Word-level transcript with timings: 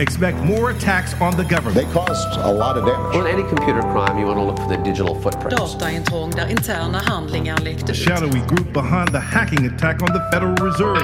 Expect 0.00 0.38
more 0.44 0.70
attacks 0.70 1.14
on 1.20 1.36
the 1.36 1.42
government. 1.42 1.74
They 1.74 1.92
caused 1.92 2.38
a 2.38 2.52
lot 2.52 2.78
of 2.78 2.86
damage. 2.86 3.16
On 3.16 3.26
any 3.26 3.42
computer 3.48 3.80
crime, 3.80 4.16
you 4.18 4.26
want 4.26 4.38
to 4.38 4.44
look 4.44 4.58
for 4.58 4.68
the 4.68 4.76
digital 4.76 5.20
footprints. 5.20 5.74
Dataintrång 5.74 6.30
där 6.30 6.46
interna 6.46 6.98
handlingar 6.98 7.58
läckte 7.58 7.86
The 7.86 7.94
shadowy 7.94 8.40
group 8.46 8.72
behind 8.72 9.08
the 9.08 9.18
hacking 9.18 9.66
attack 9.66 10.02
on 10.02 10.08
the 10.08 10.22
Federal 10.32 10.54
Reserve. 10.56 11.02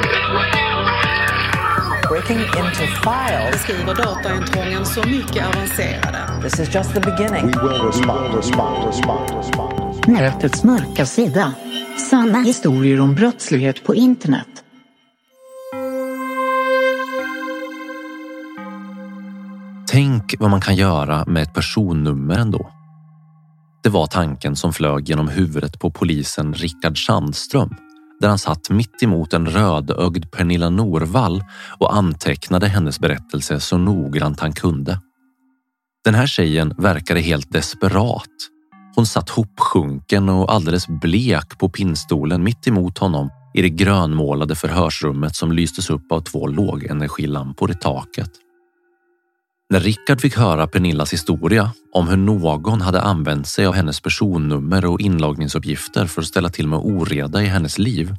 breaking 2.09 2.39
into 2.39 2.87
files. 3.03 3.51
Beskriver 3.53 3.95
dataintrången 3.95 4.87
så 4.87 5.03
mycket 5.09 5.47
avancerade. 5.47 6.43
This 6.43 6.61
is 6.61 6.75
just 6.75 6.95
the 6.95 7.01
beginning. 7.01 7.47
We 7.47 7.69
will 7.69 7.87
respond, 7.87 8.35
respond, 8.35 8.87
respond, 8.87 9.37
respond. 9.37 9.74
Nätets 10.09 10.65
mörka 10.65 11.07
sida. 11.07 11.55
Sanna 12.11 12.39
historier 12.39 13.01
om 13.01 13.15
brottslighet 13.15 13.85
på 13.85 13.95
internet. 13.95 14.65
Tänk 19.91 20.35
vad 20.39 20.51
man 20.51 20.61
kan 20.61 20.77
göra 20.77 21.25
med 21.27 21.43
ett 21.43 21.55
personnummer 21.55 22.39
ändå. 22.39 22.71
Det 23.83 23.89
var 23.89 24.07
tanken 24.07 24.57
som 24.57 24.73
flög 24.73 25.09
genom 25.09 25.29
huvudet 25.29 25.81
på 25.81 25.91
polisen 25.91 26.55
Rickard 26.55 27.07
Sandström 27.07 27.75
där 28.21 28.29
han 28.29 28.39
satt 28.39 28.71
mitt 28.71 29.03
emot 29.03 29.33
en 29.33 29.47
rödögd 29.47 30.31
Pernilla 30.31 30.71
Norvall 30.71 31.45
och 31.79 31.95
antecknade 31.95 32.69
hennes 32.69 33.01
berättelse 33.01 33.61
så 33.61 33.79
noggrant 33.79 34.41
han 34.41 34.53
kunde. 34.53 35.01
Den 36.05 36.15
här 36.15 36.27
tjejen 36.27 36.75
verkade 36.79 37.21
helt 37.21 37.53
desperat. 37.53 38.54
Hon 38.97 39.07
satt 39.07 39.31
hopsjunken 39.31 40.29
och 40.29 40.53
alldeles 40.53 40.89
blek 40.89 41.59
på 41.59 41.69
pinnstolen 41.69 42.45
mitt 42.45 42.67
emot 42.67 42.99
honom 42.99 43.31
i 43.55 43.63
det 43.63 43.71
grönmålade 43.71 44.55
förhörsrummet 44.55 45.37
som 45.37 45.53
lystes 45.53 45.91
upp 45.91 46.13
av 46.13 46.21
två 46.21 46.47
lågenergilampor 46.47 47.71
i 47.71 47.75
taket. 47.75 48.31
När 49.71 49.81
Rickard 49.81 50.21
fick 50.21 50.37
höra 50.37 50.67
Pernillas 50.67 51.13
historia 51.13 51.71
om 51.93 52.09
hur 52.09 52.17
någon 52.17 52.81
hade 52.81 53.01
använt 53.01 53.49
sig 53.49 53.67
av 53.67 53.75
hennes 53.75 54.01
personnummer 54.01 54.87
och 54.87 55.01
inloggningsuppgifter 55.01 56.07
för 56.07 56.21
att 56.21 56.27
ställa 56.27 56.49
till 56.49 56.69
med 56.69 56.79
oreda 56.79 57.43
i 57.43 57.47
hennes 57.47 57.79
liv 57.79 58.17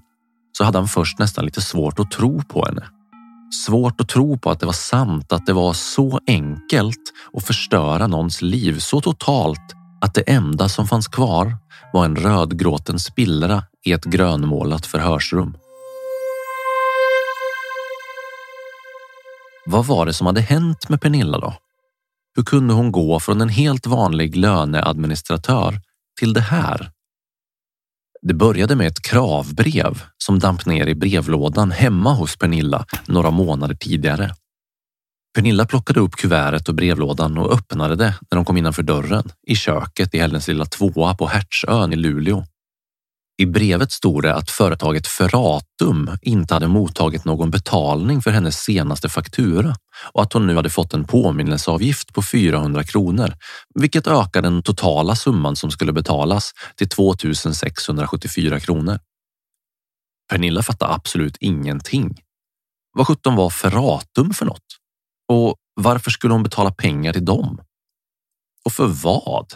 så 0.58 0.64
hade 0.64 0.78
han 0.78 0.88
först 0.88 1.20
nästan 1.20 1.46
lite 1.46 1.62
svårt 1.62 2.00
att 2.00 2.12
tro 2.12 2.42
på 2.42 2.66
henne. 2.66 2.84
Svårt 3.66 4.02
att 4.02 4.10
tro 4.10 4.38
på 4.38 4.50
att 4.50 4.60
det 4.60 4.66
var 4.66 4.74
sant, 4.74 5.32
att 5.32 5.46
det 5.46 5.54
var 5.54 5.74
så 5.74 6.20
enkelt 6.28 7.02
att 7.34 7.46
förstöra 7.46 8.08
någons 8.08 8.42
liv 8.42 8.80
så 8.80 9.02
totalt 9.02 9.85
att 10.02 10.14
det 10.14 10.22
enda 10.22 10.70
som 10.70 10.88
fanns 10.88 11.08
kvar 11.08 11.58
var 11.94 12.06
en 12.06 12.16
rödgråten 12.16 13.00
spillra 13.00 13.64
i 13.86 13.92
ett 13.92 14.06
grönmålat 14.06 14.86
förhörsrum. 14.86 15.58
Vad 19.66 19.86
var 19.86 20.06
det 20.06 20.14
som 20.14 20.28
hade 20.28 20.42
hänt 20.42 20.90
med 20.90 21.02
Pernilla 21.02 21.40
då? 21.40 21.54
Hur 22.36 22.44
kunde 22.44 22.74
hon 22.74 22.92
gå 22.92 23.20
från 23.20 23.42
en 23.42 23.50
helt 23.50 23.88
vanlig 23.88 24.36
löneadministratör 24.36 25.82
till 26.20 26.34
det 26.34 26.42
här? 26.42 26.92
Det 28.22 28.34
började 28.34 28.76
med 28.76 28.88
ett 28.88 29.02
kravbrev 29.02 30.04
som 30.18 30.40
damp 30.40 30.66
ner 30.66 30.88
i 30.88 30.96
brevlådan 30.96 31.72
hemma 31.72 32.14
hos 32.14 32.38
Pernilla 32.38 32.86
några 33.08 33.32
månader 33.32 33.76
tidigare. 33.76 34.36
Pernilla 35.36 35.66
plockade 35.66 36.00
upp 36.00 36.16
kuvertet 36.16 36.70
och 36.70 36.76
brevlådan 36.76 37.38
och 37.38 37.54
öppnade 37.54 37.96
det 37.96 38.16
när 38.32 38.36
de 38.36 38.46
kom 38.46 38.58
innanför 38.58 38.84
dörren 38.84 39.32
i 39.48 39.56
köket 39.56 40.14
i 40.16 40.20
Hellens 40.20 40.48
lilla 40.48 40.66
tvåa 40.66 41.16
på 41.16 41.28
Hertsön 41.28 41.94
i 41.94 41.96
Luleå. 41.96 42.46
I 43.38 43.46
brevet 43.46 43.92
stod 43.92 44.24
det 44.24 44.36
att 44.36 44.50
företaget 44.50 45.08
Ferratum 45.08 46.18
inte 46.22 46.54
hade 46.54 46.68
mottagit 46.68 47.26
någon 47.26 47.52
betalning 47.52 48.22
för 48.22 48.32
hennes 48.32 48.58
senaste 48.58 49.10
faktura 49.10 49.76
och 50.14 50.22
att 50.22 50.34
hon 50.34 50.48
nu 50.48 50.56
hade 50.56 50.70
fått 50.70 50.94
en 50.94 51.08
påminnelseavgift 51.08 52.14
på 52.14 52.22
400 52.22 52.84
kronor, 52.84 53.34
vilket 53.80 54.08
ökar 54.08 54.42
den 54.42 54.64
totala 54.64 55.16
summan 55.16 55.56
som 55.56 55.72
skulle 55.72 55.94
betalas 55.94 56.52
till 56.76 56.90
2674 56.90 58.60
kronor. 58.60 59.00
Pernilla 60.30 60.64
fattade 60.64 60.94
absolut 60.94 61.38
ingenting. 61.40 62.18
Vad 62.94 63.08
sjutton 63.08 63.36
var 63.36 63.50
Ferratum 63.50 64.34
för 64.34 64.46
något? 64.46 64.85
Och 65.28 65.56
varför 65.74 66.12
skulle 66.12 66.34
hon 66.34 66.44
betala 66.44 66.72
pengar 66.72 67.14
till 67.14 67.26
dem? 67.26 67.62
Och 68.66 68.72
för 68.72 68.88
vad? 68.88 69.54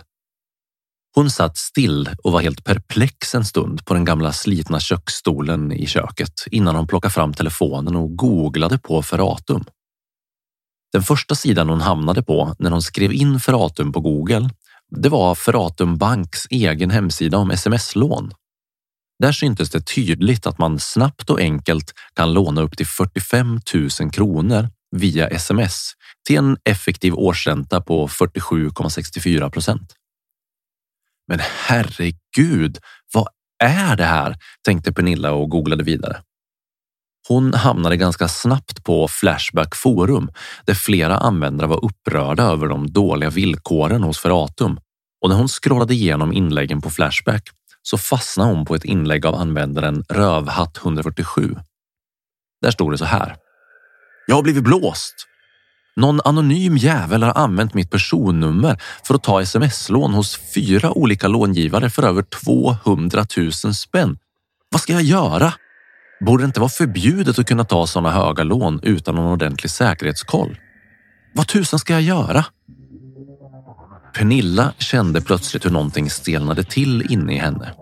Hon 1.16 1.32
satt 1.32 1.58
still 1.58 2.10
och 2.24 2.32
var 2.32 2.42
helt 2.42 2.64
perplex 2.64 3.36
en 3.36 3.46
stund 3.46 3.86
på 3.86 3.94
den 3.94 4.06
gamla 4.06 4.34
slitna 4.34 4.80
köksstolen 4.80 5.72
i 5.72 5.88
köket 5.88 6.34
innan 6.52 6.76
hon 6.76 6.88
plockade 6.88 7.14
fram 7.14 7.34
telefonen 7.34 7.96
och 7.96 8.18
googlade 8.18 8.78
på 8.78 9.02
Ferratum. 9.02 9.64
Den 10.94 11.04
första 11.04 11.36
sidan 11.36 11.70
hon 11.70 11.82
hamnade 11.82 12.24
på 12.24 12.56
när 12.60 12.72
hon 12.72 12.82
skrev 12.82 13.14
in 13.14 13.40
Ferratum 13.40 13.92
på 13.92 14.00
Google, 14.00 14.50
det 14.90 15.10
var 15.10 15.36
Ferratum 15.36 15.98
Banks 15.98 16.48
egen 16.50 16.90
hemsida 16.90 17.38
om 17.38 17.52
sms-lån. 17.52 18.34
Där 19.20 19.32
syntes 19.32 19.70
det 19.70 19.82
tydligt 19.82 20.48
att 20.48 20.58
man 20.58 20.80
snabbt 20.80 21.30
och 21.30 21.40
enkelt 21.40 21.94
kan 22.14 22.34
låna 22.34 22.62
upp 22.62 22.78
till 22.78 22.88
45 22.88 23.60
000 24.02 24.12
kronor 24.12 24.70
via 24.92 25.28
sms 25.28 25.92
till 26.28 26.38
en 26.38 26.58
effektiv 26.64 27.14
årsränta 27.14 27.82
på 27.82 28.08
47,64 28.08 29.50
procent. 29.50 29.94
Men 31.28 31.40
herregud, 31.68 32.78
vad 33.14 33.28
är 33.64 33.96
det 33.96 34.06
här? 34.06 34.36
tänkte 34.66 34.94
Pernilla 34.94 35.32
och 35.32 35.50
googlade 35.50 35.84
vidare. 35.84 36.22
Hon 37.28 37.54
hamnade 37.54 37.98
ganska 37.98 38.28
snabbt 38.28 38.84
på 38.84 39.08
Flashback 39.08 39.76
forum 39.76 40.30
där 40.66 40.74
flera 40.74 41.18
användare 41.18 41.68
var 41.68 41.86
upprörda 41.86 42.44
över 42.44 42.68
de 42.68 42.92
dåliga 42.92 43.30
villkoren 43.30 44.04
hos 44.04 44.20
Ferratum 44.20 44.80
och 45.22 45.30
när 45.30 45.36
hon 45.36 45.48
scrollade 45.48 45.94
igenom 45.94 46.34
inläggen 46.34 46.82
på 46.82 46.90
Flashback 46.90 47.50
så 47.82 47.98
fastnade 47.98 48.54
hon 48.54 48.66
på 48.66 48.76
ett 48.76 48.86
inlägg 48.86 49.26
av 49.26 49.36
användaren 49.36 50.04
Rövhatt 50.10 50.78
147. 50.78 51.56
Där 52.62 52.72
stod 52.72 52.94
det 52.94 52.98
så 52.98 53.06
här. 53.06 53.36
Jag 54.30 54.36
har 54.36 54.44
blivit 54.44 54.64
blåst. 54.64 55.28
Någon 55.96 56.22
anonym 56.26 56.78
jävel 56.78 57.24
har 57.24 57.38
använt 57.38 57.74
mitt 57.74 57.92
personnummer 57.92 58.82
för 59.04 59.16
att 59.16 59.24
ta 59.24 59.42
sms-lån 59.42 60.14
hos 60.14 60.40
fyra 60.56 60.92
olika 60.92 61.28
långivare 61.28 61.90
för 61.90 62.04
över 62.04 62.22
200 62.22 63.26
000 63.38 63.52
spänn. 63.52 64.18
Vad 64.72 64.82
ska 64.82 64.94
jag 64.94 65.02
göra? 65.02 65.54
Borde 66.26 66.44
det 66.44 66.46
inte 66.46 66.60
vara 66.60 66.70
förbjudet 66.70 67.40
att 67.40 67.48
kunna 67.48 67.64
ta 67.64 67.88
sådana 67.88 68.12
höga 68.12 68.44
lån 68.44 68.80
utan 68.84 69.16
någon 69.16 69.32
ordentlig 69.32 69.72
säkerhetskoll? 69.72 70.58
Vad 71.34 71.48
tusan 71.48 71.80
ska 71.80 71.94
jag 71.94 72.02
göra? 72.02 72.46
Pernilla 74.16 74.74
kände 74.78 75.22
plötsligt 75.22 75.66
hur 75.66 75.72
någonting 75.72 76.10
stelnade 76.10 76.64
till 76.64 77.12
inne 77.12 77.34
i 77.34 77.38
henne. 77.38 77.74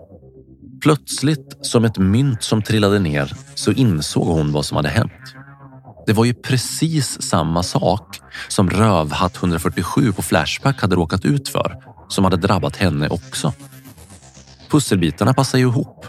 Plötsligt, 0.82 1.58
som 1.62 1.84
ett 1.84 1.98
mynt 1.98 2.42
som 2.42 2.62
trillade 2.62 2.98
ner, 2.98 3.32
så 3.54 3.72
insåg 3.72 4.26
hon 4.26 4.52
vad 4.52 4.64
som 4.64 4.76
hade 4.76 4.88
hänt. 4.88 5.37
Det 6.08 6.14
var 6.14 6.24
ju 6.24 6.34
precis 6.34 7.22
samma 7.22 7.62
sak 7.62 8.20
som 8.48 8.70
Rövhatt 8.70 9.36
147 9.36 10.12
på 10.12 10.22
Flashback 10.22 10.80
hade 10.80 10.96
råkat 10.96 11.24
ut 11.24 11.48
för, 11.48 11.76
som 12.08 12.24
hade 12.24 12.36
drabbat 12.36 12.76
henne 12.76 13.08
också. 13.08 13.52
Pusselbitarna 14.70 15.34
passar 15.34 15.58
ju 15.58 15.64
ihop. 15.64 16.06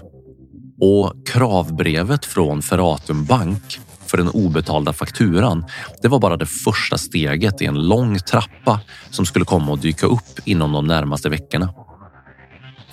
Och 0.81 1.27
kravbrevet 1.27 2.25
från 2.25 2.61
Ferratum 2.61 3.25
Bank 3.25 3.79
för 4.05 4.17
den 4.17 4.29
obetalda 4.29 4.93
fakturan, 4.93 5.65
det 6.01 6.07
var 6.07 6.19
bara 6.19 6.37
det 6.37 6.45
första 6.45 6.97
steget 6.97 7.61
i 7.61 7.65
en 7.65 7.87
lång 7.87 8.19
trappa 8.19 8.79
som 9.09 9.25
skulle 9.25 9.45
komma 9.45 9.73
att 9.73 9.81
dyka 9.81 10.05
upp 10.05 10.39
inom 10.45 10.71
de 10.71 10.87
närmaste 10.87 11.29
veckorna. 11.29 11.73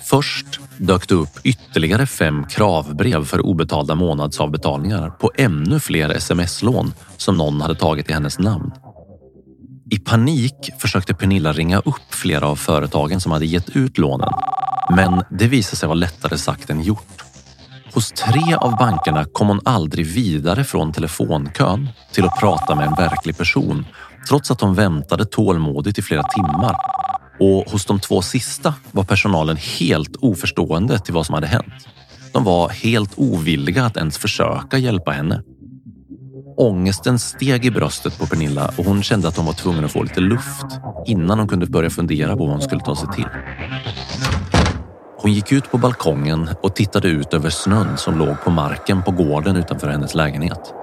Först 0.09 0.59
dök 0.77 1.07
det 1.07 1.15
upp 1.15 1.39
ytterligare 1.43 2.05
fem 2.05 2.45
kravbrev 2.49 3.25
för 3.25 3.45
obetalda 3.45 3.95
månadsavbetalningar 3.95 5.09
på 5.09 5.31
ännu 5.35 5.79
fler 5.79 6.09
sms-lån 6.09 6.93
som 7.17 7.37
någon 7.37 7.61
hade 7.61 7.75
tagit 7.75 8.09
i 8.09 8.13
hennes 8.13 8.39
namn. 8.39 8.71
I 9.91 9.99
panik 9.99 10.69
försökte 10.79 11.13
Pernilla 11.13 11.53
ringa 11.53 11.79
upp 11.79 12.13
flera 12.13 12.47
av 12.47 12.55
företagen 12.55 13.19
som 13.19 13.31
hade 13.31 13.45
gett 13.45 13.69
ut 13.69 13.97
lånen. 13.97 14.29
Men 14.95 15.23
det 15.29 15.47
visade 15.47 15.77
sig 15.77 15.87
vara 15.87 15.99
lättare 15.99 16.37
sagt 16.37 16.69
än 16.69 16.83
gjort. 16.83 17.23
Hos 17.93 18.11
tre 18.11 18.55
av 18.55 18.77
bankerna 18.77 19.25
kom 19.25 19.47
hon 19.47 19.61
aldrig 19.65 20.05
vidare 20.05 20.63
från 20.63 20.93
telefonkön 20.93 21.89
till 22.11 22.25
att 22.25 22.39
prata 22.39 22.75
med 22.75 22.87
en 22.87 22.95
verklig 22.95 23.37
person 23.37 23.85
trots 24.29 24.51
att 24.51 24.61
hon 24.61 24.75
väntade 24.75 25.25
tålmodigt 25.25 25.99
i 25.99 26.01
flera 26.01 26.23
timmar 26.23 26.75
och 27.39 27.71
hos 27.71 27.85
de 27.85 27.99
två 27.99 28.21
sista 28.21 28.73
var 28.91 29.03
personalen 29.03 29.57
helt 29.79 30.15
oförstående 30.15 30.99
till 30.99 31.13
vad 31.13 31.25
som 31.25 31.35
hade 31.35 31.47
hänt. 31.47 31.87
De 32.33 32.43
var 32.43 32.69
helt 32.69 33.11
ovilliga 33.15 33.85
att 33.85 33.97
ens 33.97 34.17
försöka 34.17 34.77
hjälpa 34.77 35.11
henne. 35.11 35.43
Ångesten 36.57 37.19
steg 37.19 37.65
i 37.65 37.71
bröstet 37.71 38.19
på 38.19 38.27
Pernilla 38.27 38.71
och 38.77 38.85
hon 38.85 39.03
kände 39.03 39.27
att 39.27 39.37
hon 39.37 39.45
var 39.45 39.53
tvungen 39.53 39.85
att 39.85 39.91
få 39.91 40.03
lite 40.03 40.19
luft 40.19 40.65
innan 41.05 41.39
hon 41.39 41.47
kunde 41.47 41.65
börja 41.65 41.89
fundera 41.89 42.37
på 42.37 42.43
vad 42.43 42.51
hon 42.51 42.61
skulle 42.61 42.81
ta 42.81 42.95
sig 42.95 43.09
till. 43.15 43.27
Hon 45.19 45.33
gick 45.33 45.51
ut 45.51 45.71
på 45.71 45.77
balkongen 45.77 46.49
och 46.63 46.75
tittade 46.75 47.07
ut 47.07 47.33
över 47.33 47.49
snön 47.49 47.97
som 47.97 48.17
låg 48.17 48.41
på 48.43 48.49
marken 48.49 49.03
på 49.03 49.11
gården 49.11 49.55
utanför 49.55 49.87
hennes 49.87 50.15
lägenhet. 50.15 50.73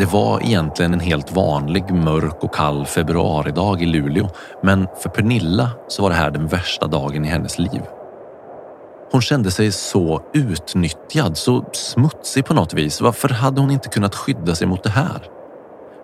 Det 0.00 0.06
var 0.06 0.42
egentligen 0.42 0.94
en 0.94 1.00
helt 1.00 1.32
vanlig 1.32 1.90
mörk 1.90 2.44
och 2.44 2.54
kall 2.54 2.86
februaridag 2.86 3.82
i 3.82 3.86
Luleå, 3.86 4.30
men 4.62 4.86
för 5.02 5.08
Pernilla 5.08 5.70
så 5.88 6.02
var 6.02 6.10
det 6.10 6.16
här 6.16 6.30
den 6.30 6.46
värsta 6.46 6.86
dagen 6.86 7.24
i 7.24 7.28
hennes 7.28 7.58
liv. 7.58 7.82
Hon 9.12 9.20
kände 9.20 9.50
sig 9.50 9.72
så 9.72 10.22
utnyttjad, 10.34 11.36
så 11.36 11.64
smutsig 11.72 12.44
på 12.44 12.54
något 12.54 12.74
vis. 12.74 13.00
Varför 13.00 13.28
hade 13.28 13.60
hon 13.60 13.70
inte 13.70 13.88
kunnat 13.88 14.14
skydda 14.14 14.54
sig 14.54 14.66
mot 14.66 14.82
det 14.82 14.90
här? 14.90 15.22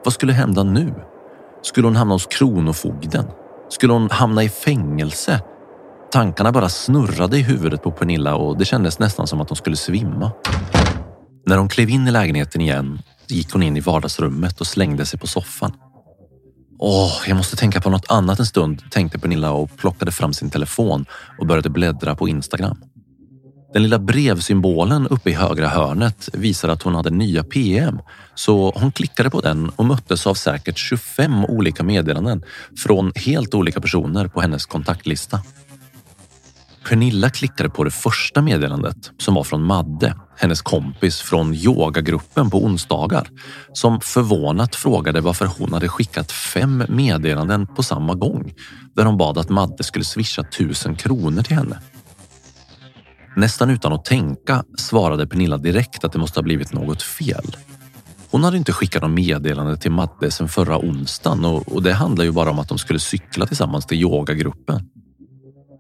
Vad 0.05 0.15
skulle 0.15 0.33
hända 0.33 0.63
nu? 0.63 0.95
Skulle 1.63 1.87
hon 1.87 1.97
hamna 1.97 2.15
hos 2.15 2.27
Kronofogden? 2.27 3.27
Skulle 3.69 3.93
hon 3.93 4.11
hamna 4.11 4.43
i 4.43 4.49
fängelse? 4.49 5.41
Tankarna 6.13 6.53
bara 6.53 6.69
snurrade 6.69 7.39
i 7.39 7.43
huvudet 7.43 7.83
på 7.83 7.91
Pernilla 7.91 8.35
och 8.35 8.59
det 8.59 8.65
kändes 8.65 8.99
nästan 8.99 9.27
som 9.27 9.41
att 9.41 9.49
hon 9.49 9.57
skulle 9.57 9.77
svimma. 9.77 10.31
När 11.47 11.59
hon 11.59 11.69
klev 11.69 11.91
in 11.91 12.09
i 12.09 12.11
lägenheten 12.11 12.61
igen 12.61 12.99
gick 13.31 13.53
hon 13.53 13.63
in 13.63 13.77
i 13.77 13.81
vardagsrummet 13.81 14.61
och 14.61 14.67
slängde 14.67 15.07
sig 15.07 15.19
på 15.19 15.27
soffan. 15.27 15.73
Åh, 16.79 17.13
jag 17.27 17.37
måste 17.37 17.57
tänka 17.57 17.81
på 17.81 17.91
något 17.91 18.11
annat 18.11 18.39
en 18.39 18.47
stund, 18.47 18.83
tänkte 18.91 19.19
Pernilla 19.19 19.53
och 19.53 19.77
plockade 19.77 20.13
fram 20.13 20.33
sin 20.33 20.51
telefon 20.51 21.05
och 21.39 21.47
började 21.47 21.71
bläddra 21.71 22.15
på 22.15 22.29
Instagram. 22.29 22.77
Den 23.73 23.83
lilla 23.83 23.99
brevsymbolen 23.99 25.07
uppe 25.07 25.31
i 25.31 25.33
högra 25.33 25.69
hörnet 25.69 26.29
visade 26.33 26.73
att 26.73 26.83
hon 26.83 26.95
hade 26.95 27.11
nya 27.11 27.45
PM, 27.45 27.99
så 28.35 28.73
hon 28.77 28.93
klickade 28.93 29.31
på 29.31 29.41
den 29.41 29.69
och 29.69 29.85
möttes 29.85 30.27
av 30.27 30.35
säkert 30.35 30.79
25 30.79 31.45
olika 31.45 31.83
meddelanden 31.83 32.43
från 32.77 33.13
helt 33.15 33.55
olika 33.55 33.81
personer 33.81 34.29
på 34.29 34.41
hennes 34.41 34.67
kontaktlista. 34.67 35.41
Pernilla 36.89 37.31
klickade 37.31 37.71
på 37.71 37.85
det 37.85 37.91
första 37.91 38.43
meddelandet 38.43 39.11
som 39.19 39.35
var 39.35 39.45
från 39.45 39.63
Madde, 39.63 40.15
hennes 40.37 40.63
kompis 40.63 41.21
från 41.21 41.55
yogagruppen 41.55 42.51
på 42.51 42.65
onsdagar, 42.65 43.29
som 43.73 44.01
förvånat 44.01 44.77
frågade 44.77 45.21
varför 45.21 45.47
hon 45.47 45.73
hade 45.73 45.89
skickat 45.89 46.33
fem 46.33 46.85
meddelanden 46.89 47.67
på 47.67 47.83
samma 47.83 48.15
gång 48.15 48.55
där 48.95 49.05
hon 49.05 49.17
bad 49.17 49.39
att 49.39 49.49
Madde 49.49 49.85
skulle 49.85 50.05
swisha 50.05 50.43
tusen 50.43 50.97
kronor 50.97 51.43
till 51.43 51.57
henne. 51.57 51.79
Nästan 53.37 53.71
utan 53.71 53.93
att 53.93 54.05
tänka 54.05 54.65
svarade 54.79 55.27
Pernilla 55.27 55.59
direkt 55.59 56.05
att 56.05 56.13
det 56.13 56.19
måste 56.19 56.39
ha 56.39 56.43
blivit 56.43 56.73
något 56.73 57.03
fel. 57.03 57.57
Hon 58.31 58.45
hade 58.45 58.57
inte 58.57 58.73
skickat 58.73 59.03
något 59.03 59.11
meddelande 59.11 59.77
till 59.77 59.91
Madde 59.91 60.31
sedan 60.31 60.49
förra 60.49 60.79
onsdagen 60.79 61.45
och 61.45 61.83
det 61.83 61.93
handlar 61.93 62.25
ju 62.25 62.33
bara 62.33 62.51
om 62.51 62.59
att 62.59 62.69
de 62.69 62.79
skulle 62.79 62.99
cykla 62.99 63.47
tillsammans 63.47 63.87
till 63.87 64.03
yogagruppen 64.03 64.89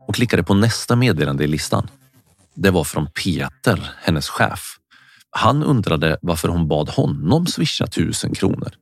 och 0.08 0.14
klickade 0.14 0.42
på 0.42 0.54
nästa 0.54 0.96
meddelande 0.96 1.44
i 1.44 1.46
listan. 1.46 1.88
Det 2.56 2.70
var 2.70 2.84
från 2.84 3.06
Peter, 3.10 3.90
hennes 4.02 4.28
chef. 4.28 4.76
Han 5.30 5.62
undrade 5.62 6.18
varför 6.22 6.48
hon 6.48 6.68
bad 6.68 6.88
honom 6.88 7.46
swisha 7.46 7.86
tusen 7.86 8.34
kronor. 8.34 8.72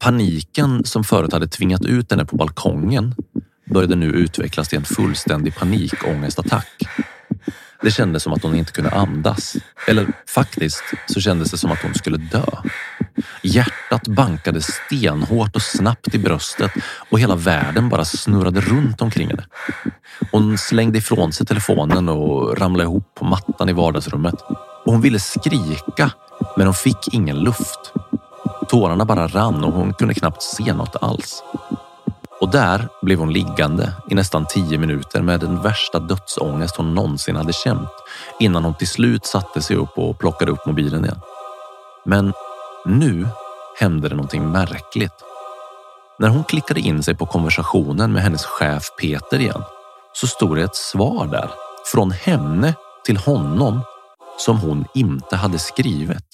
Paniken 0.00 0.84
som 0.84 1.04
förut 1.04 1.32
hade 1.32 1.48
tvingat 1.48 1.84
ut 1.84 2.10
henne 2.10 2.24
på 2.24 2.36
balkongen 2.36 3.14
började 3.70 3.96
nu 3.96 4.06
utvecklas 4.06 4.68
till 4.68 4.78
en 4.78 4.84
fullständig 4.84 5.56
panikångestattack. 5.56 6.88
Det 7.82 7.90
kändes 7.90 8.22
som 8.22 8.32
att 8.32 8.42
hon 8.42 8.54
inte 8.54 8.72
kunde 8.72 8.90
andas. 8.90 9.56
Eller 9.88 10.06
faktiskt 10.28 10.82
så 11.06 11.20
kändes 11.20 11.50
det 11.50 11.58
som 11.58 11.72
att 11.72 11.82
hon 11.82 11.94
skulle 11.94 12.16
dö. 12.16 12.46
Hjärtat 13.48 14.08
bankade 14.08 14.60
stenhårt 14.62 15.56
och 15.56 15.62
snabbt 15.62 16.14
i 16.14 16.18
bröstet 16.18 16.70
och 17.10 17.20
hela 17.20 17.36
världen 17.36 17.88
bara 17.88 18.04
snurrade 18.04 18.60
runt 18.60 19.02
omkring 19.02 19.28
henne. 19.28 19.44
Hon 20.32 20.58
slängde 20.58 20.98
ifrån 20.98 21.32
sig 21.32 21.46
telefonen 21.46 22.08
och 22.08 22.58
ramlade 22.58 22.84
ihop 22.84 23.14
på 23.14 23.24
mattan 23.24 23.68
i 23.68 23.72
vardagsrummet. 23.72 24.34
Och 24.84 24.92
hon 24.92 25.00
ville 25.00 25.20
skrika, 25.20 26.10
men 26.56 26.66
hon 26.66 26.74
fick 26.74 27.14
ingen 27.14 27.36
luft. 27.38 27.92
Tårarna 28.68 29.04
bara 29.04 29.26
rann 29.26 29.64
och 29.64 29.72
hon 29.72 29.94
kunde 29.94 30.14
knappt 30.14 30.42
se 30.42 30.72
något 30.72 30.96
alls. 31.00 31.42
Och 32.40 32.50
där 32.50 32.88
blev 33.02 33.18
hon 33.18 33.32
liggande 33.32 33.92
i 34.10 34.14
nästan 34.14 34.46
tio 34.46 34.78
minuter 34.78 35.22
med 35.22 35.40
den 35.40 35.62
värsta 35.62 35.98
dödsångest 35.98 36.76
hon 36.76 36.94
någonsin 36.94 37.36
hade 37.36 37.52
känt 37.52 37.90
innan 38.40 38.64
hon 38.64 38.74
till 38.74 38.88
slut 38.88 39.26
satte 39.26 39.62
sig 39.62 39.76
upp 39.76 39.98
och 39.98 40.18
plockade 40.18 40.50
upp 40.50 40.66
mobilen 40.66 41.04
igen. 41.04 41.20
Men 42.04 42.32
nu 42.84 43.26
hände 43.78 44.08
det 44.08 44.14
någonting 44.14 44.48
märkligt. 44.48 45.12
När 46.18 46.28
hon 46.28 46.44
klickade 46.44 46.80
in 46.80 47.02
sig 47.02 47.16
på 47.16 47.26
konversationen 47.26 48.12
med 48.12 48.22
hennes 48.22 48.44
chef 48.44 48.84
Peter 49.00 49.40
igen 49.40 49.62
så 50.12 50.26
stod 50.26 50.56
det 50.56 50.62
ett 50.62 50.76
svar 50.76 51.26
där 51.26 51.50
från 51.92 52.10
henne 52.10 52.74
till 53.04 53.16
honom 53.16 53.80
som 54.38 54.58
hon 54.58 54.84
inte 54.94 55.36
hade 55.36 55.58
skrivit. 55.58 56.26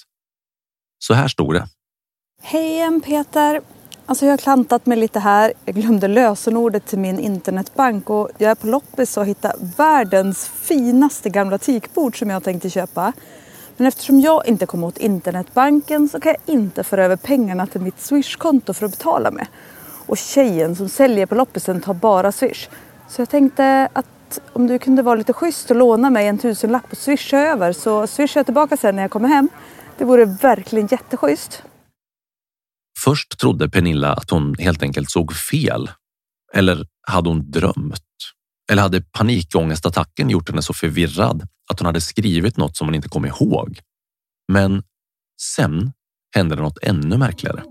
Så 0.99 1.13
här 1.13 1.27
stod 1.27 1.53
det. 1.53 1.67
Hej 2.41 2.71
igen 2.71 3.01
Peter. 3.01 3.61
Alltså 4.05 4.25
jag 4.25 4.33
har 4.33 4.37
klantat 4.37 4.85
mig 4.85 4.97
lite 4.97 5.19
här. 5.19 5.53
Jag 5.65 5.75
glömde 5.75 6.07
lösenordet 6.07 6.85
till 6.85 6.99
min 6.99 7.19
internetbank 7.19 8.09
och 8.09 8.29
jag 8.37 8.51
är 8.51 8.55
på 8.55 8.67
loppis 8.67 9.17
och 9.17 9.25
hittar 9.25 9.55
världens 9.77 10.47
finaste 10.47 11.29
gamla 11.29 11.57
teakbord 11.57 12.19
som 12.19 12.29
jag 12.29 12.43
tänkte 12.43 12.69
köpa. 12.69 13.13
Men 13.77 13.87
eftersom 13.87 14.19
jag 14.19 14.47
inte 14.47 14.65
kom 14.65 14.83
åt 14.83 14.97
internetbanken 14.97 16.09
så 16.09 16.19
kan 16.19 16.35
jag 16.45 16.55
inte 16.55 16.83
föra 16.83 17.05
över 17.05 17.15
pengarna 17.15 17.67
till 17.67 17.81
mitt 17.81 18.01
swishkonto 18.01 18.73
för 18.73 18.85
att 18.85 18.91
betala 18.91 19.31
med. 19.31 19.47
Och 20.07 20.17
tjejen 20.17 20.75
som 20.75 20.89
säljer 20.89 21.25
på 21.25 21.35
loppisen 21.35 21.81
tar 21.81 21.93
bara 21.93 22.31
swish. 22.31 22.67
Så 23.09 23.21
jag 23.21 23.29
tänkte 23.29 23.89
att 23.93 24.39
om 24.53 24.67
du 24.67 24.79
kunde 24.79 25.01
vara 25.01 25.15
lite 25.15 25.33
schysst 25.33 25.71
och 25.71 25.77
låna 25.77 26.09
mig 26.09 26.27
en 26.27 26.37
tusenlapp 26.37 26.91
och 26.91 26.97
swisha 26.97 27.37
över 27.37 27.73
så 27.73 28.07
swishar 28.07 28.39
jag 28.39 28.45
tillbaka 28.45 28.77
sen 28.77 28.95
när 28.95 29.01
jag 29.01 29.11
kommer 29.11 29.29
hem. 29.29 29.49
Det 29.97 30.05
vore 30.05 30.25
verkligen 30.25 30.87
jätteschysst. 30.87 31.63
Först 33.03 33.39
trodde 33.39 33.69
Pernilla 33.69 34.13
att 34.13 34.29
hon 34.29 34.55
helt 34.59 34.83
enkelt 34.83 35.11
såg 35.11 35.33
fel. 35.33 35.89
Eller 36.53 36.85
hade 37.07 37.29
hon 37.29 37.51
drömt? 37.51 38.04
Eller 38.71 38.81
hade 38.81 39.01
panikångestattacken 39.01 40.29
gjort 40.29 40.49
henne 40.49 40.61
så 40.61 40.73
förvirrad 40.73 41.47
att 41.71 41.79
hon 41.79 41.85
hade 41.85 42.01
skrivit 42.01 42.57
något 42.57 42.77
som 42.77 42.87
hon 42.87 42.95
inte 42.95 43.09
kom 43.09 43.25
ihåg? 43.25 43.79
Men 44.51 44.83
sen 45.41 45.91
hände 46.35 46.55
det 46.55 46.61
något 46.61 46.77
ännu 46.81 47.17
märkligare. 47.17 47.63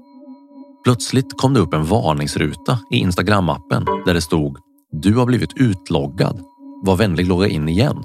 Plötsligt 0.85 1.37
kom 1.37 1.55
det 1.55 1.61
upp 1.61 1.75
en 1.75 1.85
varningsruta 1.85 2.79
i 2.91 3.05
Instagram-appen 3.05 4.05
där 4.07 4.15
det 4.15 4.21
stod 4.21 4.59
“Du 4.93 5.15
har 5.15 5.27
blivit 5.27 5.57
utloggad. 5.57 6.41
Var 6.85 6.97
vänlig 6.97 7.27
logga 7.29 7.49
in 7.49 7.69
igen.” 7.69 8.03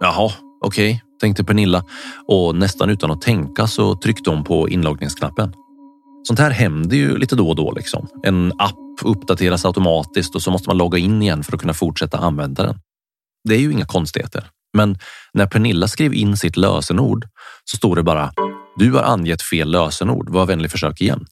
Jaha, 0.00 0.30
okej, 0.60 0.90
okay, 0.90 1.00
tänkte 1.20 1.44
Pernilla 1.44 1.84
och 2.26 2.56
nästan 2.56 2.90
utan 2.90 3.10
att 3.10 3.20
tänka 3.20 3.66
så 3.66 3.96
tryckte 3.96 4.30
hon 4.30 4.44
på 4.44 4.68
inloggningsknappen. 4.68 5.54
Sånt 6.22 6.38
här 6.38 6.50
händer 6.50 6.96
ju 6.96 7.16
lite 7.16 7.36
då 7.36 7.48
och 7.48 7.56
då. 7.56 7.72
Liksom. 7.72 8.08
En 8.22 8.52
app 8.58 8.81
uppdateras 9.02 9.64
automatiskt 9.64 10.34
och 10.34 10.42
så 10.42 10.50
måste 10.50 10.68
man 10.68 10.78
logga 10.78 10.98
in 10.98 11.22
igen 11.22 11.44
för 11.44 11.54
att 11.54 11.60
kunna 11.60 11.74
fortsätta 11.74 12.18
använda 12.18 12.62
den. 12.62 12.80
Det 13.48 13.54
är 13.54 13.58
ju 13.58 13.72
inga 13.72 13.86
konstigheter. 13.86 14.50
Men 14.76 14.98
när 15.32 15.46
Pernilla 15.46 15.88
skrev 15.88 16.14
in 16.14 16.36
sitt 16.36 16.56
lösenord 16.56 17.28
så 17.64 17.76
stod 17.76 17.96
det 17.96 18.02
bara 18.02 18.32
du 18.76 18.92
har 18.92 19.02
angett 19.02 19.42
fel 19.42 19.70
lösenord. 19.70 20.30
Var 20.30 20.46
vänlig 20.46 20.70
försök 20.70 21.00
igen. 21.00 21.26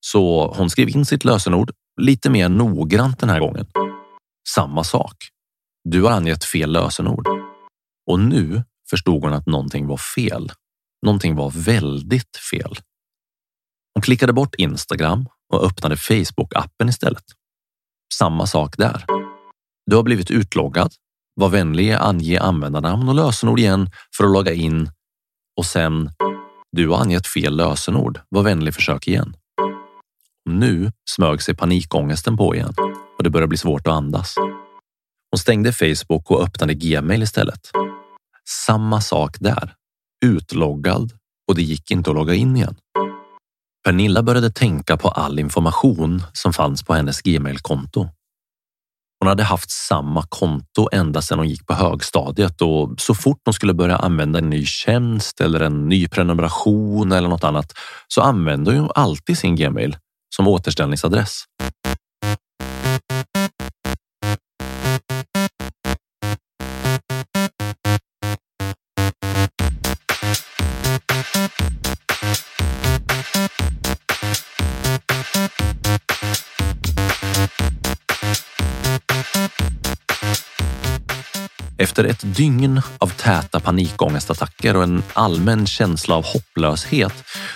Så 0.00 0.54
hon 0.56 0.70
skrev 0.70 0.88
in 0.88 1.04
sitt 1.04 1.24
lösenord 1.24 1.70
lite 2.00 2.30
mer 2.30 2.48
noggrant 2.48 3.18
den 3.18 3.28
här 3.28 3.40
gången. 3.40 3.66
Samma 4.48 4.84
sak. 4.84 5.16
Du 5.84 6.02
har 6.02 6.10
angett 6.10 6.44
fel 6.44 6.72
lösenord. 6.72 7.28
Och 8.06 8.20
nu 8.20 8.62
förstod 8.90 9.22
hon 9.22 9.32
att 9.32 9.46
någonting 9.46 9.86
var 9.86 9.96
fel. 9.96 10.52
Någonting 11.06 11.36
var 11.36 11.50
väldigt 11.50 12.36
fel. 12.50 12.78
Hon 13.94 14.02
klickade 14.02 14.32
bort 14.32 14.54
Instagram 14.54 15.28
och 15.52 15.64
öppnade 15.64 15.94
Facebook-appen 15.94 16.88
istället. 16.88 17.24
Samma 18.14 18.46
sak 18.46 18.76
där. 18.76 19.04
Du 19.86 19.96
har 19.96 20.02
blivit 20.02 20.30
utloggad. 20.30 20.92
Var 21.34 21.48
vänlig 21.48 21.92
ange 21.92 22.40
användarnamn 22.40 23.08
och 23.08 23.14
lösenord 23.14 23.58
igen 23.58 23.90
för 24.16 24.24
att 24.24 24.32
logga 24.32 24.52
in 24.52 24.90
och 25.56 25.66
sen 25.66 26.10
du 26.72 26.88
har 26.88 26.98
angett 26.98 27.26
fel 27.26 27.56
lösenord. 27.56 28.20
Var 28.28 28.42
vänlig 28.42 28.74
försök 28.74 29.08
igen. 29.08 29.36
Nu 30.44 30.92
smög 31.10 31.42
sig 31.42 31.56
panikångesten 31.56 32.36
på 32.36 32.54
igen 32.54 32.74
och 33.18 33.24
det 33.24 33.30
började 33.30 33.48
bli 33.48 33.58
svårt 33.58 33.86
att 33.86 33.94
andas. 33.94 34.34
Hon 35.30 35.38
stängde 35.38 35.72
Facebook 35.72 36.30
och 36.30 36.42
öppnade 36.42 36.74
Gmail 36.74 37.22
istället. 37.22 37.70
Samma 38.66 39.00
sak 39.00 39.36
där. 39.40 39.74
Utloggad 40.24 41.12
och 41.48 41.54
det 41.54 41.62
gick 41.62 41.90
inte 41.90 42.10
att 42.10 42.16
logga 42.16 42.34
in 42.34 42.56
igen. 42.56 42.76
Pernilla 43.84 44.22
började 44.22 44.50
tänka 44.50 44.96
på 44.96 45.08
all 45.08 45.38
information 45.38 46.22
som 46.32 46.52
fanns 46.52 46.82
på 46.82 46.94
hennes 46.94 47.22
Gmail-konto. 47.22 48.08
Hon 49.18 49.28
hade 49.28 49.42
haft 49.42 49.70
samma 49.70 50.24
konto 50.28 50.88
ända 50.92 51.22
sedan 51.22 51.38
hon 51.38 51.48
gick 51.48 51.66
på 51.66 51.74
högstadiet 51.74 52.62
och 52.62 53.00
så 53.00 53.14
fort 53.14 53.40
hon 53.44 53.54
skulle 53.54 53.74
börja 53.74 53.96
använda 53.96 54.38
en 54.38 54.50
ny 54.50 54.64
tjänst 54.66 55.40
eller 55.40 55.60
en 55.60 55.88
ny 55.88 56.08
prenumeration 56.08 57.12
eller 57.12 57.28
något 57.28 57.44
annat 57.44 57.72
så 58.08 58.20
använde 58.20 58.78
hon 58.78 58.90
alltid 58.94 59.38
sin 59.38 59.56
Gmail 59.56 59.96
som 60.36 60.48
återställningsadress. 60.48 61.44
Efter 81.80 82.04
ett 82.04 82.36
dygn 82.36 82.82
av 82.98 83.08
täta 83.08 83.60
panikångestattacker 83.60 84.76
och 84.76 84.82
en 84.82 85.02
allmän 85.12 85.66
känsla 85.66 86.14
av 86.14 86.24
hopplöshet 86.24 87.12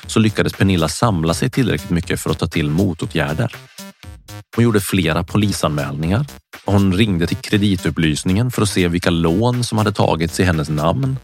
så 0.06 0.20
lyckades 0.20 0.52
Pernilla 0.52 0.88
samla 0.88 1.34
sig 1.34 1.50
tillräckligt 1.50 1.90
mycket 1.90 2.20
för 2.20 2.30
att 2.30 2.38
ta 2.38 2.46
till 2.46 2.70
motåtgärder. 2.70 3.56
Hon 4.56 4.64
gjorde 4.64 4.80
flera 4.80 5.24
polisanmälningar. 5.24 6.26
Hon 6.64 6.92
ringde 6.92 7.26
till 7.26 7.36
kreditupplysningen 7.36 8.50
för 8.50 8.62
att 8.62 8.68
se 8.68 8.88
vilka 8.88 9.10
lån 9.10 9.64
som 9.64 9.78
hade 9.78 9.92
tagits 9.92 10.40
i 10.40 10.44
hennes 10.44 10.68
namn. 10.68 11.16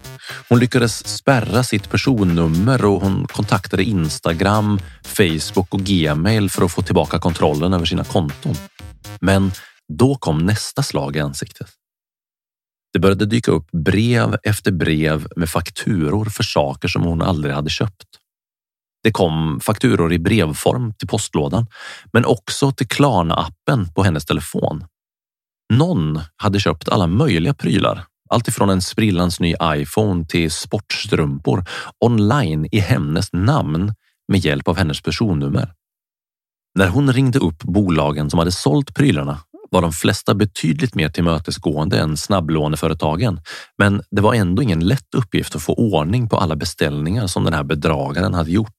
Hon 0.49 0.59
lyckades 0.59 1.09
spärra 1.09 1.63
sitt 1.63 1.91
personnummer 1.91 2.85
och 2.85 3.01
hon 3.01 3.27
kontaktade 3.27 3.85
Instagram, 3.85 4.81
Facebook 5.03 5.75
och 5.75 5.81
Gmail 5.81 6.51
för 6.51 6.65
att 6.65 6.73
få 6.73 6.83
tillbaka 6.83 7.19
kontrollen 7.19 7.73
över 7.73 7.87
sina 7.87 8.05
konton. 8.05 8.57
Men 9.21 9.53
då 9.99 10.17
kom 10.17 10.39
nästa 10.39 10.83
slag 10.83 11.17
i 11.17 11.21
ansiktet. 11.21 11.80
Det 12.93 12.99
började 12.99 13.27
dyka 13.27 13.51
upp 13.51 13.71
brev 13.71 14.37
efter 14.43 14.73
brev 14.73 15.27
med 15.37 15.49
fakturor 15.49 16.25
för 16.25 16.43
saker 16.43 16.89
som 16.89 17.03
hon 17.03 17.23
aldrig 17.23 17.55
hade 17.55 17.71
köpt. 17.71 18.07
Det 19.03 19.13
kom 19.13 19.61
fakturor 19.61 20.13
i 20.13 20.19
brevform 20.19 20.95
till 20.95 21.09
postlådan, 21.09 21.67
men 22.13 22.25
också 22.25 22.73
till 22.73 22.87
Klarna-appen 22.87 23.93
på 23.95 24.03
hennes 24.03 24.25
telefon. 24.27 24.85
Någon 25.73 26.21
hade 26.37 26.61
köpt 26.61 26.89
alla 26.89 27.07
möjliga 27.07 27.55
prylar, 27.55 28.05
alltifrån 28.31 28.71
en 28.71 28.83
sprillans 28.83 29.41
ny 29.41 29.55
iPhone 29.65 30.27
till 30.27 30.51
sportstrumpor 30.51 31.65
online 32.01 32.69
i 32.73 32.79
hennes 32.79 33.33
namn 33.33 33.95
med 34.29 34.41
hjälp 34.41 34.69
av 34.69 34.77
hennes 34.77 35.03
personnummer. 35.03 35.75
När 36.79 36.89
hon 36.89 37.13
ringde 37.13 37.39
upp 37.39 37.63
bolagen 37.63 38.31
som 38.31 38.39
hade 38.39 38.53
sålt 38.53 38.95
prylarna 38.95 39.39
var 39.71 39.83
de 39.83 39.93
flesta 39.93 40.35
betydligt 40.35 40.95
mer 40.95 41.09
tillmötesgående 41.09 41.99
än 41.99 42.17
snabblåneföretagen. 42.17 43.41
Men 43.79 44.03
det 44.11 44.23
var 44.23 44.35
ändå 44.35 44.63
ingen 44.63 44.89
lätt 44.89 45.15
uppgift 45.17 45.57
att 45.57 45.63
få 45.63 45.75
ordning 45.75 46.29
på 46.29 46.37
alla 46.37 46.57
beställningar 46.57 47.27
som 47.27 47.45
den 47.45 47.53
här 47.53 47.65
bedragaren 47.65 48.35
hade 48.35 48.51
gjort. 48.51 48.71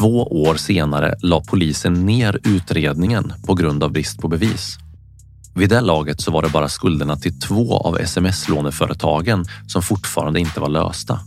Två 0.00 0.22
år 0.22 0.54
senare 0.54 1.14
la 1.22 1.40
polisen 1.40 2.06
ner 2.06 2.38
utredningen 2.44 3.32
på 3.46 3.54
grund 3.54 3.84
av 3.84 3.92
brist 3.92 4.18
på 4.18 4.28
bevis. 4.28 4.78
Vid 5.54 5.68
det 5.68 5.80
laget 5.80 6.20
så 6.20 6.30
var 6.30 6.42
det 6.42 6.48
bara 6.48 6.68
skulderna 6.68 7.16
till 7.16 7.40
två 7.40 7.76
av 7.76 7.98
sms-låneföretagen 7.98 9.44
som 9.66 9.82
fortfarande 9.82 10.40
inte 10.40 10.60
var 10.60 10.68
lösta. 10.68 11.20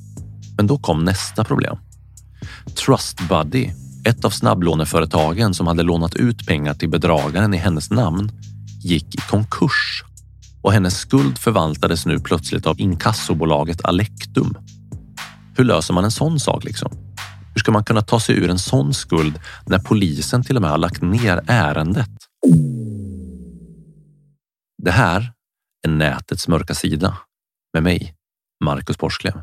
Men 0.58 0.68
då 0.68 0.77
kom 0.77 1.06
nästa 1.06 1.44
problem. 1.44 1.77
Trustbuddy, 2.86 3.70
ett 4.06 4.25
av 4.25 4.30
snabblåneföretagen 4.30 5.53
som 5.53 5.68
hade 5.68 5.84
lånat 5.84 6.15
ut 6.15 6.48
pengar 6.48 6.74
till 6.74 6.89
bedragaren 6.89 7.53
i 7.53 7.58
hennes 7.58 7.92
namn, 7.92 8.32
gick 8.84 9.15
i 9.15 9.18
konkurs 9.18 10.03
och 10.62 10.74
hennes 10.74 10.98
skuld 10.98 11.38
förvaltades 11.38 12.06
nu 12.06 12.20
plötsligt 12.20 12.68
av 12.68 12.82
inkassobolaget 12.82 13.86
Alectum. 13.86 14.58
Hur 15.58 15.63
löser 15.63 15.94
man 15.94 16.03
en 16.03 16.12
sån 16.12 16.39
sak 16.39 16.63
liksom? 16.63 17.02
Hur 17.53 17.60
ska 17.60 17.72
man 17.72 17.83
kunna 17.83 18.01
ta 18.01 18.19
sig 18.19 18.36
ur 18.36 18.50
en 18.50 18.60
sån 18.60 18.93
skuld 18.93 19.39
när 19.65 19.79
polisen 19.79 20.43
till 20.43 20.55
och 20.55 20.62
med 20.62 20.72
har 20.72 20.77
lagt 20.77 21.01
ner 21.01 21.41
ärendet? 21.48 22.10
Det 24.83 24.91
här 24.91 25.33
är 25.88 25.89
nätets 25.89 26.48
mörka 26.48 26.74
sida 26.74 27.17
med 27.74 27.83
mig, 27.83 28.15
Marcus 28.63 28.98
Borsklev. 28.98 29.41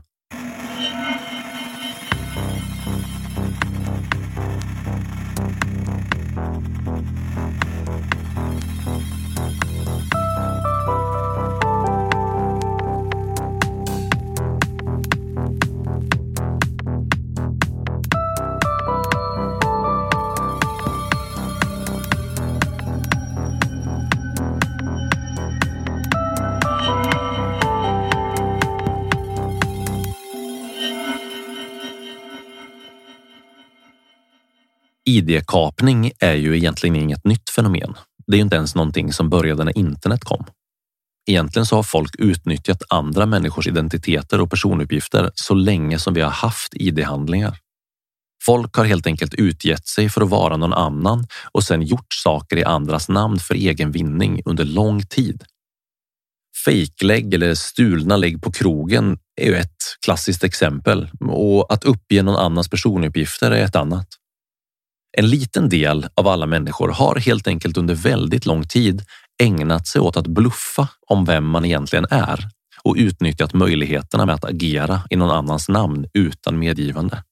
ID-kapning 35.10 36.12
är 36.18 36.34
ju 36.34 36.56
egentligen 36.56 36.96
inget 36.96 37.24
nytt 37.24 37.50
fenomen. 37.50 37.94
Det 38.26 38.36
är 38.36 38.40
inte 38.40 38.56
ens 38.56 38.74
någonting 38.74 39.12
som 39.12 39.30
började 39.30 39.64
när 39.64 39.78
internet 39.78 40.24
kom. 40.24 40.44
Egentligen 41.30 41.66
så 41.66 41.76
har 41.76 41.82
folk 41.82 42.14
utnyttjat 42.18 42.82
andra 42.88 43.26
människors 43.26 43.66
identiteter 43.66 44.40
och 44.40 44.50
personuppgifter 44.50 45.30
så 45.34 45.54
länge 45.54 45.98
som 45.98 46.14
vi 46.14 46.20
har 46.20 46.30
haft 46.30 46.74
ID-handlingar. 46.74 47.58
Folk 48.44 48.74
har 48.74 48.84
helt 48.84 49.06
enkelt 49.06 49.34
utgett 49.34 49.86
sig 49.88 50.08
för 50.08 50.20
att 50.20 50.28
vara 50.28 50.56
någon 50.56 50.72
annan 50.72 51.26
och 51.52 51.64
sedan 51.64 51.82
gjort 51.82 52.14
saker 52.14 52.56
i 52.56 52.64
andras 52.64 53.08
namn 53.08 53.38
för 53.38 53.54
egen 53.54 53.92
vinning 53.92 54.42
under 54.44 54.64
lång 54.64 55.02
tid. 55.06 55.44
Fejklägg 56.64 57.34
eller 57.34 57.54
stulna 57.54 58.16
lägg 58.16 58.42
på 58.42 58.52
krogen 58.52 59.18
är 59.40 59.46
ju 59.46 59.54
ett 59.56 59.76
klassiskt 60.04 60.44
exempel 60.44 61.08
och 61.20 61.72
att 61.72 61.84
uppge 61.84 62.22
någon 62.22 62.36
annans 62.36 62.68
personuppgifter 62.68 63.50
är 63.50 63.64
ett 63.64 63.76
annat. 63.76 64.19
En 65.18 65.30
liten 65.30 65.68
del 65.68 66.06
av 66.14 66.28
alla 66.28 66.46
människor 66.46 66.88
har 66.88 67.16
helt 67.16 67.46
enkelt 67.46 67.76
under 67.76 67.94
väldigt 67.94 68.46
lång 68.46 68.68
tid 68.68 69.02
ägnat 69.42 69.86
sig 69.86 70.00
åt 70.00 70.16
att 70.16 70.26
bluffa 70.26 70.88
om 71.06 71.24
vem 71.24 71.46
man 71.46 71.64
egentligen 71.64 72.06
är 72.10 72.48
och 72.82 72.94
utnyttjat 72.98 73.54
möjligheterna 73.54 74.26
med 74.26 74.34
att 74.34 74.44
agera 74.44 75.02
i 75.10 75.16
någon 75.16 75.30
annans 75.30 75.68
namn 75.68 76.06
utan 76.14 76.58
medgivande. 76.58 77.22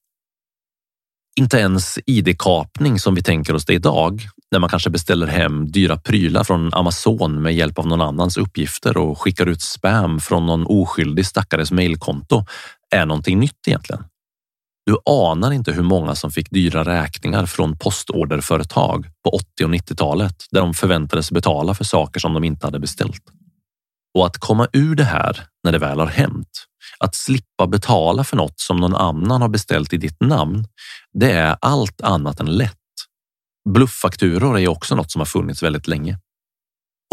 Inte 1.39 1.57
ens 1.57 1.99
id-kapning 2.05 2.99
som 2.99 3.15
vi 3.15 3.23
tänker 3.23 3.53
oss 3.53 3.65
det 3.65 3.73
idag, 3.73 4.21
när 4.51 4.59
man 4.59 4.69
kanske 4.69 4.89
beställer 4.89 5.27
hem 5.27 5.71
dyra 5.71 5.97
prylar 5.97 6.43
från 6.43 6.73
Amazon 6.73 7.41
med 7.41 7.55
hjälp 7.55 7.79
av 7.79 7.87
någon 7.87 8.01
annans 8.01 8.37
uppgifter 8.37 8.97
och 8.97 9.21
skickar 9.21 9.45
ut 9.45 9.61
spam 9.61 10.19
från 10.19 10.45
någon 10.45 10.65
oskyldig 10.65 11.25
stackares 11.25 11.71
mejlkonto, 11.71 12.45
är 12.91 13.05
någonting 13.05 13.39
nytt 13.39 13.67
egentligen. 13.67 14.03
Du 14.89 14.97
anar 15.05 15.51
inte 15.51 15.71
hur 15.71 15.83
många 15.83 16.15
som 16.15 16.31
fick 16.31 16.49
dyra 16.49 16.83
räkningar 16.83 17.45
från 17.45 17.77
postorderföretag 17.77 19.07
på 19.23 19.29
80 19.29 19.65
och 19.65 19.69
90-talet 19.69 20.35
där 20.51 20.61
de 20.61 20.73
förväntades 20.73 21.31
betala 21.31 21.73
för 21.73 21.83
saker 21.83 22.19
som 22.19 22.33
de 22.33 22.43
inte 22.43 22.67
hade 22.67 22.79
beställt. 22.79 23.23
Och 24.17 24.25
att 24.25 24.37
komma 24.37 24.67
ur 24.73 24.95
det 24.95 25.03
här 25.03 25.45
när 25.63 25.71
det 25.71 25.77
väl 25.77 25.99
har 25.99 26.07
hänt, 26.07 26.49
att 26.99 27.15
slippa 27.15 27.67
betala 27.67 28.23
för 28.23 28.37
något 28.37 28.59
som 28.59 28.77
någon 28.77 28.95
annan 28.95 29.41
har 29.41 29.49
beställt 29.49 29.93
i 29.93 29.97
ditt 29.97 30.21
namn, 30.21 30.65
det 31.13 31.31
är 31.31 31.57
allt 31.61 32.01
annat 32.01 32.39
än 32.39 32.57
lätt. 32.57 32.75
Blufffakturor 33.69 34.59
är 34.59 34.67
också 34.67 34.95
något 34.95 35.11
som 35.11 35.19
har 35.19 35.25
funnits 35.25 35.63
väldigt 35.63 35.87
länge. 35.87 36.17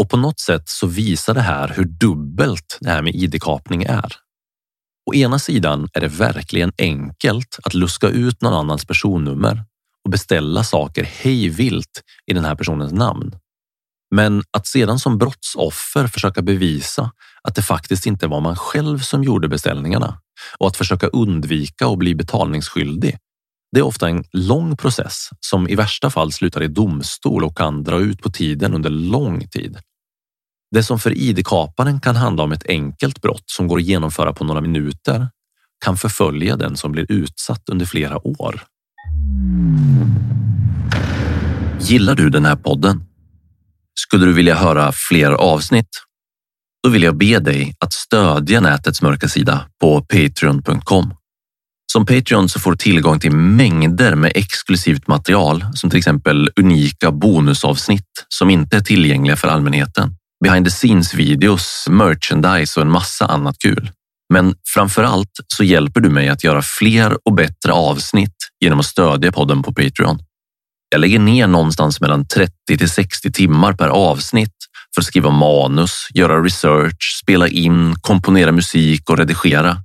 Och 0.00 0.10
på 0.10 0.16
något 0.16 0.40
sätt 0.40 0.68
så 0.68 0.86
visar 0.86 1.34
det 1.34 1.40
här 1.40 1.72
hur 1.76 1.84
dubbelt 1.84 2.78
det 2.80 2.90
här 2.90 3.02
med 3.02 3.14
id-kapning 3.14 3.82
är. 3.82 4.25
Å 5.10 5.14
ena 5.14 5.38
sidan 5.38 5.88
är 5.92 6.00
det 6.00 6.08
verkligen 6.08 6.72
enkelt 6.78 7.58
att 7.62 7.74
luska 7.74 8.08
ut 8.08 8.42
någon 8.42 8.54
annans 8.54 8.84
personnummer 8.84 9.64
och 10.04 10.10
beställa 10.10 10.64
saker 10.64 11.04
hejvilt 11.04 12.02
i 12.26 12.34
den 12.34 12.44
här 12.44 12.54
personens 12.54 12.92
namn. 12.92 13.36
Men 14.14 14.42
att 14.50 14.66
sedan 14.66 14.98
som 14.98 15.18
brottsoffer 15.18 16.06
försöka 16.06 16.42
bevisa 16.42 17.12
att 17.42 17.54
det 17.54 17.62
faktiskt 17.62 18.06
inte 18.06 18.26
var 18.26 18.40
man 18.40 18.56
själv 18.56 18.98
som 18.98 19.24
gjorde 19.24 19.48
beställningarna 19.48 20.20
och 20.58 20.66
att 20.66 20.76
försöka 20.76 21.06
undvika 21.06 21.86
att 21.86 21.98
bli 21.98 22.14
betalningsskyldig. 22.14 23.18
Det 23.72 23.78
är 23.80 23.84
ofta 23.84 24.08
en 24.08 24.24
lång 24.32 24.76
process 24.76 25.28
som 25.40 25.68
i 25.68 25.74
värsta 25.74 26.10
fall 26.10 26.32
slutar 26.32 26.62
i 26.62 26.68
domstol 26.68 27.44
och 27.44 27.56
kan 27.56 27.84
dra 27.84 28.00
ut 28.00 28.22
på 28.22 28.30
tiden 28.30 28.74
under 28.74 28.90
lång 28.90 29.48
tid. 29.48 29.78
Det 30.76 30.82
som 30.82 30.98
för 30.98 31.18
id-kaparen 31.18 32.00
kan 32.00 32.16
handla 32.16 32.42
om 32.42 32.52
ett 32.52 32.66
enkelt 32.66 33.22
brott 33.22 33.42
som 33.46 33.68
går 33.68 33.78
att 33.78 33.84
genomföra 33.84 34.32
på 34.32 34.44
några 34.44 34.60
minuter 34.60 35.28
kan 35.84 35.96
förfölja 35.96 36.56
den 36.56 36.76
som 36.76 36.92
blir 36.92 37.06
utsatt 37.12 37.68
under 37.68 37.86
flera 37.86 38.26
år. 38.26 38.62
Gillar 41.80 42.14
du 42.14 42.30
den 42.30 42.44
här 42.44 42.56
podden? 42.56 43.04
Skulle 43.94 44.26
du 44.26 44.32
vilja 44.32 44.54
höra 44.54 44.92
fler 44.92 45.30
avsnitt? 45.30 45.88
Då 46.82 46.90
vill 46.90 47.02
jag 47.02 47.16
be 47.16 47.38
dig 47.38 47.74
att 47.78 47.92
stödja 47.92 48.60
nätets 48.60 49.02
mörka 49.02 49.28
sida 49.28 49.66
på 49.80 50.00
patreon.com. 50.00 51.14
Som 51.92 52.06
Patreon 52.06 52.48
så 52.48 52.60
får 52.60 52.70
du 52.70 52.76
tillgång 52.76 53.20
till 53.20 53.32
mängder 53.32 54.14
med 54.14 54.32
exklusivt 54.34 55.06
material 55.06 55.64
som 55.74 55.90
till 55.90 55.98
exempel 55.98 56.50
unika 56.56 57.10
bonusavsnitt 57.10 58.26
som 58.28 58.50
inte 58.50 58.76
är 58.76 58.80
tillgängliga 58.80 59.36
för 59.36 59.48
allmänheten 59.48 60.16
behind 60.44 60.66
the 60.66 60.70
scenes 60.70 61.14
videos, 61.14 61.86
merchandise 61.88 62.80
och 62.80 62.86
en 62.86 62.92
massa 62.92 63.26
annat 63.26 63.58
kul. 63.58 63.90
Men 64.32 64.54
framför 64.74 65.02
allt 65.02 65.30
så 65.46 65.64
hjälper 65.64 66.00
du 66.00 66.10
mig 66.10 66.28
att 66.28 66.44
göra 66.44 66.62
fler 66.62 67.18
och 67.28 67.34
bättre 67.34 67.72
avsnitt 67.72 68.36
genom 68.60 68.80
att 68.80 68.86
stödja 68.86 69.32
podden 69.32 69.62
på 69.62 69.72
Patreon. 69.72 70.18
Jag 70.88 71.00
lägger 71.00 71.18
ner 71.18 71.46
någonstans 71.46 72.00
mellan 72.00 72.26
30 72.26 72.52
till 72.66 72.90
60 72.90 73.32
timmar 73.32 73.72
per 73.72 73.88
avsnitt 73.88 74.54
för 74.94 75.00
att 75.00 75.06
skriva 75.06 75.30
manus, 75.30 76.08
göra 76.14 76.42
research, 76.42 77.20
spela 77.22 77.48
in, 77.48 77.94
komponera 78.00 78.52
musik 78.52 79.10
och 79.10 79.18
redigera. 79.18 79.76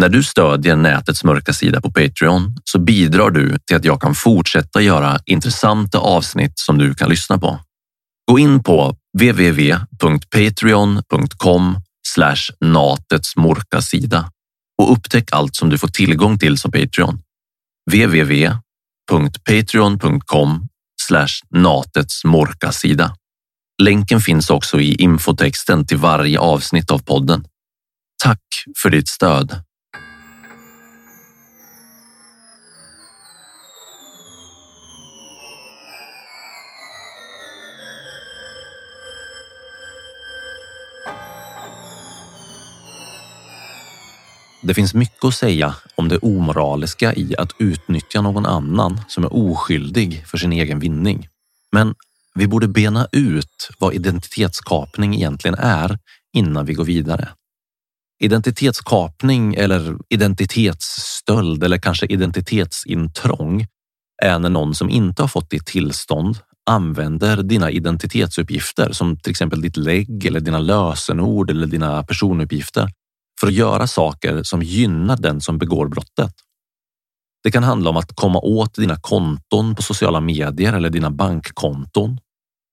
När 0.00 0.08
du 0.08 0.22
stödjer 0.22 0.76
nätets 0.76 1.24
mörka 1.24 1.52
sida 1.52 1.80
på 1.80 1.90
Patreon 1.92 2.56
så 2.64 2.78
bidrar 2.78 3.30
du 3.30 3.58
till 3.66 3.76
att 3.76 3.84
jag 3.84 4.00
kan 4.00 4.14
fortsätta 4.14 4.80
göra 4.80 5.18
intressanta 5.24 5.98
avsnitt 5.98 6.52
som 6.58 6.78
du 6.78 6.94
kan 6.94 7.08
lyssna 7.08 7.38
på. 7.38 7.60
Gå 8.30 8.38
in 8.38 8.62
på 8.62 8.96
www.patreon.com 9.18 11.76
natets 12.60 13.36
mörka 13.36 13.82
sida 13.82 14.30
och 14.82 14.92
upptäck 14.92 15.28
allt 15.32 15.56
som 15.56 15.68
du 15.68 15.78
får 15.78 15.88
tillgång 15.88 16.38
till 16.38 16.58
som 16.58 16.72
Patreon. 16.72 17.20
www.patreon.com 17.90 20.68
natets 21.50 22.24
mörka 22.24 22.72
sida. 22.72 23.16
Länken 23.82 24.20
finns 24.20 24.50
också 24.50 24.80
i 24.80 24.94
infotexten 24.94 25.86
till 25.86 25.98
varje 25.98 26.38
avsnitt 26.38 26.90
av 26.90 26.98
podden. 26.98 27.44
Tack 28.22 28.40
för 28.82 28.90
ditt 28.90 29.08
stöd. 29.08 29.62
Det 44.66 44.74
finns 44.74 44.94
mycket 44.94 45.24
att 45.24 45.34
säga 45.34 45.74
om 45.94 46.08
det 46.08 46.18
omoraliska 46.18 47.14
i 47.14 47.34
att 47.38 47.52
utnyttja 47.58 48.20
någon 48.20 48.46
annan 48.46 49.00
som 49.08 49.24
är 49.24 49.34
oskyldig 49.34 50.26
för 50.26 50.38
sin 50.38 50.52
egen 50.52 50.78
vinning. 50.78 51.28
Men 51.72 51.94
vi 52.34 52.46
borde 52.46 52.68
bena 52.68 53.08
ut 53.12 53.70
vad 53.78 53.94
identitetskapning 53.94 55.14
egentligen 55.14 55.54
är 55.58 55.98
innan 56.36 56.66
vi 56.66 56.74
går 56.74 56.84
vidare. 56.84 57.28
Identitetskapning 58.20 59.54
eller 59.54 59.96
identitetsstöld 60.08 61.64
eller 61.64 61.78
kanske 61.78 62.06
identitetsintrång 62.06 63.66
är 64.22 64.38
när 64.38 64.50
någon 64.50 64.74
som 64.74 64.90
inte 64.90 65.22
har 65.22 65.28
fått 65.28 65.50
ditt 65.50 65.66
tillstånd 65.66 66.38
använder 66.70 67.42
dina 67.42 67.70
identitetsuppgifter 67.70 68.92
som 68.92 69.16
till 69.16 69.30
exempel 69.30 69.60
ditt 69.60 69.76
lägg 69.76 70.26
eller 70.26 70.40
dina 70.40 70.58
lösenord 70.58 71.50
eller 71.50 71.66
dina 71.66 72.02
personuppgifter 72.02 72.88
för 73.44 73.48
att 73.48 73.54
göra 73.54 73.86
saker 73.86 74.42
som 74.42 74.62
gynnar 74.62 75.16
den 75.16 75.40
som 75.40 75.58
begår 75.58 75.88
brottet. 75.88 76.32
Det 77.42 77.50
kan 77.50 77.62
handla 77.62 77.90
om 77.90 77.96
att 77.96 78.16
komma 78.16 78.38
åt 78.38 78.74
dina 78.74 78.96
konton 78.96 79.74
på 79.74 79.82
sociala 79.82 80.20
medier 80.20 80.72
eller 80.72 80.90
dina 80.90 81.10
bankkonton. 81.10 82.18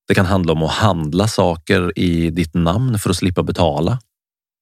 Det 0.07 0.15
kan 0.15 0.25
handla 0.25 0.53
om 0.53 0.63
att 0.63 0.71
handla 0.71 1.27
saker 1.27 1.99
i 1.99 2.29
ditt 2.29 2.53
namn 2.53 2.99
för 2.99 3.09
att 3.09 3.15
slippa 3.15 3.43
betala. 3.43 3.99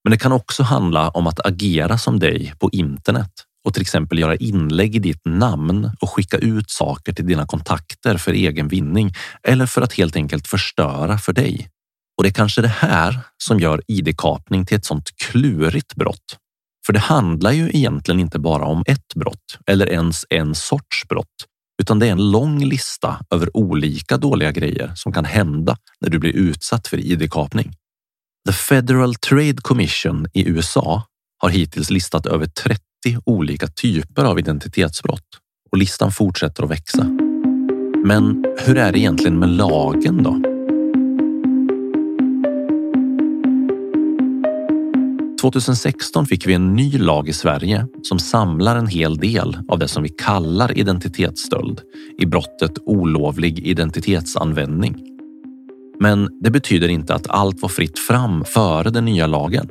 Men 0.04 0.10
det 0.10 0.18
kan 0.18 0.32
också 0.32 0.62
handla 0.62 1.08
om 1.08 1.26
att 1.26 1.46
agera 1.46 1.98
som 1.98 2.18
dig 2.18 2.54
på 2.58 2.70
internet 2.72 3.32
och 3.64 3.74
till 3.74 3.82
exempel 3.82 4.18
göra 4.18 4.36
inlägg 4.36 4.96
i 4.96 4.98
ditt 4.98 5.24
namn 5.24 5.90
och 6.00 6.10
skicka 6.10 6.38
ut 6.38 6.70
saker 6.70 7.12
till 7.12 7.26
dina 7.26 7.46
kontakter 7.46 8.16
för 8.16 8.32
egen 8.32 8.68
vinning 8.68 9.14
eller 9.42 9.66
för 9.66 9.82
att 9.82 9.92
helt 9.92 10.16
enkelt 10.16 10.46
förstöra 10.46 11.18
för 11.18 11.32
dig. 11.32 11.70
Och 12.20 12.24
det 12.24 12.28
är 12.28 12.32
kanske 12.32 12.62
det 12.62 12.68
här 12.68 13.20
som 13.38 13.60
gör 13.60 13.82
id-kapning 13.88 14.66
till 14.66 14.76
ett 14.76 14.84
sånt 14.84 15.10
klurigt 15.16 15.94
brott. 15.94 16.36
För 16.86 16.92
det 16.92 16.98
handlar 16.98 17.52
ju 17.52 17.70
egentligen 17.72 18.20
inte 18.20 18.38
bara 18.38 18.64
om 18.64 18.84
ett 18.86 19.14
brott 19.14 19.58
eller 19.66 19.86
ens 19.86 20.24
en 20.30 20.54
sorts 20.54 21.08
brott, 21.08 21.46
utan 21.82 21.98
det 21.98 22.06
är 22.06 22.12
en 22.12 22.30
lång 22.30 22.64
lista 22.64 23.20
över 23.30 23.56
olika 23.56 24.16
dåliga 24.16 24.52
grejer 24.52 24.92
som 24.94 25.12
kan 25.12 25.24
hända 25.24 25.76
när 26.00 26.10
du 26.10 26.18
blir 26.18 26.32
utsatt 26.32 26.88
för 26.88 26.98
id-kapning. 26.98 27.72
The 28.46 28.52
Federal 28.52 29.14
Trade 29.14 29.58
Commission 29.62 30.26
i 30.32 30.48
USA 30.48 31.02
har 31.38 31.50
hittills 31.50 31.90
listat 31.90 32.26
över 32.26 32.46
30 32.46 32.80
olika 33.24 33.66
typer 33.66 34.24
av 34.24 34.38
identitetsbrott 34.38 35.28
och 35.72 35.78
listan 35.78 36.12
fortsätter 36.12 36.62
att 36.62 36.70
växa. 36.70 37.04
Men 38.04 38.44
hur 38.58 38.76
är 38.76 38.92
det 38.92 38.98
egentligen 38.98 39.38
med 39.38 39.48
lagen 39.48 40.22
då? 40.22 40.49
2016 45.40 46.26
fick 46.26 46.46
vi 46.46 46.54
en 46.54 46.74
ny 46.74 46.98
lag 46.98 47.28
i 47.28 47.32
Sverige 47.32 47.86
som 48.02 48.18
samlar 48.18 48.76
en 48.76 48.86
hel 48.86 49.16
del 49.16 49.58
av 49.68 49.78
det 49.78 49.88
som 49.88 50.02
vi 50.02 50.08
kallar 50.08 50.78
identitetsstöld 50.78 51.80
i 52.18 52.26
brottet 52.26 52.78
olovlig 52.86 53.58
identitetsanvändning. 53.58 54.96
Men 56.00 56.28
det 56.40 56.50
betyder 56.50 56.88
inte 56.88 57.14
att 57.14 57.30
allt 57.30 57.62
var 57.62 57.68
fritt 57.68 57.98
fram 57.98 58.44
före 58.44 58.90
den 58.90 59.04
nya 59.04 59.26
lagen. 59.26 59.68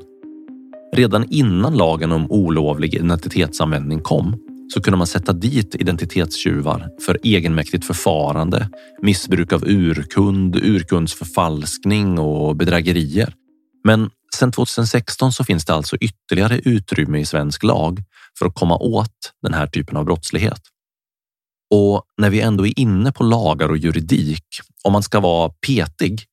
Redan 0.96 1.26
innan 1.30 1.78
lagen 1.78 2.12
om 2.12 2.32
olovlig 2.32 2.96
identitetsanvändning 2.96 4.00
kom 4.00 4.36
så 4.74 4.82
kunde 4.82 4.98
man 4.98 5.08
sätta 5.08 5.34
dit 5.34 5.76
identitetstjuvar 5.76 6.90
för 7.06 7.18
egenmäktigt 7.24 7.86
förfarande, 7.86 8.70
missbruk 9.02 9.54
av 9.54 9.64
urkund, 9.68 10.56
urkundsförfalskning 10.56 12.20
och 12.20 12.56
bedrägerier. 12.56 13.34
Men 13.84 14.10
sedan 14.36 14.52
2016 14.52 15.32
så 15.32 15.44
finns 15.44 15.65
det 15.65 15.74
alltså 15.74 15.98
ytterligare 15.98 16.60
utrymme 16.60 17.20
i 17.20 17.26
svensk 17.26 17.63
lag 17.63 18.04
för 18.39 18.46
att 18.46 18.56
komma 18.56 18.78
åt 18.78 19.34
den 19.42 19.54
här 19.54 19.68
typen 19.68 19.98
av 19.98 20.06
brottslighet. 20.06 20.62
Och 21.74 22.04
när 22.18 22.30
vi 22.30 22.42
ändå 22.42 22.68
är 22.68 22.80
inne 22.80 23.12
på 23.12 23.24
lagar 23.24 23.70
och 23.70 23.78
juridik, 23.78 24.46
om 24.84 24.94
man 24.94 25.04
ska 25.04 25.20
vara 25.20 25.50
petig, 25.50 26.24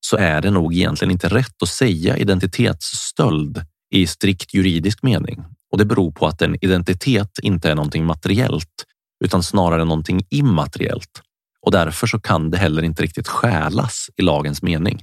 så 0.00 0.16
är 0.16 0.40
det 0.40 0.50
nog 0.50 0.74
egentligen 0.74 1.12
inte 1.12 1.28
rätt 1.28 1.62
att 1.62 1.68
säga 1.68 2.16
identitetsstöld 2.16 3.64
i 3.90 4.06
strikt 4.06 4.54
juridisk 4.54 5.02
mening. 5.02 5.44
Och 5.72 5.78
det 5.78 5.84
beror 5.84 6.12
på 6.12 6.26
att 6.26 6.42
en 6.42 6.56
identitet 6.64 7.38
inte 7.42 7.70
är 7.70 7.74
någonting 7.74 8.04
materiellt 8.04 8.84
utan 9.24 9.42
snarare 9.42 9.84
någonting 9.84 10.26
immateriellt. 10.30 11.22
Och 11.62 11.72
därför 11.72 12.06
så 12.06 12.20
kan 12.20 12.50
det 12.50 12.58
heller 12.58 12.82
inte 12.82 13.02
riktigt 13.02 13.28
stjälas 13.28 14.10
i 14.16 14.22
lagens 14.22 14.62
mening. 14.62 15.02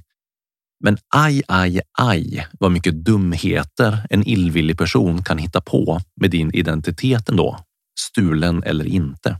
Men 0.84 0.98
aj, 1.14 1.42
aj, 1.48 1.80
aj 1.98 2.46
vad 2.60 2.72
mycket 2.72 3.04
dumheter 3.04 4.06
en 4.10 4.22
illvillig 4.22 4.78
person 4.78 5.22
kan 5.22 5.38
hitta 5.38 5.60
på 5.60 6.00
med 6.20 6.30
din 6.30 6.50
identitet 6.54 7.28
ändå, 7.28 7.58
stulen 8.00 8.62
eller 8.62 8.84
inte. 8.84 9.36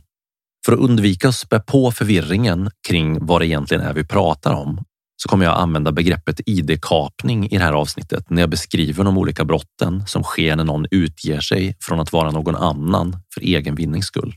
För 0.65 0.73
att 0.73 0.79
undvika 0.79 1.27
att 1.27 1.35
spä 1.35 1.59
på 1.59 1.91
förvirringen 1.91 2.69
kring 2.87 3.25
vad 3.25 3.41
det 3.41 3.47
egentligen 3.47 3.83
är 3.83 3.93
vi 3.93 4.03
pratar 4.03 4.53
om 4.53 4.83
så 5.17 5.29
kommer 5.29 5.45
jag 5.45 5.59
använda 5.59 5.91
begreppet 5.91 6.39
ID-kapning 6.45 7.45
i 7.45 7.57
det 7.57 7.63
här 7.63 7.73
avsnittet 7.73 8.29
när 8.29 8.41
jag 8.41 8.49
beskriver 8.49 9.03
de 9.03 9.17
olika 9.17 9.45
brotten 9.45 10.07
som 10.07 10.23
sker 10.23 10.55
när 10.55 10.63
någon 10.63 10.85
utger 10.91 11.39
sig 11.39 11.77
från 11.79 11.99
att 11.99 12.13
vara 12.13 12.31
någon 12.31 12.55
annan 12.55 13.17
för 13.33 13.41
egen 13.41 13.75
vinnings 13.75 14.05
skull. 14.05 14.35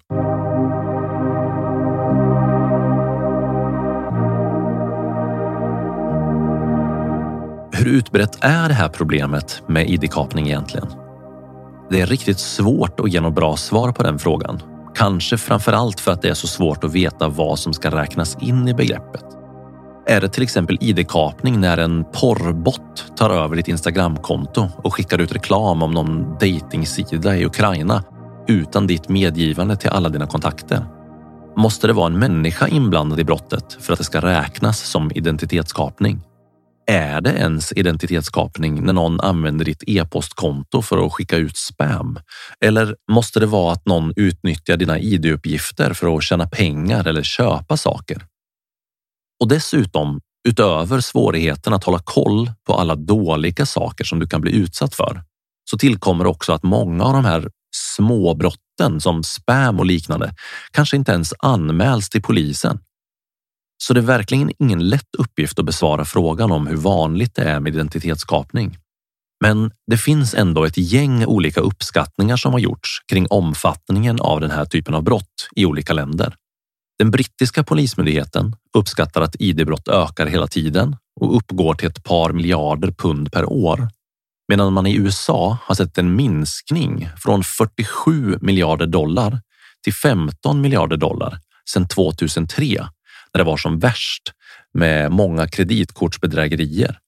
Hur 7.79 7.87
utbrett 7.87 8.39
är 8.41 8.69
det 8.69 8.75
här 8.75 8.89
problemet 8.89 9.63
med 9.69 9.91
ID-kapning 9.91 10.47
egentligen? 10.47 10.87
Det 11.91 12.01
är 12.01 12.07
riktigt 12.07 12.39
svårt 12.39 13.01
att 13.01 13.13
ge 13.13 13.21
något 13.21 13.35
bra 13.35 13.57
svar 13.57 13.93
på 13.93 14.03
den 14.03 14.19
frågan. 14.19 14.63
Kanske 14.95 15.39
framför 15.39 15.73
allt 15.73 16.01
för 16.01 16.13
att 16.13 16.23
det 16.23 16.29
är 16.29 16.35
så 16.35 16.47
svårt 16.47 16.85
att 16.85 16.93
veta 16.93 17.29
vad 17.29 17.59
som 17.59 17.73
ska 17.73 17.91
räknas 17.91 18.37
in 18.41 18.69
i 18.69 18.75
begreppet. 18.75 19.25
Är 20.07 20.21
det 20.21 20.29
till 20.29 20.43
exempel 20.43 20.79
ID-kapning 20.81 21.61
när 21.61 21.79
en 21.79 22.05
porrbot 22.05 23.17
tar 23.17 23.31
över 23.31 23.57
ditt 23.57 23.69
Instagramkonto 23.69 24.69
och 24.77 24.95
skickar 24.95 25.19
ut 25.19 25.33
reklam 25.33 25.83
om 25.83 25.91
någon 25.91 26.39
dejtingsida 26.41 27.37
i 27.37 27.47
Ukraina 27.47 28.05
utan 28.49 28.87
ditt 28.87 29.09
medgivande 29.09 29.77
till 29.77 29.91
alla 29.91 30.09
dina 30.09 30.27
kontakter? 30.27 30.87
Måste 31.57 31.87
det 31.87 31.93
vara 31.93 32.07
en 32.07 32.19
människa 32.19 32.69
inblandad 32.69 33.21
i 33.21 33.25
brottet 33.25 33.77
för 33.81 33.93
att 33.93 33.99
det 33.99 34.05
ska 34.05 34.21
räknas 34.21 34.81
som 34.81 35.11
identitetskapning? 35.15 36.28
Är 36.91 37.21
det 37.21 37.31
ens 37.31 37.73
identitetskapning 37.73 38.85
när 38.85 38.93
någon 38.93 39.21
använder 39.21 39.65
ditt 39.65 39.83
e-postkonto 39.87 40.83
för 40.83 41.07
att 41.07 41.13
skicka 41.13 41.37
ut 41.37 41.57
spam? 41.57 42.19
Eller 42.65 42.97
måste 43.11 43.41
det 43.41 43.47
vara 43.47 43.73
att 43.73 43.87
någon 43.87 44.13
utnyttjar 44.17 44.77
dina 44.77 44.99
id-uppgifter 44.99 45.93
för 45.93 46.17
att 46.17 46.25
tjäna 46.25 46.47
pengar 46.47 47.09
eller 47.09 47.23
köpa 47.23 47.77
saker? 47.77 48.27
Och 49.41 49.49
dessutom, 49.49 50.21
utöver 50.49 51.01
svårigheten 51.01 51.73
att 51.73 51.85
hålla 51.85 52.01
koll 52.05 52.51
på 52.67 52.75
alla 52.75 52.95
dåliga 52.95 53.67
saker 53.67 54.05
som 54.05 54.19
du 54.19 54.27
kan 54.27 54.41
bli 54.41 54.53
utsatt 54.53 54.95
för, 54.95 55.23
så 55.71 55.79
tillkommer 55.79 56.27
också 56.27 56.53
att 56.53 56.63
många 56.63 57.05
av 57.05 57.13
de 57.13 57.25
här 57.25 57.49
småbrotten 57.77 59.01
som 59.01 59.23
spam 59.25 59.79
och 59.79 59.87
liknande 59.87 60.35
kanske 60.71 60.97
inte 60.97 61.13
ens 61.13 61.35
anmäls 61.39 62.11
till 62.11 62.23
polisen. 62.23 62.79
Så 63.79 63.95
det 63.95 64.01
är 64.01 64.05
verkligen 64.05 64.53
ingen 64.59 64.89
lätt 64.89 65.15
uppgift 65.19 65.59
att 65.59 65.65
besvara 65.65 66.05
frågan 66.05 66.53
om 66.53 66.67
hur 66.67 66.77
vanligt 66.77 67.35
det 67.35 67.43
är 67.43 67.61
med 67.61 67.75
identitetskapning. 67.75 68.79
Men 69.41 69.71
det 69.91 69.97
finns 69.97 70.35
ändå 70.35 70.65
ett 70.65 70.79
gäng 70.79 71.27
olika 71.27 71.61
uppskattningar 71.61 72.37
som 72.37 72.53
har 72.53 72.61
gjorts 72.61 72.91
kring 73.13 73.27
omfattningen 73.31 74.21
av 74.21 74.41
den 74.41 74.51
här 74.51 74.65
typen 74.65 74.95
av 74.95 75.03
brott 75.03 75.49
i 75.57 75.65
olika 75.65 75.93
länder. 75.93 76.35
Den 76.99 77.11
brittiska 77.11 77.65
polismyndigheten 77.65 78.57
uppskattar 78.75 79.21
att 79.23 79.37
ID-brott 79.39 79.89
ökar 79.89 80.27
hela 80.27 80.47
tiden 80.47 80.97
och 81.21 81.37
uppgår 81.37 81.75
till 81.75 81.89
ett 81.89 82.05
par 82.05 82.33
miljarder 82.33 82.91
pund 82.91 83.33
per 83.33 83.45
år. 83.45 83.89
Medan 84.49 84.73
man 84.73 84.87
i 84.87 84.97
USA 84.97 85.59
har 85.63 85.75
sett 85.75 85.99
en 85.99 86.17
minskning 86.17 87.09
från 87.17 87.45
47 87.45 88.39
miljarder 88.41 88.87
dollar 88.87 89.41
till 89.85 89.95
15 89.95 90.61
miljarder 90.61 90.97
dollar 90.97 91.39
sedan 91.71 91.89
2003 91.89 92.89
när 93.35 93.39
det 93.39 93.45
var 93.45 93.57
som 93.57 93.79
värst 93.79 94.33
med 94.75 95.13
många 95.13 95.49
kreditkortsbedrägerier. 95.49 96.99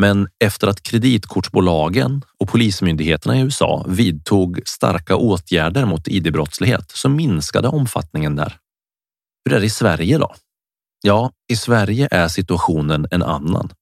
Men 0.00 0.28
efter 0.44 0.66
att 0.66 0.82
kreditkortsbolagen 0.82 2.22
och 2.38 2.48
polismyndigheterna 2.48 3.36
i 3.36 3.40
USA 3.40 3.84
vidtog 3.88 4.60
starka 4.64 5.16
åtgärder 5.16 5.84
mot 5.84 6.08
id-brottslighet 6.08 6.90
så 6.90 7.08
minskade 7.08 7.68
omfattningen 7.68 8.36
där. 8.36 8.56
Hur 9.44 9.56
är 9.56 9.60
det 9.60 9.66
i 9.66 9.70
Sverige 9.70 10.18
då? 10.18 10.34
Ja, 11.02 11.32
i 11.48 11.56
Sverige 11.56 12.08
är 12.10 12.28
situationen 12.28 13.06
en 13.10 13.22
annan. 13.22 13.72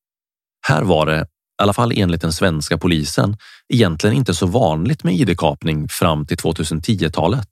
Här 0.67 0.83
var 0.83 1.07
det, 1.07 1.21
i 1.23 1.63
alla 1.63 1.73
fall 1.73 1.93
enligt 1.97 2.21
den 2.21 2.33
svenska 2.33 2.79
polisen, 2.79 3.37
egentligen 3.69 4.17
inte 4.17 4.35
så 4.35 4.47
vanligt 4.47 5.05
med 5.05 5.15
id-kapning 5.15 5.89
fram 5.89 6.27
till 6.27 6.37
2010-talet. 6.37 7.49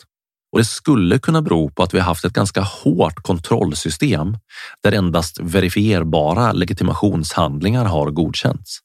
Och 0.55 0.61
det 0.61 0.65
skulle 0.65 1.19
kunna 1.19 1.43
bero 1.43 1.71
på 1.71 1.83
att 1.83 1.95
vi 1.95 2.01
haft 2.01 2.25
ett 2.25 2.33
ganska 2.33 2.61
hårt 2.61 3.23
kontrollsystem 3.23 4.37
där 4.83 4.93
endast 4.93 5.41
verifierbara 5.41 6.53
legitimationshandlingar 6.53 7.85
har 7.85 8.11
godkänts 8.11 8.79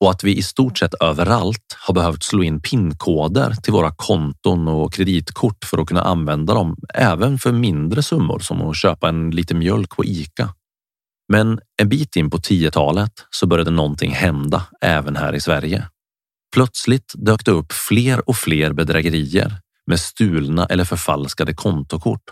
och 0.00 0.10
att 0.10 0.24
vi 0.24 0.36
i 0.36 0.42
stort 0.42 0.78
sett 0.78 0.94
överallt 0.94 1.76
har 1.86 1.94
behövt 1.94 2.22
slå 2.22 2.42
in 2.42 2.62
pinkoder 2.62 3.54
till 3.62 3.72
våra 3.72 3.90
konton 3.90 4.68
och 4.68 4.92
kreditkort 4.92 5.64
för 5.64 5.78
att 5.78 5.88
kunna 5.88 6.02
använda 6.02 6.54
dem 6.54 6.76
även 6.94 7.38
för 7.38 7.52
mindre 7.52 8.02
summor 8.02 8.38
som 8.38 8.62
att 8.62 8.76
köpa 8.76 9.08
en 9.08 9.30
liter 9.30 9.54
mjölk 9.54 9.96
på 9.96 10.04
Ica. 10.04 10.54
Men 11.32 11.60
en 11.82 11.88
bit 11.88 12.16
in 12.16 12.30
på 12.30 12.38
10-talet 12.38 13.12
så 13.30 13.46
började 13.46 13.70
någonting 13.70 14.12
hända 14.12 14.66
även 14.80 15.16
här 15.16 15.34
i 15.34 15.40
Sverige. 15.40 15.88
Plötsligt 16.54 17.12
dök 17.14 17.44
det 17.44 17.50
upp 17.50 17.72
fler 17.72 18.28
och 18.28 18.36
fler 18.36 18.72
bedrägerier 18.72 19.60
med 19.88 20.00
stulna 20.00 20.66
eller 20.66 20.84
förfalskade 20.84 21.54
kontokort. 21.54 22.30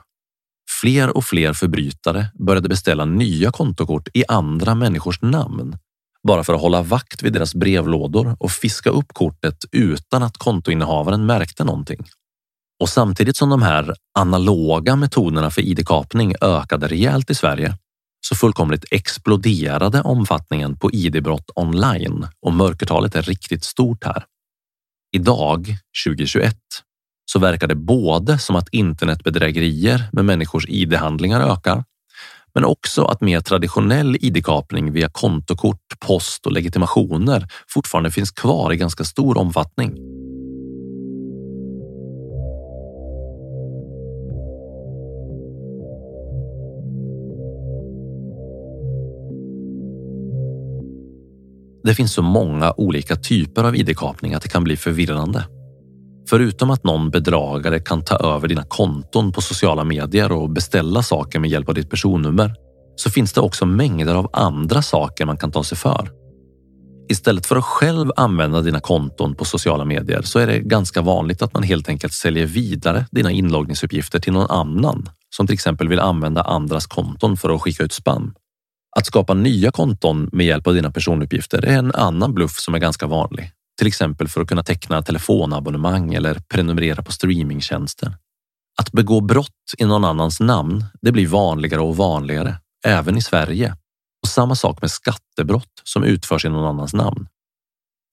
Fler 0.80 1.16
och 1.16 1.24
fler 1.24 1.52
förbrytare 1.52 2.26
började 2.46 2.68
beställa 2.68 3.04
nya 3.04 3.50
kontokort 3.50 4.08
i 4.14 4.24
andra 4.28 4.74
människors 4.74 5.22
namn 5.22 5.76
bara 6.26 6.44
för 6.44 6.54
att 6.54 6.60
hålla 6.60 6.82
vakt 6.82 7.22
vid 7.22 7.32
deras 7.32 7.54
brevlådor 7.54 8.36
och 8.40 8.50
fiska 8.50 8.90
upp 8.90 9.12
kortet 9.12 9.64
utan 9.72 10.22
att 10.22 10.36
kontoinnehavaren 10.36 11.26
märkte 11.26 11.64
någonting. 11.64 12.06
Och 12.80 12.88
samtidigt 12.88 13.36
som 13.36 13.50
de 13.50 13.62
här 13.62 13.94
analoga 14.18 14.96
metoderna 14.96 15.50
för 15.50 15.62
id-kapning 15.62 16.34
ökade 16.40 16.88
rejält 16.88 17.30
i 17.30 17.34
Sverige 17.34 17.74
så 18.28 18.34
fullkomligt 18.34 18.84
exploderade 18.90 20.02
omfattningen 20.02 20.78
på 20.78 20.90
id-brott 20.90 21.50
online 21.54 22.26
och 22.42 22.52
mörkertalet 22.52 23.14
är 23.14 23.22
riktigt 23.22 23.64
stort 23.64 24.04
här. 24.04 24.24
Idag, 25.12 25.76
2021, 26.06 26.56
så 27.26 27.38
verkar 27.38 27.66
det 27.66 27.74
både 27.74 28.38
som 28.38 28.56
att 28.56 28.68
internetbedrägerier 28.68 30.08
med 30.12 30.24
människors 30.24 30.66
id-handlingar 30.68 31.40
ökar 31.40 31.84
men 32.56 32.64
också 32.64 33.04
att 33.04 33.20
mer 33.20 33.40
traditionell 33.40 34.16
id-kapning 34.20 34.92
via 34.92 35.08
kontokort, 35.08 36.00
post 36.00 36.46
och 36.46 36.52
legitimationer 36.52 37.48
fortfarande 37.68 38.10
finns 38.10 38.30
kvar 38.30 38.72
i 38.72 38.76
ganska 38.76 39.04
stor 39.04 39.38
omfattning. 39.38 39.96
Det 51.84 51.94
finns 51.94 52.12
så 52.12 52.22
många 52.22 52.74
olika 52.76 53.16
typer 53.16 53.64
av 53.64 53.76
id-kapning 53.76 54.34
att 54.34 54.42
det 54.42 54.48
kan 54.48 54.64
bli 54.64 54.76
förvirrande. 54.76 55.44
Förutom 56.28 56.70
att 56.70 56.84
någon 56.84 57.10
bedragare 57.10 57.80
kan 57.80 58.04
ta 58.04 58.16
över 58.16 58.48
dina 58.48 58.64
konton 58.64 59.32
på 59.32 59.40
sociala 59.40 59.84
medier 59.84 60.32
och 60.32 60.50
beställa 60.50 61.02
saker 61.02 61.38
med 61.38 61.50
hjälp 61.50 61.68
av 61.68 61.74
ditt 61.74 61.90
personnummer 61.90 62.54
så 62.96 63.10
finns 63.10 63.32
det 63.32 63.40
också 63.40 63.66
mängder 63.66 64.14
av 64.14 64.30
andra 64.32 64.82
saker 64.82 65.26
man 65.26 65.36
kan 65.36 65.52
ta 65.52 65.64
sig 65.64 65.78
för. 65.78 66.10
Istället 67.08 67.46
för 67.46 67.56
att 67.56 67.64
själv 67.64 68.10
använda 68.16 68.60
dina 68.60 68.80
konton 68.80 69.34
på 69.34 69.44
sociala 69.44 69.84
medier 69.84 70.22
så 70.22 70.38
är 70.38 70.46
det 70.46 70.58
ganska 70.58 71.00
vanligt 71.00 71.42
att 71.42 71.54
man 71.54 71.62
helt 71.62 71.88
enkelt 71.88 72.12
säljer 72.12 72.46
vidare 72.46 73.06
dina 73.10 73.30
inloggningsuppgifter 73.30 74.18
till 74.18 74.32
någon 74.32 74.50
annan 74.50 75.08
som 75.36 75.46
till 75.46 75.54
exempel 75.54 75.88
vill 75.88 76.00
använda 76.00 76.42
andras 76.42 76.86
konton 76.86 77.36
för 77.36 77.54
att 77.54 77.62
skicka 77.62 77.82
ut 77.82 77.92
spam. 77.92 78.34
Att 78.96 79.06
skapa 79.06 79.34
nya 79.34 79.70
konton 79.70 80.28
med 80.32 80.46
hjälp 80.46 80.66
av 80.66 80.74
dina 80.74 80.90
personuppgifter 80.90 81.64
är 81.64 81.78
en 81.78 81.92
annan 81.92 82.34
bluff 82.34 82.58
som 82.58 82.74
är 82.74 82.78
ganska 82.78 83.06
vanlig 83.06 83.55
till 83.78 83.86
exempel 83.86 84.28
för 84.28 84.40
att 84.40 84.48
kunna 84.48 84.62
teckna 84.62 85.02
telefonabonnemang 85.02 86.14
eller 86.14 86.34
prenumerera 86.34 87.02
på 87.02 87.12
streamingtjänster. 87.12 88.16
Att 88.78 88.92
begå 88.92 89.20
brott 89.20 89.74
i 89.78 89.84
någon 89.84 90.04
annans 90.04 90.40
namn, 90.40 90.84
det 91.02 91.12
blir 91.12 91.26
vanligare 91.26 91.80
och 91.80 91.96
vanligare, 91.96 92.56
även 92.86 93.16
i 93.16 93.22
Sverige. 93.22 93.76
Och 94.22 94.28
samma 94.28 94.54
sak 94.54 94.80
med 94.80 94.90
skattebrott 94.90 95.82
som 95.84 96.04
utförs 96.04 96.44
i 96.44 96.48
någon 96.48 96.66
annans 96.66 96.94
namn. 96.94 97.28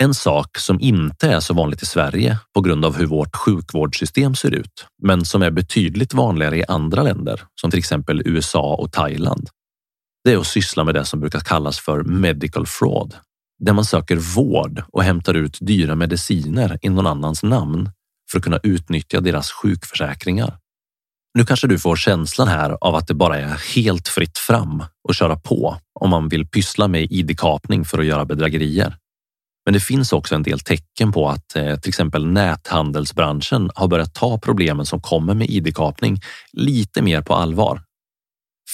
En 0.03 0.13
sak 0.13 0.57
som 0.57 0.79
inte 0.79 1.27
är 1.27 1.39
så 1.39 1.53
vanligt 1.53 1.83
i 1.83 1.85
Sverige 1.85 2.37
på 2.53 2.61
grund 2.61 2.85
av 2.85 2.97
hur 2.97 3.05
vårt 3.05 3.35
sjukvårdssystem 3.35 4.35
ser 4.35 4.51
ut, 4.51 4.85
men 5.03 5.25
som 5.25 5.41
är 5.41 5.51
betydligt 5.51 6.13
vanligare 6.13 6.57
i 6.57 6.63
andra 6.67 7.03
länder, 7.03 7.43
som 7.61 7.71
till 7.71 7.79
exempel 7.79 8.21
USA 8.25 8.75
och 8.75 8.91
Thailand. 8.91 9.49
Det 10.23 10.33
är 10.33 10.37
att 10.37 10.47
syssla 10.47 10.83
med 10.83 10.95
det 10.95 11.05
som 11.05 11.19
brukar 11.19 11.39
kallas 11.39 11.79
för 11.79 12.03
medical 12.03 12.65
fraud, 12.65 13.15
där 13.59 13.73
man 13.73 13.85
söker 13.85 14.15
vård 14.15 14.83
och 14.87 15.03
hämtar 15.03 15.33
ut 15.33 15.57
dyra 15.61 15.95
mediciner 15.95 16.79
i 16.81 16.89
någon 16.89 17.07
annans 17.07 17.43
namn 17.43 17.89
för 18.31 18.37
att 18.37 18.43
kunna 18.43 18.59
utnyttja 18.63 19.21
deras 19.21 19.51
sjukförsäkringar. 19.51 20.57
Nu 21.37 21.45
kanske 21.45 21.67
du 21.67 21.79
får 21.79 21.95
känslan 21.95 22.47
här 22.47 22.77
av 22.81 22.95
att 22.95 23.07
det 23.07 23.13
bara 23.13 23.39
är 23.39 23.75
helt 23.75 24.07
fritt 24.07 24.37
fram 24.37 24.83
och 25.07 25.15
köra 25.15 25.35
på 25.35 25.77
om 25.99 26.09
man 26.09 26.29
vill 26.29 26.47
pyssla 26.47 26.87
med 26.87 27.11
id-kapning 27.11 27.85
för 27.85 27.99
att 27.99 28.05
göra 28.05 28.25
bedrägerier. 28.25 28.97
Men 29.65 29.73
det 29.73 29.79
finns 29.79 30.13
också 30.13 30.35
en 30.35 30.43
del 30.43 30.59
tecken 30.59 31.11
på 31.11 31.29
att 31.29 31.55
eh, 31.55 31.79
till 31.79 31.89
exempel 31.89 32.25
näthandelsbranschen 32.27 33.69
har 33.75 33.87
börjat 33.87 34.13
ta 34.13 34.37
problemen 34.37 34.85
som 34.85 35.01
kommer 35.01 35.33
med 35.33 35.49
id-kapning 35.49 36.21
lite 36.51 37.01
mer 37.01 37.21
på 37.21 37.33
allvar. 37.33 37.81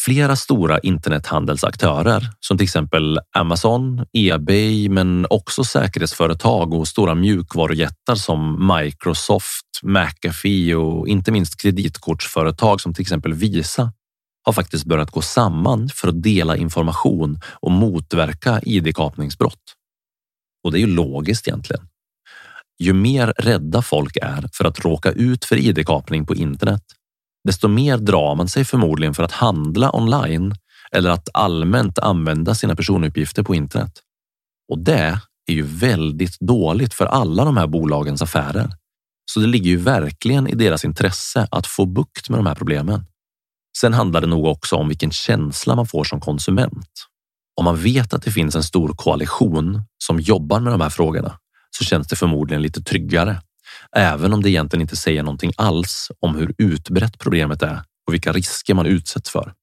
Flera 0.06 0.36
stora 0.36 0.80
internethandelsaktörer 0.80 2.30
som 2.40 2.58
till 2.58 2.64
exempel 2.64 3.20
Amazon, 3.36 4.06
Ebay, 4.14 4.90
men 4.90 5.28
också 5.30 5.64
säkerhetsföretag 5.64 6.74
och 6.74 6.88
stora 6.88 7.16
mjukvarujättar 7.16 8.16
som 8.16 8.72
Microsoft, 8.76 9.66
McAfee 9.84 10.76
och 10.76 11.08
inte 11.08 11.32
minst 11.32 11.62
kreditkortsföretag 11.62 12.82
som 12.82 12.94
till 12.94 13.02
exempel 13.02 13.34
Visa 13.34 13.94
har 14.44 14.54
faktiskt 14.54 14.86
börjat 14.86 15.12
gå 15.12 15.22
samman 15.22 15.90
för 15.94 16.08
att 16.08 16.24
dela 16.24 16.58
information 16.58 17.40
och 17.60 17.72
motverka 17.72 18.62
id-kapningsbrott. 18.64 19.76
Och 20.64 20.72
det 20.72 20.78
är 20.78 20.82
ju 20.82 20.96
logiskt 20.96 21.48
egentligen. 21.48 21.88
Ju 22.80 22.94
mer 22.94 23.34
rädda 23.38 23.82
folk 23.82 24.18
är 24.22 24.50
för 24.54 24.66
att 24.66 24.80
råka 24.80 25.12
ut 25.12 25.46
för 25.46 25.56
id-kapning 25.56 26.26
på 26.26 26.36
internet, 26.36 26.84
desto 27.50 27.68
mer 27.68 27.98
drar 27.98 28.36
man 28.36 28.48
sig 28.48 28.66
förmodligen 28.66 29.14
för 29.14 29.24
att 29.24 29.32
handla 29.32 29.96
online 29.96 30.56
eller 30.92 31.10
att 31.10 31.30
allmänt 31.34 32.00
använda 32.00 32.56
sina 32.56 32.76
personuppgifter 32.76 33.44
på 33.44 33.56
internet. 33.56 33.92
Och 34.72 34.80
det 34.80 35.20
är 35.48 35.54
ju 35.54 35.62
väldigt 35.62 36.40
dåligt 36.40 36.94
för 36.94 37.06
alla 37.06 37.46
de 37.46 37.58
här 37.58 37.68
bolagens 37.68 38.22
affärer. 38.22 38.70
Så 39.32 39.40
det 39.40 39.48
ligger 39.48 39.70
ju 39.70 39.78
verkligen 39.78 40.48
i 40.48 40.56
deras 40.56 40.86
intresse 40.86 41.48
att 41.52 41.68
få 41.68 41.86
bukt 41.86 42.30
med 42.30 42.40
de 42.40 42.46
här 42.46 42.56
problemen. 42.56 43.06
Sen 43.78 43.94
handlar 43.94 44.22
det 44.22 44.28
nog 44.28 44.46
också 44.46 44.76
om 44.76 44.88
vilken 44.88 45.12
känsla 45.12 45.76
man 45.76 45.88
får 45.88 46.04
som 46.04 46.22
konsument. 46.22 46.90
Om 47.56 47.66
man 47.66 47.78
vet 47.78 48.14
att 48.14 48.24
det 48.24 48.32
finns 48.32 48.56
en 48.56 48.64
stor 48.64 48.94
koalition 48.94 49.82
som 50.04 50.20
jobbar 50.20 50.60
med 50.60 50.74
de 50.74 50.82
här 50.82 50.90
frågorna 50.90 51.40
så 51.78 51.84
känns 51.84 52.08
det 52.08 52.16
förmodligen 52.16 52.62
lite 52.62 52.82
tryggare. 52.82 53.42
Även 53.96 54.34
om 54.34 54.44
det 54.44 54.50
egentligen 54.50 54.82
inte 54.82 54.96
säger 54.96 55.24
någonting 55.24 55.52
alls 55.58 56.12
om 56.20 56.36
hur 56.36 56.54
utbrett 56.58 57.20
problemet 57.20 57.62
är 57.62 57.84
och 58.08 58.14
vilka 58.14 58.32
risker 58.32 58.74
man 58.74 58.86
utsätts 58.86 59.30
för. 59.30 59.54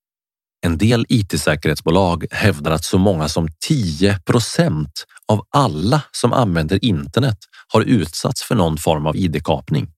En 0.67 0.79
del 0.79 1.07
IT-säkerhetsbolag 1.09 2.27
hävdar 2.31 2.71
att 2.71 2.85
så 2.85 2.99
många 2.99 3.29
som 3.29 3.49
10 3.67 4.19
procent 4.19 5.05
av 5.29 5.47
alla 5.51 6.03
som 6.13 6.33
använder 6.33 6.85
internet 6.85 7.39
har 7.73 7.81
utsatts 7.81 8.43
för 8.43 8.55
någon 8.55 8.79
form 8.79 9.07
av 9.07 9.17
id-kapning. 9.17 9.89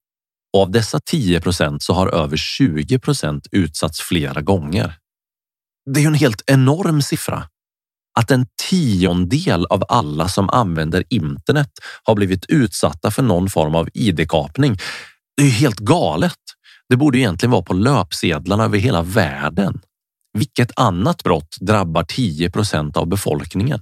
Och 0.52 0.62
av 0.62 0.70
dessa 0.70 1.00
10 1.00 1.40
procent 1.40 1.82
så 1.82 1.92
har 1.92 2.08
över 2.08 2.36
20 2.36 2.98
procent 2.98 3.46
utsatts 3.52 4.00
flera 4.00 4.40
gånger. 4.40 4.94
Det 5.90 6.00
är 6.00 6.02
ju 6.02 6.06
en 6.06 6.14
helt 6.14 6.42
enorm 6.46 7.02
siffra 7.02 7.48
att 8.18 8.30
en 8.30 8.46
tiondel 8.70 9.66
av 9.66 9.84
alla 9.88 10.28
som 10.28 10.50
använder 10.50 11.04
internet 11.08 11.70
har 12.02 12.14
blivit 12.14 12.44
utsatta 12.48 13.10
för 13.10 13.22
någon 13.22 13.50
form 13.50 13.74
av 13.74 13.88
id-kapning. 13.94 14.78
Det 15.36 15.42
är 15.42 15.46
ju 15.46 15.52
helt 15.52 15.78
galet. 15.78 16.38
Det 16.88 16.96
borde 16.96 17.18
egentligen 17.18 17.50
vara 17.50 17.62
på 17.62 17.74
löpsedlarna 17.74 18.64
över 18.64 18.78
hela 18.78 19.02
världen. 19.02 19.80
Vilket 20.38 20.78
annat 20.78 21.22
brott 21.22 21.56
drabbar 21.60 22.04
10 22.04 22.50
procent 22.50 22.96
av 22.96 23.06
befolkningen? 23.06 23.80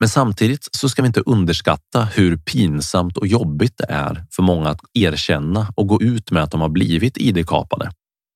Men 0.00 0.08
samtidigt 0.08 0.68
så 0.72 0.88
ska 0.88 1.02
vi 1.02 1.06
inte 1.06 1.20
underskatta 1.20 2.04
hur 2.04 2.36
pinsamt 2.36 3.16
och 3.16 3.26
jobbigt 3.26 3.78
det 3.78 3.86
är 3.88 4.24
för 4.30 4.42
många 4.42 4.68
att 4.68 4.80
erkänna 4.94 5.72
och 5.76 5.86
gå 5.86 6.02
ut 6.02 6.30
med 6.30 6.42
att 6.42 6.50
de 6.50 6.60
har 6.60 6.68
blivit 6.68 7.16
id-kapade. 7.16 7.90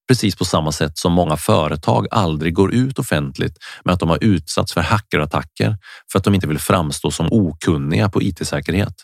Precis 0.09 0.37
på 0.37 0.45
samma 0.45 0.73
sätt 0.73 0.99
som 0.99 1.12
många 1.12 1.37
företag 1.37 2.07
aldrig 2.11 2.55
går 2.55 2.75
ut 2.75 2.99
offentligt 2.99 3.59
med 3.85 3.95
att 3.95 4.01
de 4.01 4.09
har 4.09 4.25
utsatts 4.25 4.73
för 4.73 4.81
hackerattacker 4.81 5.77
för 6.12 6.19
att 6.19 6.25
de 6.25 6.35
inte 6.35 6.47
vill 6.47 6.59
framstå 6.59 7.11
som 7.11 7.29
okunniga 7.31 8.09
på 8.09 8.23
IT-säkerhet. 8.23 8.95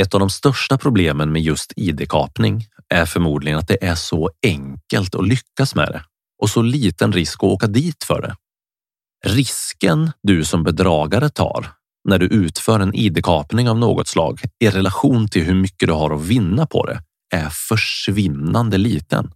Ett 0.00 0.14
av 0.14 0.20
de 0.20 0.30
största 0.30 0.78
problemen 0.78 1.32
med 1.32 1.42
just 1.42 1.72
id-kapning 1.76 2.66
är 2.88 3.06
förmodligen 3.06 3.58
att 3.58 3.68
det 3.68 3.84
är 3.84 3.94
så 3.94 4.30
enkelt 4.42 5.14
att 5.14 5.28
lyckas 5.28 5.74
med 5.74 5.88
det 5.88 6.04
och 6.42 6.50
så 6.50 6.62
liten 6.62 7.12
risk 7.12 7.38
att 7.38 7.50
åka 7.50 7.66
dit 7.66 8.04
för 8.04 8.22
det. 8.22 8.36
Risken 9.26 10.12
du 10.22 10.44
som 10.44 10.64
bedragare 10.64 11.28
tar 11.28 11.66
när 12.08 12.18
du 12.18 12.26
utför 12.26 12.80
en 12.80 12.94
id-kapning 12.94 13.68
av 13.68 13.78
något 13.78 14.08
slag 14.08 14.40
i 14.58 14.70
relation 14.70 15.28
till 15.28 15.44
hur 15.44 15.54
mycket 15.54 15.88
du 15.88 15.92
har 15.92 16.14
att 16.14 16.24
vinna 16.24 16.66
på 16.66 16.86
det 16.86 17.02
är 17.32 17.48
försvinnande 17.50 18.78
liten. 18.78 19.30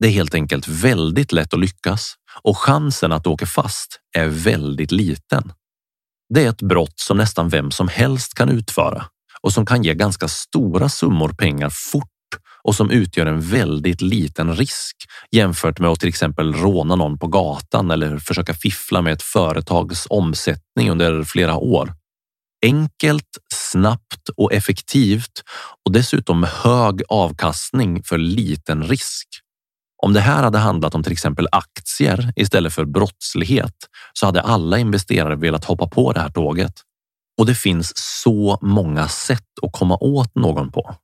Det 0.00 0.06
är 0.06 0.12
helt 0.12 0.34
enkelt 0.34 0.68
väldigt 0.68 1.32
lätt 1.32 1.54
att 1.54 1.60
lyckas 1.60 2.14
och 2.42 2.58
chansen 2.58 3.12
att 3.12 3.26
åka 3.26 3.46
fast 3.46 4.00
är 4.16 4.26
väldigt 4.26 4.92
liten. 4.92 5.52
Det 6.34 6.44
är 6.44 6.50
ett 6.50 6.62
brott 6.62 6.98
som 6.98 7.16
nästan 7.16 7.48
vem 7.48 7.70
som 7.70 7.88
helst 7.88 8.34
kan 8.34 8.48
utföra 8.48 9.06
och 9.40 9.52
som 9.52 9.66
kan 9.66 9.82
ge 9.82 9.94
ganska 9.94 10.28
stora 10.28 10.88
summor 10.88 11.28
pengar 11.28 11.70
fort 11.70 12.08
och 12.62 12.74
som 12.74 12.90
utgör 12.90 13.26
en 13.26 13.40
väldigt 13.40 14.00
liten 14.00 14.56
risk 14.56 14.96
jämfört 15.30 15.78
med 15.78 15.90
att 15.90 16.00
till 16.00 16.08
exempel 16.08 16.54
råna 16.54 16.96
någon 16.96 17.18
på 17.18 17.26
gatan 17.26 17.90
eller 17.90 18.18
försöka 18.18 18.54
fiffla 18.54 19.02
med 19.02 19.12
ett 19.12 19.22
företags 19.22 20.06
omsättning 20.10 20.90
under 20.90 21.22
flera 21.24 21.56
år. 21.56 21.94
Enkelt, 22.66 23.38
snabbt 23.54 24.28
och 24.36 24.52
effektivt 24.52 25.42
och 25.86 25.92
dessutom 25.92 26.46
hög 26.62 27.02
avkastning 27.08 28.02
för 28.02 28.18
liten 28.18 28.82
risk. 28.82 29.28
Om 30.06 30.12
det 30.12 30.20
här 30.20 30.42
hade 30.42 30.58
handlat 30.58 30.94
om 30.94 31.02
till 31.02 31.12
exempel 31.12 31.48
aktier 31.52 32.32
istället 32.36 32.72
för 32.72 32.84
brottslighet 32.84 33.74
så 34.12 34.26
hade 34.26 34.40
alla 34.40 34.78
investerare 34.78 35.36
velat 35.36 35.64
hoppa 35.64 35.86
på 35.86 36.12
det 36.12 36.20
här 36.20 36.28
tåget. 36.28 36.72
Och 37.38 37.46
det 37.46 37.54
finns 37.54 37.92
så 37.96 38.58
många 38.62 39.08
sätt 39.08 39.48
att 39.62 39.72
komma 39.72 39.96
åt 40.00 40.34
någon 40.34 40.72
på. 40.72 40.94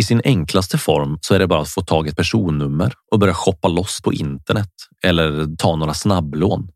I 0.00 0.02
sin 0.02 0.20
enklaste 0.24 0.78
form 0.78 1.18
så 1.20 1.34
är 1.34 1.38
det 1.38 1.46
bara 1.46 1.60
att 1.60 1.68
få 1.68 1.82
tag 1.82 2.06
i 2.06 2.10
ett 2.10 2.16
personnummer 2.16 2.92
och 3.12 3.18
börja 3.18 3.34
shoppa 3.34 3.68
loss 3.68 4.00
på 4.02 4.12
internet 4.12 4.72
eller 5.02 5.56
ta 5.56 5.76
några 5.76 5.94
snabblån. 5.94 6.68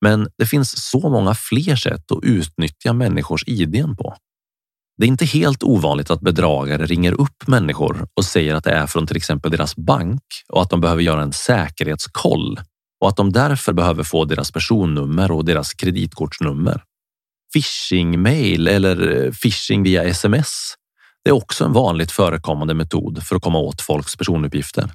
Men 0.00 0.28
det 0.38 0.46
finns 0.46 0.90
så 0.90 1.08
många 1.08 1.34
fler 1.34 1.76
sätt 1.76 2.12
att 2.12 2.24
utnyttja 2.24 2.92
människors 2.92 3.44
ID 3.46 3.96
på. 3.98 4.16
Det 4.98 5.04
är 5.04 5.08
inte 5.08 5.24
helt 5.24 5.62
ovanligt 5.62 6.10
att 6.10 6.20
bedragare 6.20 6.86
ringer 6.86 7.12
upp 7.20 7.46
människor 7.46 8.08
och 8.14 8.24
säger 8.24 8.54
att 8.54 8.64
det 8.64 8.70
är 8.70 8.86
från 8.86 9.06
till 9.06 9.16
exempel 9.16 9.50
deras 9.50 9.76
bank 9.76 10.22
och 10.48 10.62
att 10.62 10.70
de 10.70 10.80
behöver 10.80 11.02
göra 11.02 11.22
en 11.22 11.32
säkerhetskoll 11.32 12.60
och 13.00 13.08
att 13.08 13.16
de 13.16 13.32
därför 13.32 13.72
behöver 13.72 14.02
få 14.02 14.24
deras 14.24 14.52
personnummer 14.52 15.30
och 15.30 15.44
deras 15.44 15.74
kreditkortsnummer. 15.74 16.82
Phishing-mail 17.54 18.68
eller 18.68 19.24
eh, 19.24 19.32
phishing 19.32 19.82
via 19.82 20.04
sms. 20.04 20.74
Det 21.24 21.30
är 21.30 21.34
också 21.34 21.64
en 21.64 21.72
vanligt 21.72 22.12
förekommande 22.12 22.74
metod 22.74 23.22
för 23.22 23.36
att 23.36 23.42
komma 23.42 23.58
åt 23.58 23.80
folks 23.80 24.16
personuppgifter. 24.16 24.90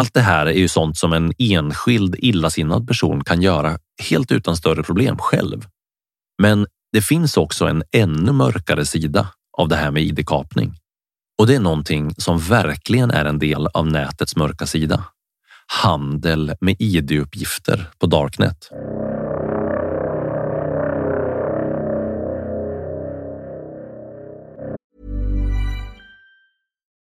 Allt 0.00 0.14
det 0.14 0.20
här 0.20 0.46
är 0.46 0.58
ju 0.58 0.68
sånt 0.68 0.98
som 0.98 1.12
en 1.12 1.32
enskild 1.38 2.16
illasinnad 2.18 2.88
person 2.88 3.24
kan 3.24 3.42
göra 3.42 3.78
helt 4.10 4.32
utan 4.32 4.56
större 4.56 4.82
problem 4.82 5.18
själv. 5.18 5.66
Men 6.42 6.66
det 6.92 7.02
finns 7.02 7.36
också 7.36 7.66
en 7.66 7.82
ännu 7.92 8.32
mörkare 8.32 8.84
sida 8.84 9.28
av 9.58 9.68
det 9.68 9.76
här 9.76 9.90
med 9.90 10.02
id-kapning. 10.02 10.74
Och 11.38 11.46
det 11.46 11.54
är 11.54 11.60
någonting 11.60 12.14
som 12.18 12.38
verkligen 12.38 13.10
är 13.10 13.24
en 13.24 13.38
del 13.38 13.66
av 13.66 13.86
nätets 13.86 14.36
mörka 14.36 14.66
sida. 14.66 15.04
Handel 15.82 16.54
med 16.60 16.76
id-uppgifter 16.78 17.90
på 17.98 18.06
Darknet. 18.06 18.68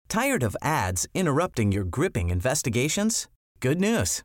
Tired 0.09 0.45
of 0.45 0.57
ads 0.61 1.07
interrupting 1.15 1.75
your 1.75 1.85
gripping 1.85 2.31
investigations? 2.31 3.29
Good 3.61 3.81
news. 3.81 4.25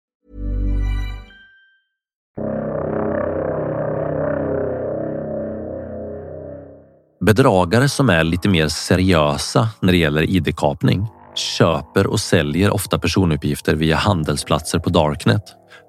Bedragare 7.21 7.89
som 7.89 8.09
är 8.09 8.23
lite 8.23 8.49
mer 8.49 8.67
seriösa 8.67 9.69
när 9.79 9.91
det 9.91 9.97
gäller 9.97 10.29
id-kapning 10.29 11.07
köper 11.35 12.07
och 12.07 12.19
säljer 12.19 12.71
ofta 12.71 12.99
personuppgifter 12.99 13.75
via 13.75 13.95
handelsplatser 13.95 14.79
på 14.79 14.89
Darknet 14.89 15.43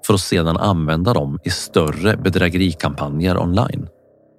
för 0.06 0.14
att 0.14 0.20
sedan 0.20 0.56
använda 0.56 1.12
dem 1.12 1.38
i 1.44 1.50
större 1.50 2.16
bedrägerikampanjer 2.16 3.38
online. 3.38 3.88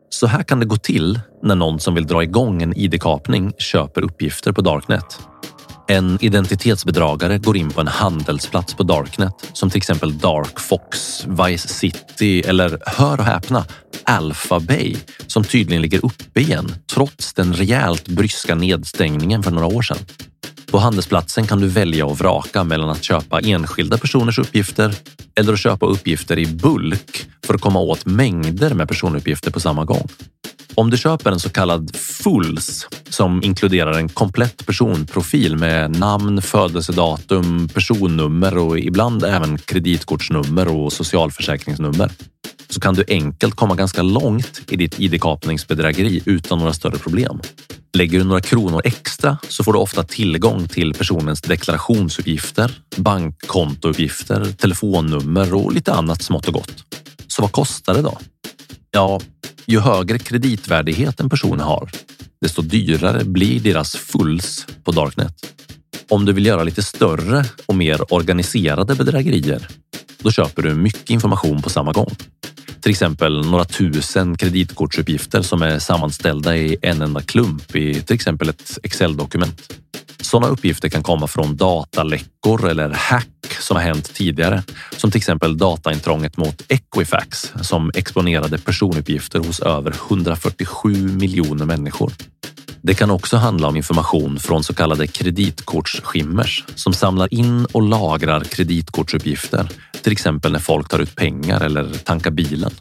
Så 0.10 0.28
här 0.28 0.44
kan 0.44 0.60
det 0.60 0.66
gå 0.66 0.76
till 0.76 1.20
när 1.44 1.56
någon 1.56 1.80
som 1.80 1.96
vill 1.96 2.08
dra 2.08 2.24
igång 2.24 2.62
en 2.62 2.78
id-kapning 2.78 3.54
köper 3.58 4.02
uppgifter 4.02 4.52
på 4.52 4.62
Darknet. 4.62 5.20
En 5.88 6.18
identitetsbedragare 6.22 7.38
går 7.38 7.58
in 7.58 7.70
på 7.70 7.82
en 7.82 7.88
handelsplats 7.88 8.74
på 8.74 8.84
Darknet 8.84 9.50
som 9.54 9.70
till 9.70 9.78
exempel 9.78 10.18
Dark 10.18 10.60
Fox, 10.60 11.26
Vice 11.28 11.68
City 11.68 12.42
eller, 12.42 12.80
hör 12.86 13.18
och 13.18 13.26
häpna, 13.26 13.66
Alpha 14.04 14.60
Bay 14.60 14.96
som 15.28 15.44
tydligen 15.44 15.82
ligger 15.82 16.06
uppe 16.06 16.40
igen 16.40 16.76
trots 16.94 17.34
den 17.34 17.54
rejält 17.54 18.08
bryska 18.08 18.56
nedstängningen 18.56 19.44
för 19.44 19.52
några 19.52 19.68
år 19.68 19.82
sedan. 19.82 19.98
På 20.74 20.80
handelsplatsen 20.80 21.48
kan 21.48 21.60
du 21.60 21.68
välja 21.68 22.06
och 22.06 22.18
vraka 22.18 22.64
mellan 22.64 22.90
att 22.90 23.04
köpa 23.04 23.40
enskilda 23.40 23.98
personers 23.98 24.40
uppgifter 24.40 24.96
eller 25.36 25.54
att 25.54 25.60
köpa 25.60 25.86
uppgifter 25.86 26.40
i 26.40 26.46
bulk 26.46 27.26
för 27.46 27.54
att 27.54 27.62
komma 27.62 27.80
åt 27.80 28.06
mängder 28.06 28.74
med 28.74 28.88
personuppgifter 28.88 29.52
på 29.52 29.60
samma 29.60 29.86
gång. 29.86 30.08
Om 30.76 30.90
du 30.90 30.98
köper 30.98 31.32
en 31.32 31.40
så 31.40 31.50
kallad 31.50 31.96
Fulls 31.96 32.88
som 33.10 33.44
inkluderar 33.44 33.94
en 33.94 34.10
komplett 34.10 34.66
personprofil 34.66 35.58
med 35.58 36.00
namn, 36.00 36.42
födelsedatum, 36.42 37.70
personnummer 37.74 38.58
och 38.58 38.80
ibland 38.80 39.24
även 39.24 39.58
kreditkortsnummer 39.58 40.68
och 40.68 40.94
socialförsäkringsnummer 40.94 42.12
så 42.70 42.80
kan 42.80 42.94
du 42.94 43.04
enkelt 43.08 43.56
komma 43.56 43.76
ganska 43.76 44.02
långt 44.02 44.62
i 44.70 44.76
ditt 44.76 45.00
id-kapningsbedrägeri 45.00 46.22
utan 46.26 46.60
några 46.60 46.74
större 46.74 46.98
problem. 46.98 47.40
Lägger 47.96 48.20
du 48.20 48.26
några 48.26 48.42
kronor 48.42 48.82
extra 48.84 49.38
så 49.50 49.64
får 49.64 49.74
du 49.74 49.80
ofta 49.80 50.04
tillgång 50.04 50.68
till 50.68 50.94
personens 50.94 51.42
deklarationsuppgifter, 51.42 52.72
bankkontouppgifter, 52.98 54.46
telefonnummer 54.46 55.54
och 55.54 55.74
lite 55.74 55.94
annat 55.94 56.22
smått 56.22 56.48
och 56.48 56.54
gott. 56.54 56.84
Så 57.28 57.42
vad 57.42 57.52
kostar 57.52 57.94
det 57.94 58.02
då? 58.02 58.18
Ja, 58.92 59.22
ju 59.66 59.80
högre 59.80 60.20
kreditvärdighet 60.20 61.20
en 61.20 61.30
person 61.30 61.60
har, 61.60 61.92
desto 62.42 62.62
dyrare 62.62 63.24
blir 63.24 63.60
deras 63.60 63.96
fulls 63.96 64.66
på 64.84 64.92
Darknet. 64.92 65.36
Om 66.10 66.26
du 66.26 66.34
vill 66.34 66.46
göra 66.46 66.64
lite 66.64 66.84
större 66.84 67.46
och 67.66 67.76
mer 67.76 68.14
organiserade 68.14 68.96
bedrägerier, 68.96 69.68
då 70.20 70.32
köper 70.32 70.62
du 70.62 70.76
mycket 70.76 71.10
information 71.10 71.62
på 71.62 71.70
samma 71.70 71.92
gång. 71.92 72.16
Till 72.84 72.92
exempel 72.92 73.46
några 73.46 73.66
tusen 73.66 74.38
kreditkortsuppgifter 74.38 75.42
som 75.42 75.62
är 75.62 75.80
sammanställda 75.80 76.58
i 76.58 76.78
en 76.82 77.02
enda 77.02 77.22
klump 77.22 77.76
i 77.76 78.02
till 78.02 78.16
exempel 78.16 78.50
ett 78.50 78.78
Excel-dokument. 78.84 79.74
Sådana 80.22 80.48
uppgifter 80.48 80.90
kan 80.90 81.04
komma 81.04 81.28
från 81.28 81.58
dataläckor 81.58 82.70
eller 82.70 82.90
hack 82.90 83.28
som 83.60 83.76
har 83.76 83.84
hänt 83.84 84.14
tidigare, 84.14 84.64
som 84.98 85.12
till 85.12 85.18
exempel 85.18 85.58
dataintrånget 85.58 86.38
mot 86.38 86.62
Equifax 86.68 87.54
som 87.62 87.92
exponerade 87.96 88.58
personuppgifter 88.58 89.40
hos 89.40 89.60
över 89.60 89.96
147 90.10 90.90
miljoner 90.94 91.66
människor. 91.66 92.12
Det 92.86 92.94
kan 92.94 93.12
också 93.12 93.38
handla 93.38 93.68
om 93.68 93.76
information 93.76 94.40
från 94.40 94.64
så 94.64 94.74
kallade 94.74 95.08
kreditkortsskimmers 95.08 96.64
som 96.76 96.94
samlar 96.94 97.34
in 97.34 97.66
och 97.66 97.82
lagrar 97.82 98.44
kreditkortsuppgifter, 98.44 99.70
till 100.02 100.12
exempel 100.12 100.52
när 100.52 100.60
folk 100.60 100.90
tar 100.90 101.00
ut 101.00 101.16
pengar 101.16 101.62
eller 101.62 101.94
tankar 101.94 102.32
bilen. 102.32 102.72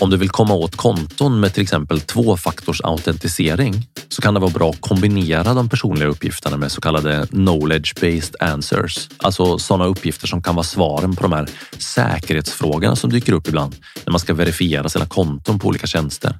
Om 0.00 0.10
du 0.10 0.16
vill 0.16 0.30
komma 0.30 0.54
åt 0.54 0.76
konton 0.76 1.40
med 1.40 1.54
till 1.54 1.62
exempel 1.62 2.00
tvåfaktorsautentisering 2.00 3.88
så 4.08 4.22
kan 4.22 4.34
det 4.34 4.40
vara 4.40 4.50
bra 4.50 4.70
att 4.70 4.80
kombinera 4.80 5.54
de 5.54 5.68
personliga 5.68 6.08
uppgifterna 6.08 6.56
med 6.56 6.72
så 6.72 6.80
kallade 6.80 7.26
knowledge-based 7.30 8.34
answers. 8.40 9.08
Alltså 9.16 9.58
sådana 9.58 9.84
uppgifter 9.84 10.26
som 10.26 10.42
kan 10.42 10.54
vara 10.54 10.64
svaren 10.64 11.16
på 11.16 11.22
de 11.22 11.32
här 11.32 11.48
säkerhetsfrågorna 11.78 12.96
som 12.96 13.10
dyker 13.10 13.32
upp 13.32 13.48
ibland 13.48 13.76
när 14.04 14.10
man 14.10 14.20
ska 14.20 14.34
verifiera 14.34 14.88
sina 14.88 15.06
konton 15.06 15.58
på 15.58 15.68
olika 15.68 15.86
tjänster. 15.86 16.38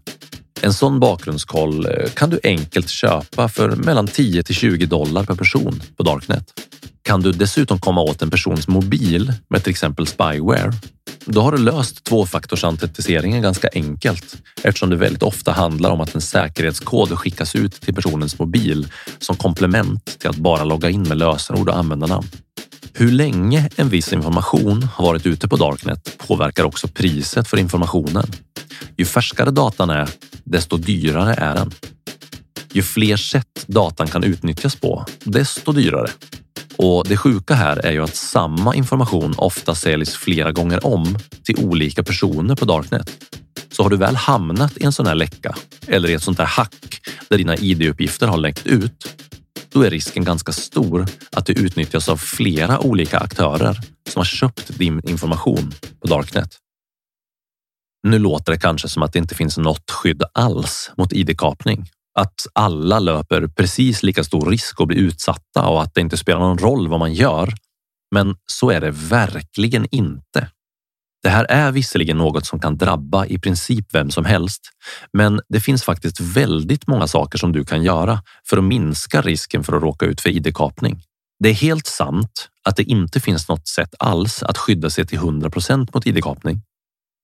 En 0.60 0.72
sån 0.72 1.00
bakgrundskoll 1.00 1.86
eh, 1.86 2.10
kan 2.14 2.30
du 2.30 2.40
enkelt 2.42 2.88
köpa 2.88 3.48
för 3.48 3.70
mellan 3.70 4.06
10 4.06 4.42
till 4.42 4.54
20 4.54 4.86
dollar 4.86 5.24
per 5.24 5.34
person 5.34 5.82
på 5.96 6.02
Darknet. 6.02 6.44
Kan 7.02 7.20
du 7.20 7.32
dessutom 7.32 7.78
komma 7.78 8.00
åt 8.00 8.22
en 8.22 8.30
persons 8.30 8.68
mobil 8.68 9.32
med 9.48 9.62
till 9.62 9.70
exempel 9.70 10.06
spyware, 10.06 10.72
då 11.24 11.40
har 11.40 11.52
du 11.52 11.58
löst 11.58 12.04
tvåfaktorsautentiseringen 12.04 13.42
ganska 13.42 13.68
enkelt 13.72 14.36
eftersom 14.62 14.90
det 14.90 14.96
väldigt 14.96 15.22
ofta 15.22 15.52
handlar 15.52 15.90
om 15.90 16.00
att 16.00 16.14
en 16.14 16.20
säkerhetskod 16.20 17.18
skickas 17.18 17.54
ut 17.54 17.80
till 17.80 17.94
personens 17.94 18.38
mobil 18.38 18.88
som 19.18 19.36
komplement 19.36 20.18
till 20.18 20.30
att 20.30 20.36
bara 20.36 20.64
logga 20.64 20.90
in 20.90 21.02
med 21.02 21.18
lösenord 21.18 21.68
och 21.68 21.76
användarnamn. 21.76 22.26
Hur 22.92 23.12
länge 23.12 23.68
en 23.76 23.88
viss 23.88 24.12
information 24.12 24.82
har 24.82 25.04
varit 25.04 25.26
ute 25.26 25.48
på 25.48 25.56
Darknet 25.56 26.18
påverkar 26.18 26.64
också 26.64 26.88
priset 26.88 27.48
för 27.48 27.56
informationen. 27.56 28.26
Ju 28.96 29.04
färskare 29.04 29.50
datan 29.50 29.90
är, 29.90 30.08
desto 30.44 30.76
dyrare 30.76 31.34
är 31.34 31.54
den. 31.54 31.70
Ju 32.72 32.82
fler 32.82 33.16
sätt 33.16 33.64
datan 33.66 34.06
kan 34.06 34.24
utnyttjas 34.24 34.76
på, 34.76 35.04
desto 35.24 35.72
dyrare. 35.72 36.10
Och 36.76 37.04
det 37.08 37.16
sjuka 37.16 37.54
här 37.54 37.86
är 37.86 37.92
ju 37.92 38.02
att 38.02 38.16
samma 38.16 38.74
information 38.74 39.34
ofta 39.38 39.74
säljs 39.74 40.16
flera 40.16 40.52
gånger 40.52 40.86
om 40.86 41.18
till 41.44 41.64
olika 41.64 42.02
personer 42.02 42.54
på 42.54 42.64
Darknet. 42.64 43.10
Så 43.72 43.82
har 43.82 43.90
du 43.90 43.96
väl 43.96 44.16
hamnat 44.16 44.76
i 44.76 44.84
en 44.84 44.92
sån 44.92 45.06
här 45.06 45.14
läcka 45.14 45.54
eller 45.86 46.08
i 46.10 46.14
ett 46.14 46.22
sånt 46.22 46.38
här 46.38 46.46
hack 46.46 47.00
där 47.28 47.38
dina 47.38 47.56
id-uppgifter 47.56 48.26
har 48.26 48.38
läckt 48.38 48.66
ut, 48.66 49.25
då 49.76 49.82
är 49.82 49.90
risken 49.90 50.24
ganska 50.24 50.52
stor 50.52 51.06
att 51.32 51.46
det 51.46 51.52
utnyttjas 51.52 52.08
av 52.08 52.16
flera 52.16 52.80
olika 52.80 53.18
aktörer 53.18 53.80
som 54.08 54.20
har 54.20 54.24
köpt 54.24 54.78
din 54.78 55.08
information 55.08 55.72
på 56.00 56.06
Darknet. 56.06 56.58
Nu 58.08 58.18
låter 58.18 58.52
det 58.52 58.58
kanske 58.58 58.88
som 58.88 59.02
att 59.02 59.12
det 59.12 59.18
inte 59.18 59.34
finns 59.34 59.58
något 59.58 59.90
skydd 59.90 60.22
alls 60.32 60.90
mot 60.96 61.12
id-kapning. 61.12 61.86
Att 62.18 62.46
alla 62.52 62.98
löper 62.98 63.46
precis 63.46 64.02
lika 64.02 64.24
stor 64.24 64.50
risk 64.50 64.80
att 64.80 64.88
bli 64.88 64.98
utsatta 64.98 65.68
och 65.68 65.82
att 65.82 65.94
det 65.94 66.00
inte 66.00 66.16
spelar 66.16 66.40
någon 66.40 66.58
roll 66.58 66.88
vad 66.88 66.98
man 66.98 67.14
gör. 67.14 67.54
Men 68.14 68.36
så 68.46 68.70
är 68.70 68.80
det 68.80 68.90
verkligen 68.90 69.86
inte. 69.90 70.50
Det 71.26 71.30
här 71.30 71.46
är 71.48 71.72
visserligen 71.72 72.18
något 72.18 72.46
som 72.46 72.60
kan 72.60 72.76
drabba 72.76 73.26
i 73.26 73.38
princip 73.38 73.94
vem 73.94 74.10
som 74.10 74.24
helst, 74.24 74.60
men 75.12 75.40
det 75.48 75.60
finns 75.60 75.84
faktiskt 75.84 76.20
väldigt 76.20 76.86
många 76.86 77.06
saker 77.06 77.38
som 77.38 77.52
du 77.52 77.64
kan 77.64 77.82
göra 77.82 78.22
för 78.48 78.56
att 78.56 78.64
minska 78.64 79.20
risken 79.20 79.64
för 79.64 79.76
att 79.76 79.82
råka 79.82 80.06
ut 80.06 80.20
för 80.20 80.30
id-kapning. 80.30 81.02
Det 81.38 81.48
är 81.48 81.52
helt 81.54 81.86
sant 81.86 82.48
att 82.64 82.76
det 82.76 82.82
inte 82.82 83.20
finns 83.20 83.48
något 83.48 83.68
sätt 83.68 83.94
alls 83.98 84.42
att 84.42 84.58
skydda 84.58 84.90
sig 84.90 85.06
till 85.06 85.18
100% 85.18 85.88
mot 85.94 86.06
id-kapning. 86.06 86.62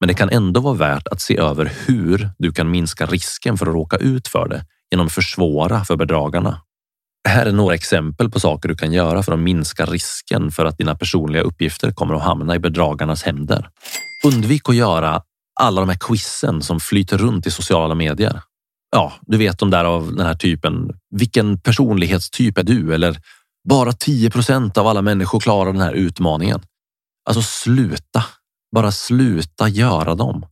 Men 0.00 0.08
det 0.08 0.14
kan 0.14 0.30
ändå 0.30 0.60
vara 0.60 0.74
värt 0.74 1.08
att 1.08 1.20
se 1.20 1.38
över 1.38 1.72
hur 1.86 2.30
du 2.38 2.52
kan 2.52 2.70
minska 2.70 3.06
risken 3.06 3.58
för 3.58 3.66
att 3.66 3.74
råka 3.74 3.96
ut 3.96 4.28
för 4.28 4.48
det 4.48 4.64
genom 4.90 5.06
att 5.06 5.12
försvåra 5.12 5.84
för 5.84 5.96
bedragarna. 5.96 6.60
Här 7.28 7.46
är 7.46 7.52
några 7.52 7.74
exempel 7.74 8.30
på 8.30 8.40
saker 8.40 8.68
du 8.68 8.74
kan 8.74 8.92
göra 8.92 9.22
för 9.22 9.32
att 9.32 9.38
minska 9.38 9.86
risken 9.86 10.50
för 10.50 10.64
att 10.64 10.78
dina 10.78 10.94
personliga 10.94 11.42
uppgifter 11.42 11.92
kommer 11.92 12.14
att 12.14 12.22
hamna 12.22 12.54
i 12.54 12.58
bedragarnas 12.58 13.22
händer. 13.22 13.68
Undvik 14.24 14.68
att 14.68 14.76
göra 14.76 15.22
alla 15.60 15.80
de 15.80 15.88
här 15.88 15.98
quizen 16.00 16.62
som 16.62 16.80
flyter 16.80 17.18
runt 17.18 17.46
i 17.46 17.50
sociala 17.50 17.94
medier. 17.94 18.40
Ja, 18.90 19.12
du 19.20 19.38
vet 19.38 19.58
de 19.58 19.70
där 19.70 19.84
av 19.84 20.14
den 20.14 20.26
här 20.26 20.34
typen. 20.34 20.90
Vilken 21.10 21.60
personlighetstyp 21.60 22.58
är 22.58 22.62
du? 22.62 22.94
Eller 22.94 23.16
bara 23.68 23.90
10% 23.90 24.78
av 24.78 24.86
alla 24.86 25.02
människor 25.02 25.40
klarar 25.40 25.72
den 25.72 25.82
här 25.82 25.92
utmaningen. 25.92 26.60
Alltså 27.28 27.42
sluta. 27.42 28.24
Bara 28.74 28.92
sluta 28.92 29.68
göra 29.68 30.14
dem. 30.14 30.46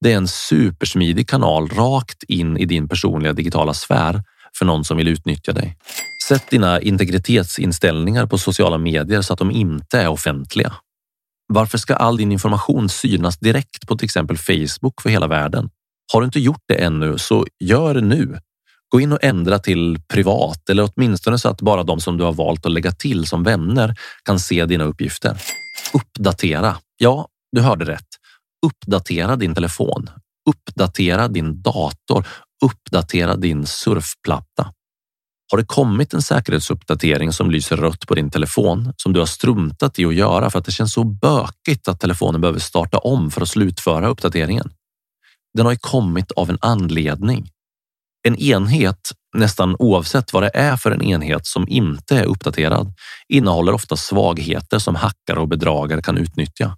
Det 0.00 0.12
är 0.12 0.16
en 0.16 0.28
supersmidig 0.28 1.28
kanal 1.28 1.68
rakt 1.68 2.22
in 2.22 2.56
i 2.56 2.64
din 2.64 2.88
personliga 2.88 3.32
digitala 3.32 3.74
sfär 3.74 4.22
för 4.58 4.64
någon 4.64 4.84
som 4.84 4.96
vill 4.96 5.08
utnyttja 5.08 5.52
dig. 5.52 5.76
Sätt 6.28 6.50
dina 6.50 6.80
integritetsinställningar 6.80 8.26
på 8.26 8.38
sociala 8.38 8.78
medier 8.78 9.22
så 9.22 9.32
att 9.32 9.38
de 9.38 9.50
inte 9.50 10.00
är 10.00 10.08
offentliga. 10.08 10.72
Varför 11.48 11.78
ska 11.78 11.94
all 11.94 12.16
din 12.16 12.32
information 12.32 12.88
synas 12.88 13.38
direkt 13.38 13.86
på 13.86 13.96
till 13.96 14.04
exempel 14.04 14.38
Facebook 14.38 15.02
för 15.02 15.10
hela 15.10 15.26
världen? 15.26 15.70
Har 16.12 16.20
du 16.20 16.24
inte 16.24 16.40
gjort 16.40 16.62
det 16.68 16.74
ännu 16.74 17.18
så 17.18 17.46
gör 17.64 17.94
det 17.94 18.00
nu. 18.00 18.38
Gå 18.88 19.00
in 19.00 19.12
och 19.12 19.24
ändra 19.24 19.58
till 19.58 19.98
privat 20.08 20.68
eller 20.70 20.90
åtminstone 20.92 21.38
så 21.38 21.48
att 21.48 21.60
bara 21.60 21.82
de 21.82 22.00
som 22.00 22.16
du 22.16 22.24
har 22.24 22.32
valt 22.32 22.66
att 22.66 22.72
lägga 22.72 22.92
till 22.92 23.26
som 23.26 23.42
vänner 23.42 23.94
kan 24.24 24.40
se 24.40 24.66
dina 24.66 24.84
uppgifter. 24.84 25.36
Uppdatera. 25.92 26.76
Ja, 26.96 27.28
du 27.52 27.60
hörde 27.60 27.84
rätt. 27.84 28.08
Uppdatera 28.66 29.36
din 29.36 29.54
telefon. 29.54 30.10
Uppdatera 30.48 31.28
din 31.28 31.62
dator. 31.62 32.26
Uppdatera 32.64 33.36
din 33.36 33.66
surfplatta. 33.66 34.72
Har 35.50 35.58
det 35.58 35.64
kommit 35.64 36.14
en 36.14 36.22
säkerhetsuppdatering 36.22 37.32
som 37.32 37.50
lyser 37.50 37.76
rött 37.76 38.06
på 38.06 38.14
din 38.14 38.30
telefon 38.30 38.92
som 38.96 39.12
du 39.12 39.18
har 39.18 39.26
struntat 39.26 39.98
i 39.98 40.04
att 40.04 40.14
göra 40.14 40.50
för 40.50 40.58
att 40.58 40.64
det 40.64 40.72
känns 40.72 40.92
så 40.92 41.04
bökigt 41.04 41.88
att 41.88 42.00
telefonen 42.00 42.40
behöver 42.40 42.60
starta 42.60 42.98
om 42.98 43.30
för 43.30 43.40
att 43.40 43.48
slutföra 43.48 44.08
uppdateringen? 44.08 44.70
Den 45.54 45.66
har 45.66 45.72
ju 45.72 45.78
kommit 45.78 46.32
av 46.32 46.50
en 46.50 46.58
anledning. 46.60 47.50
En 48.28 48.36
enhet, 48.36 49.10
nästan 49.36 49.76
oavsett 49.78 50.32
vad 50.32 50.42
det 50.42 50.50
är 50.54 50.76
för 50.76 50.90
en 50.90 51.02
enhet 51.02 51.46
som 51.46 51.68
inte 51.68 52.18
är 52.18 52.24
uppdaterad, 52.24 52.92
innehåller 53.28 53.72
ofta 53.72 53.96
svagheter 53.96 54.78
som 54.78 54.94
hackare 54.94 55.40
och 55.40 55.48
bedragare 55.48 56.02
kan 56.02 56.18
utnyttja. 56.18 56.76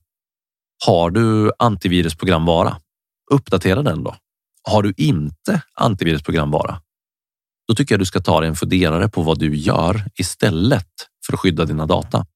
Har 0.87 1.11
du 1.11 1.53
antivirusprogramvara? 1.59 2.77
Uppdatera 3.31 3.83
den 3.83 4.05
då. 4.05 4.17
Har 4.63 4.83
du 4.83 4.95
inte 4.97 5.63
antivirusprogramvara? 5.75 6.81
Då 7.69 7.75
tycker 7.75 7.95
jag 7.95 8.01
du 8.01 8.07
ska 8.07 8.21
ta 8.21 8.41
dig 8.41 8.49
en 8.49 8.57
funderare 8.57 9.09
på 9.09 9.23
vad 9.23 9.39
du 9.39 9.57
gör 9.57 10.05
istället 10.15 10.87
för 11.27 11.33
att 11.33 11.41
skydda 11.41 11.65
dina 11.65 11.87
data. 11.87 12.27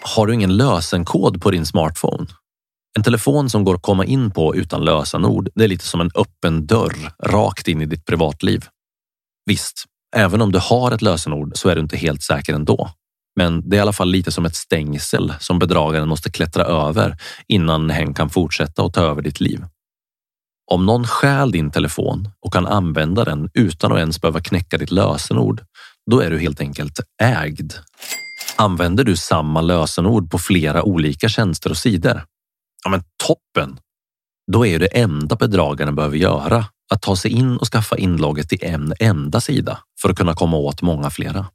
Har 0.00 0.26
du 0.26 0.34
ingen 0.34 0.56
lösenkod 0.56 1.42
på 1.42 1.50
din 1.50 1.66
smartphone? 1.66 2.26
En 2.96 3.02
telefon 3.02 3.50
som 3.50 3.64
går 3.64 3.74
att 3.74 3.82
komma 3.82 4.04
in 4.04 4.30
på 4.30 4.56
utan 4.56 4.84
lösenord, 4.84 5.48
det 5.54 5.64
är 5.64 5.68
lite 5.68 5.84
som 5.84 6.00
en 6.00 6.10
öppen 6.14 6.66
dörr 6.66 7.12
rakt 7.22 7.68
in 7.68 7.82
i 7.82 7.86
ditt 7.86 8.04
privatliv. 8.06 8.64
Visst, 9.46 9.84
även 10.16 10.42
om 10.42 10.52
du 10.52 10.58
har 10.58 10.92
ett 10.92 11.02
lösenord 11.02 11.52
så 11.54 11.68
är 11.68 11.74
du 11.74 11.80
inte 11.80 11.96
helt 11.96 12.22
säker 12.22 12.54
ändå. 12.54 12.90
Men 13.36 13.68
det 13.68 13.76
är 13.76 13.78
i 13.78 13.80
alla 13.80 13.92
fall 13.92 14.10
lite 14.10 14.32
som 14.32 14.46
ett 14.46 14.56
stängsel 14.56 15.34
som 15.40 15.58
bedragaren 15.58 16.08
måste 16.08 16.30
klättra 16.30 16.64
över 16.64 17.16
innan 17.48 17.90
hen 17.90 18.14
kan 18.14 18.30
fortsätta 18.30 18.82
att 18.82 18.94
ta 18.94 19.00
över 19.00 19.22
ditt 19.22 19.40
liv. 19.40 19.64
Om 20.70 20.86
någon 20.86 21.06
stjäl 21.06 21.50
din 21.50 21.70
telefon 21.70 22.28
och 22.40 22.52
kan 22.52 22.66
använda 22.66 23.24
den 23.24 23.50
utan 23.54 23.92
att 23.92 23.98
ens 23.98 24.20
behöva 24.20 24.40
knäcka 24.40 24.78
ditt 24.78 24.90
lösenord, 24.90 25.62
då 26.10 26.20
är 26.20 26.30
du 26.30 26.38
helt 26.38 26.60
enkelt 26.60 27.00
ägd. 27.22 27.72
Använder 28.56 29.04
du 29.04 29.16
samma 29.16 29.60
lösenord 29.60 30.30
på 30.30 30.38
flera 30.38 30.82
olika 30.82 31.28
tjänster 31.28 31.70
och 31.70 31.76
sidor? 31.76 32.24
Ja, 32.84 32.90
men 32.90 33.02
toppen! 33.26 33.78
Då 34.52 34.66
är 34.66 34.78
det 34.78 34.86
enda 34.86 35.36
bedragaren 35.36 35.94
behöver 35.94 36.16
göra 36.16 36.66
att 36.92 37.02
ta 37.02 37.16
sig 37.16 37.30
in 37.30 37.56
och 37.56 37.66
skaffa 37.66 37.96
inlogget 37.96 38.48
till 38.48 38.64
en 38.64 38.94
enda 39.00 39.40
sida 39.40 39.78
för 40.00 40.10
att 40.10 40.16
kunna 40.16 40.34
komma 40.34 40.56
åt 40.56 40.82
många 40.82 41.10
flera. 41.10 41.46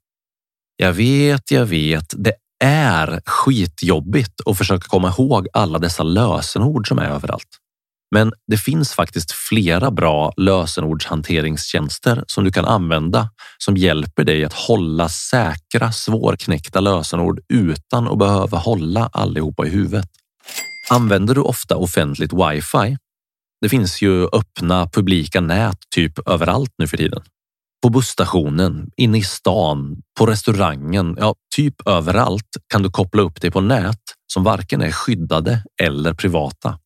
Jag 0.78 0.94
vet, 0.94 1.52
jag 1.52 1.66
vet, 1.66 2.14
det 2.18 2.34
är 2.64 3.22
skitjobbigt 3.26 4.42
att 4.46 4.58
försöka 4.58 4.88
komma 4.88 5.10
ihåg 5.10 5.48
alla 5.54 5.80
dessa 5.80 6.04
lösenord 6.04 6.88
som 6.88 7.00
är 7.00 7.10
överallt. 7.10 7.58
Men 8.12 8.32
det 8.48 8.58
finns 8.58 8.94
faktiskt 8.94 9.32
flera 9.32 9.92
bra 9.92 10.34
lösenordshanteringstjänster 10.38 12.24
som 12.28 12.44
du 12.44 12.52
kan 12.52 12.66
använda 12.66 13.30
som 13.58 13.78
hjälper 13.78 14.24
dig 14.24 14.46
att 14.46 14.54
hålla 14.54 15.10
säkra 15.10 15.92
svårknäckta 15.92 16.80
lösenord 16.80 17.40
utan 17.54 18.08
att 18.08 18.18
behöva 18.18 18.58
hålla 18.58 19.10
allihopa 19.14 19.68
i 19.68 19.70
huvudet. 19.70 20.10
Använder 20.90 21.36
du 21.36 21.42
ofta 21.42 21.76
offentligt 21.76 22.34
wifi? 22.34 22.98
Det 23.62 23.70
finns 23.70 24.02
ju 24.02 24.24
öppna 24.26 24.88
publika 24.88 25.42
nät 25.42 25.78
typ 25.96 26.28
överallt 26.28 26.74
nu 26.78 26.88
för 26.88 26.98
tiden. 26.98 27.22
På 27.84 27.90
busstationen, 27.90 28.90
inne 28.98 29.18
i 29.18 29.24
stan, 29.24 30.02
på 30.20 30.26
restaurangen, 30.26 31.18
ja, 31.20 31.36
typ 31.56 31.88
överallt 31.88 32.58
kan 32.68 32.84
du 32.84 32.90
koppla 32.90 33.22
upp 33.22 33.42
dig 33.42 33.52
på 33.52 33.62
nät 33.62 34.02
som 34.34 34.44
varken 34.44 34.82
är 34.82 34.92
skyddade 34.92 35.64
eller 35.82 36.14
privata. 36.14 36.80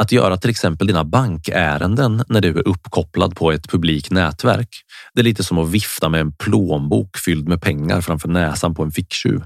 Att 0.00 0.12
göra 0.12 0.36
till 0.36 0.50
exempel 0.50 0.86
dina 0.86 1.04
bankärenden 1.04 2.24
när 2.28 2.40
du 2.40 2.48
är 2.48 2.68
uppkopplad 2.68 3.36
på 3.36 3.52
ett 3.52 3.68
publikt 3.68 4.10
nätverk. 4.10 4.68
Det 5.14 5.20
är 5.20 5.24
lite 5.24 5.44
som 5.44 5.58
att 5.58 5.70
vifta 5.70 6.08
med 6.08 6.20
en 6.20 6.32
plånbok 6.32 7.16
fylld 7.18 7.48
med 7.48 7.62
pengar 7.62 8.00
framför 8.00 8.28
näsan 8.28 8.74
på 8.74 8.82
en 8.82 8.92
ficktjuv. 8.92 9.42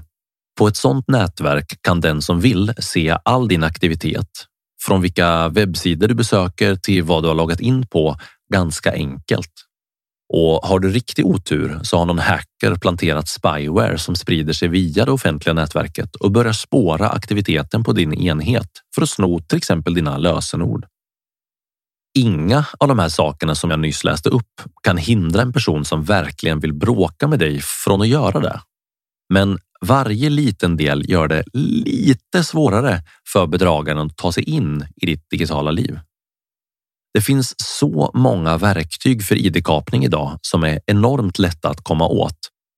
På 0.57 0.67
ett 0.67 0.77
sådant 0.77 1.07
nätverk 1.07 1.79
kan 1.81 2.01
den 2.01 2.21
som 2.21 2.41
vill 2.41 2.73
se 2.79 3.17
all 3.25 3.47
din 3.47 3.63
aktivitet, 3.63 4.29
från 4.81 5.01
vilka 5.01 5.49
webbsidor 5.49 6.07
du 6.07 6.13
besöker 6.13 6.75
till 6.75 7.03
vad 7.03 7.23
du 7.23 7.27
har 7.27 7.35
loggat 7.35 7.59
in 7.59 7.87
på 7.87 8.17
ganska 8.53 8.93
enkelt. 8.93 9.66
Och 10.33 10.67
har 10.67 10.79
du 10.79 10.89
riktig 10.89 11.25
otur 11.25 11.79
så 11.83 11.97
har 11.97 12.05
någon 12.05 12.19
hacker 12.19 12.75
planterat 12.75 13.27
spyware 13.27 13.97
som 13.97 14.15
sprider 14.15 14.53
sig 14.53 14.67
via 14.67 15.05
det 15.05 15.11
offentliga 15.11 15.53
nätverket 15.53 16.15
och 16.15 16.31
börjar 16.31 16.53
spåra 16.53 17.09
aktiviteten 17.09 17.83
på 17.83 17.93
din 17.93 18.13
enhet 18.13 18.69
för 18.95 19.01
att 19.01 19.09
sno 19.09 19.39
till 19.39 19.57
exempel 19.57 19.93
dina 19.93 20.17
lösenord. 20.17 20.85
Inga 22.17 22.65
av 22.79 22.87
de 22.87 22.99
här 22.99 23.09
sakerna 23.09 23.55
som 23.55 23.71
jag 23.71 23.79
nyss 23.79 24.03
läste 24.03 24.29
upp 24.29 24.61
kan 24.83 24.97
hindra 24.97 25.41
en 25.41 25.53
person 25.53 25.85
som 25.85 26.03
verkligen 26.03 26.59
vill 26.59 26.73
bråka 26.73 27.27
med 27.27 27.39
dig 27.39 27.61
från 27.61 28.01
att 28.01 28.07
göra 28.07 28.39
det. 28.39 28.61
Men 29.33 29.59
varje 29.81 30.29
liten 30.29 30.77
del 30.77 31.09
gör 31.09 31.27
det 31.27 31.43
lite 31.53 32.43
svårare 32.43 33.03
för 33.33 33.47
bedragaren 33.47 33.97
att 33.97 34.17
ta 34.17 34.31
sig 34.31 34.43
in 34.43 34.85
i 34.95 35.05
ditt 35.05 35.29
digitala 35.29 35.71
liv. 35.71 35.99
Det 37.17 37.21
finns 37.21 37.55
så 37.57 38.11
många 38.13 38.57
verktyg 38.57 39.23
för 39.23 39.35
id-kapning 39.35 40.05
idag 40.05 40.39
som 40.41 40.63
är 40.63 40.79
enormt 40.85 41.39
lätta 41.39 41.69
att 41.69 41.83
komma 41.83 42.07
åt. 42.07 42.37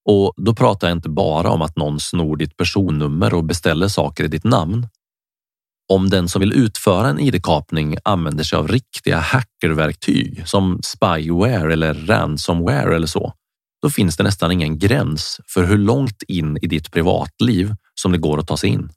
Och 0.09 0.33
då 0.37 0.55
pratar 0.55 0.87
jag 0.87 0.97
inte 0.97 1.09
bara 1.09 1.49
om 1.49 1.61
att 1.61 1.77
någon 1.77 1.99
snor 1.99 2.37
ditt 2.37 2.57
personnummer 2.57 3.33
och 3.33 3.43
beställer 3.43 3.87
saker 3.87 4.23
i 4.23 4.27
ditt 4.27 4.43
namn. 4.43 4.87
Om 5.91 6.09
den 6.09 6.29
som 6.29 6.39
vill 6.39 6.53
utföra 6.53 7.07
en 7.07 7.19
id-kapning 7.19 7.97
använder 8.03 8.43
sig 8.43 8.59
av 8.59 8.67
riktiga 8.67 9.19
hackerverktyg 9.19 10.47
som 10.47 10.79
spyware 10.83 11.73
eller 11.73 11.93
ransomware 11.93 12.95
eller 12.95 13.07
så, 13.07 13.33
då 13.81 13.89
finns 13.89 14.17
det 14.17 14.23
nästan 14.23 14.51
ingen 14.51 14.79
gräns 14.79 15.39
för 15.47 15.63
hur 15.63 15.77
långt 15.77 16.23
in 16.27 16.57
i 16.61 16.67
ditt 16.67 16.91
privatliv 16.91 17.75
som 18.01 18.11
det 18.11 18.17
går 18.17 18.39
att 18.39 18.47
ta 18.47 18.57
sig 18.57 18.69
in. 18.69 18.89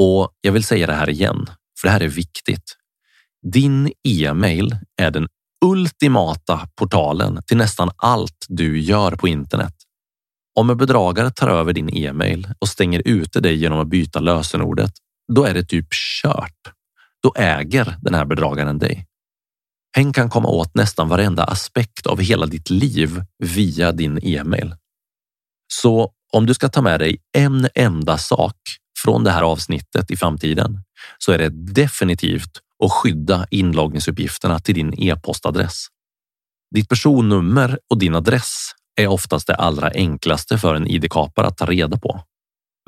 Och 0.00 0.30
jag 0.40 0.52
vill 0.52 0.64
säga 0.64 0.86
det 0.86 0.94
här 0.94 1.10
igen, 1.10 1.46
för 1.80 1.88
det 1.88 1.92
här 1.92 2.00
är 2.00 2.08
viktigt. 2.08 2.76
Din 3.42 3.92
e-mail 4.08 4.76
är 5.00 5.10
den 5.10 5.28
ultimata 5.64 6.68
portalen 6.76 7.42
till 7.46 7.56
nästan 7.56 7.90
allt 7.96 8.46
du 8.48 8.80
gör 8.80 9.12
på 9.12 9.28
internet. 9.28 9.74
Om 10.58 10.70
en 10.70 10.76
bedragare 10.76 11.30
tar 11.30 11.48
över 11.48 11.72
din 11.72 11.96
e-mail 11.96 12.48
och 12.58 12.68
stänger 12.68 13.02
ute 13.04 13.40
dig 13.40 13.56
genom 13.56 13.78
att 13.78 13.88
byta 13.88 14.20
lösenordet, 14.20 14.92
då 15.32 15.44
är 15.44 15.54
det 15.54 15.64
typ 15.64 15.86
kört. 16.22 16.72
Då 17.22 17.34
äger 17.36 17.96
den 18.00 18.14
här 18.14 18.24
bedragaren 18.24 18.78
dig. 18.78 19.06
Hen 19.96 20.12
kan 20.12 20.30
komma 20.30 20.48
åt 20.48 20.74
nästan 20.74 21.08
varenda 21.08 21.44
aspekt 21.44 22.06
av 22.06 22.20
hela 22.20 22.46
ditt 22.46 22.70
liv 22.70 23.22
via 23.38 23.92
din 23.92 24.18
e-mail. 24.22 24.74
Så 25.72 26.12
om 26.32 26.46
du 26.46 26.54
ska 26.54 26.68
ta 26.68 26.82
med 26.82 27.00
dig 27.00 27.18
en 27.32 27.68
enda 27.74 28.18
sak 28.18 28.56
från 28.98 29.24
det 29.24 29.30
här 29.30 29.42
avsnittet 29.42 30.10
i 30.10 30.16
framtiden 30.16 30.82
så 31.18 31.32
är 31.32 31.38
det 31.38 31.48
definitivt 31.74 32.50
och 32.82 32.92
skydda 32.92 33.46
inloggningsuppgifterna 33.50 34.58
till 34.58 34.74
din 34.74 34.94
e-postadress. 35.02 35.86
Ditt 36.74 36.88
personnummer 36.88 37.78
och 37.90 37.98
din 37.98 38.14
adress 38.14 38.70
är 39.00 39.06
oftast 39.06 39.46
det 39.46 39.54
allra 39.54 39.90
enklaste 39.90 40.58
för 40.58 40.74
en 40.74 40.86
id-kapare 40.86 41.46
att 41.46 41.56
ta 41.56 41.66
reda 41.66 41.98
på. 41.98 42.20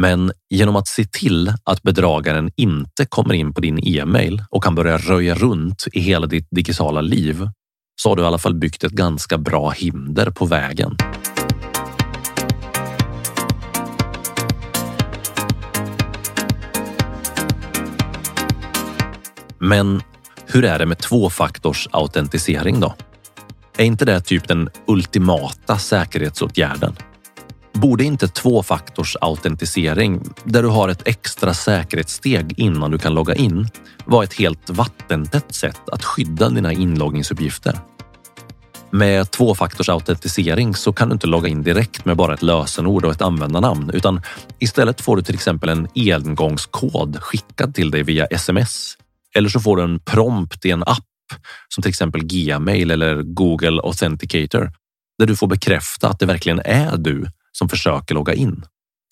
Men 0.03 0.33
genom 0.51 0.77
att 0.77 0.89
se 0.89 1.05
till 1.05 1.53
att 1.65 1.83
bedragaren 1.83 2.51
inte 2.57 3.07
kommer 3.07 3.35
in 3.35 3.55
på 3.55 3.61
din 3.61 3.89
e-mail 3.89 4.45
och 4.51 4.65
kan 4.65 4.75
börja 4.75 4.99
röja 4.99 5.35
runt 5.35 5.85
i 5.93 6.01
hela 6.01 6.27
ditt 6.27 6.49
digitala 6.51 7.01
liv 7.01 7.49
så 8.03 8.09
har 8.09 8.17
du 8.17 8.23
i 8.23 8.27
alla 8.27 8.39
fall 8.39 8.55
byggt 8.55 8.85
ett 8.85 8.93
ganska 8.93 9.39
bra 9.39 9.71
hinder 9.71 10.31
på 10.31 10.47
vägen. 10.47 10.97
Men 19.65 20.03
hur 20.47 20.65
är 20.65 20.79
det 20.79 20.87
med 20.87 20.99
tvåfaktorsautentisering 20.99 22.81
då? 22.81 22.95
Är 23.77 23.85
inte 23.85 24.05
det 24.05 24.21
typ 24.21 24.49
den 24.49 24.69
ultimata 24.87 25.79
säkerhetsåtgärden? 25.79 26.97
Borde 27.73 28.05
inte 28.05 28.29
tvåfaktorsautentisering, 28.29 30.21
där 30.45 30.63
du 30.63 30.69
har 30.69 30.89
ett 30.89 31.09
extra 31.09 31.55
säkerhetssteg 31.55 32.55
innan 32.57 32.91
du 32.91 32.99
kan 32.99 33.15
logga 33.15 33.35
in, 33.35 33.69
vara 34.05 34.25
ett 34.25 34.35
helt 34.35 34.71
vattentätt 34.71 35.55
sätt 35.55 35.89
att 35.93 36.05
skydda 36.05 36.49
dina 36.49 36.73
inloggningsuppgifter? 36.73 37.79
Med 38.91 39.31
tvåfaktorsautentisering 39.31 40.75
så 40.75 40.93
kan 40.93 41.09
du 41.09 41.13
inte 41.13 41.27
logga 41.27 41.49
in 41.49 41.63
direkt 41.63 42.05
med 42.05 42.17
bara 42.17 42.35
ett 42.35 42.43
lösenord 42.43 43.05
och 43.05 43.13
ett 43.13 43.23
användarnamn, 43.23 43.91
utan 43.91 44.21
istället 44.59 45.01
får 45.01 45.17
du 45.17 45.23
till 45.23 45.35
exempel 45.35 45.69
en 45.69 45.89
engångskod 45.95 47.19
skickad 47.21 47.75
till 47.75 47.91
dig 47.91 48.03
via 48.03 48.27
sms 48.27 48.97
eller 49.35 49.49
så 49.49 49.61
får 49.61 49.77
du 49.77 49.83
en 49.83 50.01
prompt 50.01 50.65
i 50.65 50.71
en 50.71 50.83
app 50.83 51.05
som 51.69 51.83
till 51.83 51.89
exempel 51.89 52.25
Gmail 52.25 52.91
eller 52.91 53.23
Google 53.23 53.81
Authenticator 53.83 54.73
där 55.19 55.27
du 55.27 55.37
får 55.37 55.47
bekräfta 55.47 56.09
att 56.09 56.19
det 56.19 56.27
verkligen 56.27 56.61
är 56.65 56.97
du 56.97 57.27
som 57.53 57.69
försöker 57.69 58.15
logga 58.15 58.35
in. 58.35 58.65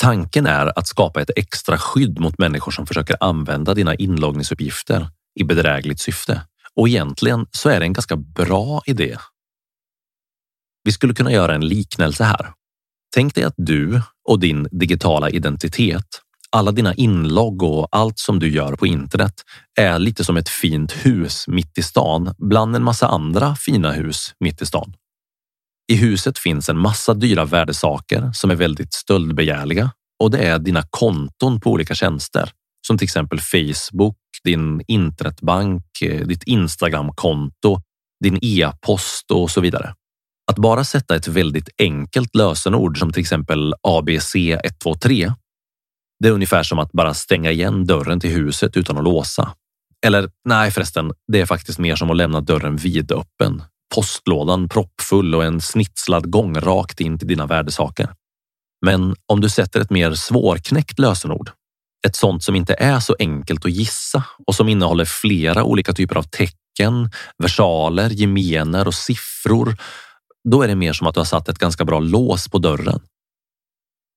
Tanken 0.03 0.47
är 0.47 0.79
att 0.79 0.87
skapa 0.87 1.23
ett 1.23 1.31
extra 1.37 1.79
skydd 1.79 2.20
mot 2.20 2.39
människor 2.39 2.73
som 2.73 2.87
försöker 2.87 3.16
använda 3.20 3.75
dina 3.75 3.95
inloggningsuppgifter 3.95 5.09
i 5.41 5.45
bedrägligt 5.45 6.01
syfte. 6.01 6.43
Och 6.75 6.89
egentligen 6.89 7.47
så 7.51 7.68
är 7.68 7.81
det 7.81 7.87
en 7.87 7.93
ganska 7.93 8.16
bra 8.16 8.83
idé. 8.87 9.16
Vi 10.85 10.93
skulle 10.93 11.14
kunna 11.14 11.33
göra 11.33 11.55
en 11.55 11.68
liknelse 11.68 12.25
här. 12.25 12.53
Tänk 13.14 13.35
dig 13.35 13.45
att 13.45 13.55
du 13.57 14.03
och 14.29 14.41
din 14.41 14.68
digitala 14.70 15.31
identitet, 15.31 16.22
alla 16.53 16.73
dina 16.73 16.95
inlogg 16.95 17.63
och 17.63 17.89
allt 17.91 18.19
som 18.19 18.39
du 18.39 18.49
gör 18.49 18.77
på 18.77 18.87
internet 18.87 19.35
är 19.81 19.99
lite 19.99 20.25
som 20.25 20.37
ett 20.37 20.49
fint 20.49 20.93
hus 20.93 21.45
mitt 21.49 21.79
i 21.79 21.83
stan 21.83 22.35
bland 22.39 22.77
en 22.77 22.83
massa 22.83 23.09
andra 23.09 23.57
fina 23.57 23.93
hus 23.93 24.35
mitt 24.41 24.63
i 24.63 24.67
stan. 24.67 24.95
I 25.93 25.97
huset 25.97 26.39
finns 26.39 26.69
en 26.69 26.79
massa 26.79 27.15
dyra 27.15 27.45
värdesaker 27.45 28.31
som 28.33 28.51
är 28.51 28.55
väldigt 28.55 28.93
stöldbegärliga 28.93 29.91
och 30.23 30.31
det 30.31 30.39
är 30.39 30.59
dina 30.59 30.83
konton 30.91 31.61
på 31.61 31.71
olika 31.71 31.95
tjänster 31.95 32.51
som 32.87 32.99
till 32.99 33.05
exempel 33.05 33.41
Facebook, 33.41 34.17
din 34.45 34.83
internetbank, 34.89 36.03
eh, 36.03 36.27
ditt 36.27 36.43
Instagramkonto, 36.43 37.81
din 38.25 38.39
e-post 38.43 39.31
och 39.31 39.51
så 39.51 39.61
vidare. 39.61 39.95
Att 40.51 40.59
bara 40.59 40.85
sätta 40.85 41.17
ett 41.17 41.29
väldigt 41.29 41.69
enkelt 41.79 42.35
lösenord 42.35 42.99
som 42.99 43.13
till 43.13 43.21
exempel 43.21 43.75
ABC123. 43.89 45.35
Det 46.23 46.29
är 46.29 46.33
ungefär 46.33 46.62
som 46.62 46.79
att 46.79 46.93
bara 46.93 47.14
stänga 47.14 47.51
igen 47.51 47.87
dörren 47.87 48.20
till 48.20 48.31
huset 48.31 48.77
utan 48.77 48.99
att 48.99 49.05
låsa. 49.05 49.55
Eller 50.07 50.31
nej 50.45 50.70
förresten, 50.70 51.12
det 51.33 51.41
är 51.41 51.47
faktiskt 51.47 51.79
mer 51.79 51.97
som 51.97 52.11
att 52.11 52.16
lämna 52.16 52.41
dörren 52.41 52.77
vidöppen. 52.77 53.62
Postlådan 53.95 54.68
proppfull 54.68 55.35
och 55.35 55.45
en 55.45 55.61
snitslad 55.61 56.31
gång 56.31 56.61
rakt 56.61 57.01
in 57.01 57.18
till 57.18 57.29
dina 57.29 57.47
värdesaker. 57.47 58.09
Men 58.87 59.16
om 59.27 59.41
du 59.41 59.49
sätter 59.49 59.81
ett 59.81 59.91
mer 59.91 60.14
svårknäckt 60.14 60.99
lösenord, 60.99 61.51
ett 62.07 62.16
sånt 62.16 62.45
som 62.45 62.57
inte 62.57 62.75
är 62.75 63.01
så 63.01 63.16
enkelt 63.18 63.64
att 63.64 63.73
gissa 63.73 64.25
och 64.47 64.55
som 64.55 64.68
innehåller 64.68 65.05
flera 65.05 65.64
olika 65.64 65.93
typer 65.93 66.16
av 66.16 66.23
tecken, 66.23 67.11
versaler, 67.39 68.11
gemener 68.11 68.87
och 68.87 68.95
siffror 68.95 69.77
då 70.51 70.62
är 70.62 70.68
det 70.68 70.77
mer 70.77 70.93
som 70.93 71.07
att 71.07 71.14
du 71.14 71.20
har 71.20 71.25
satt 71.25 71.49
ett 71.49 71.59
ganska 71.59 71.85
bra 71.85 72.01
lås 72.01 72.49
på 72.49 72.59
dörren. 72.59 73.01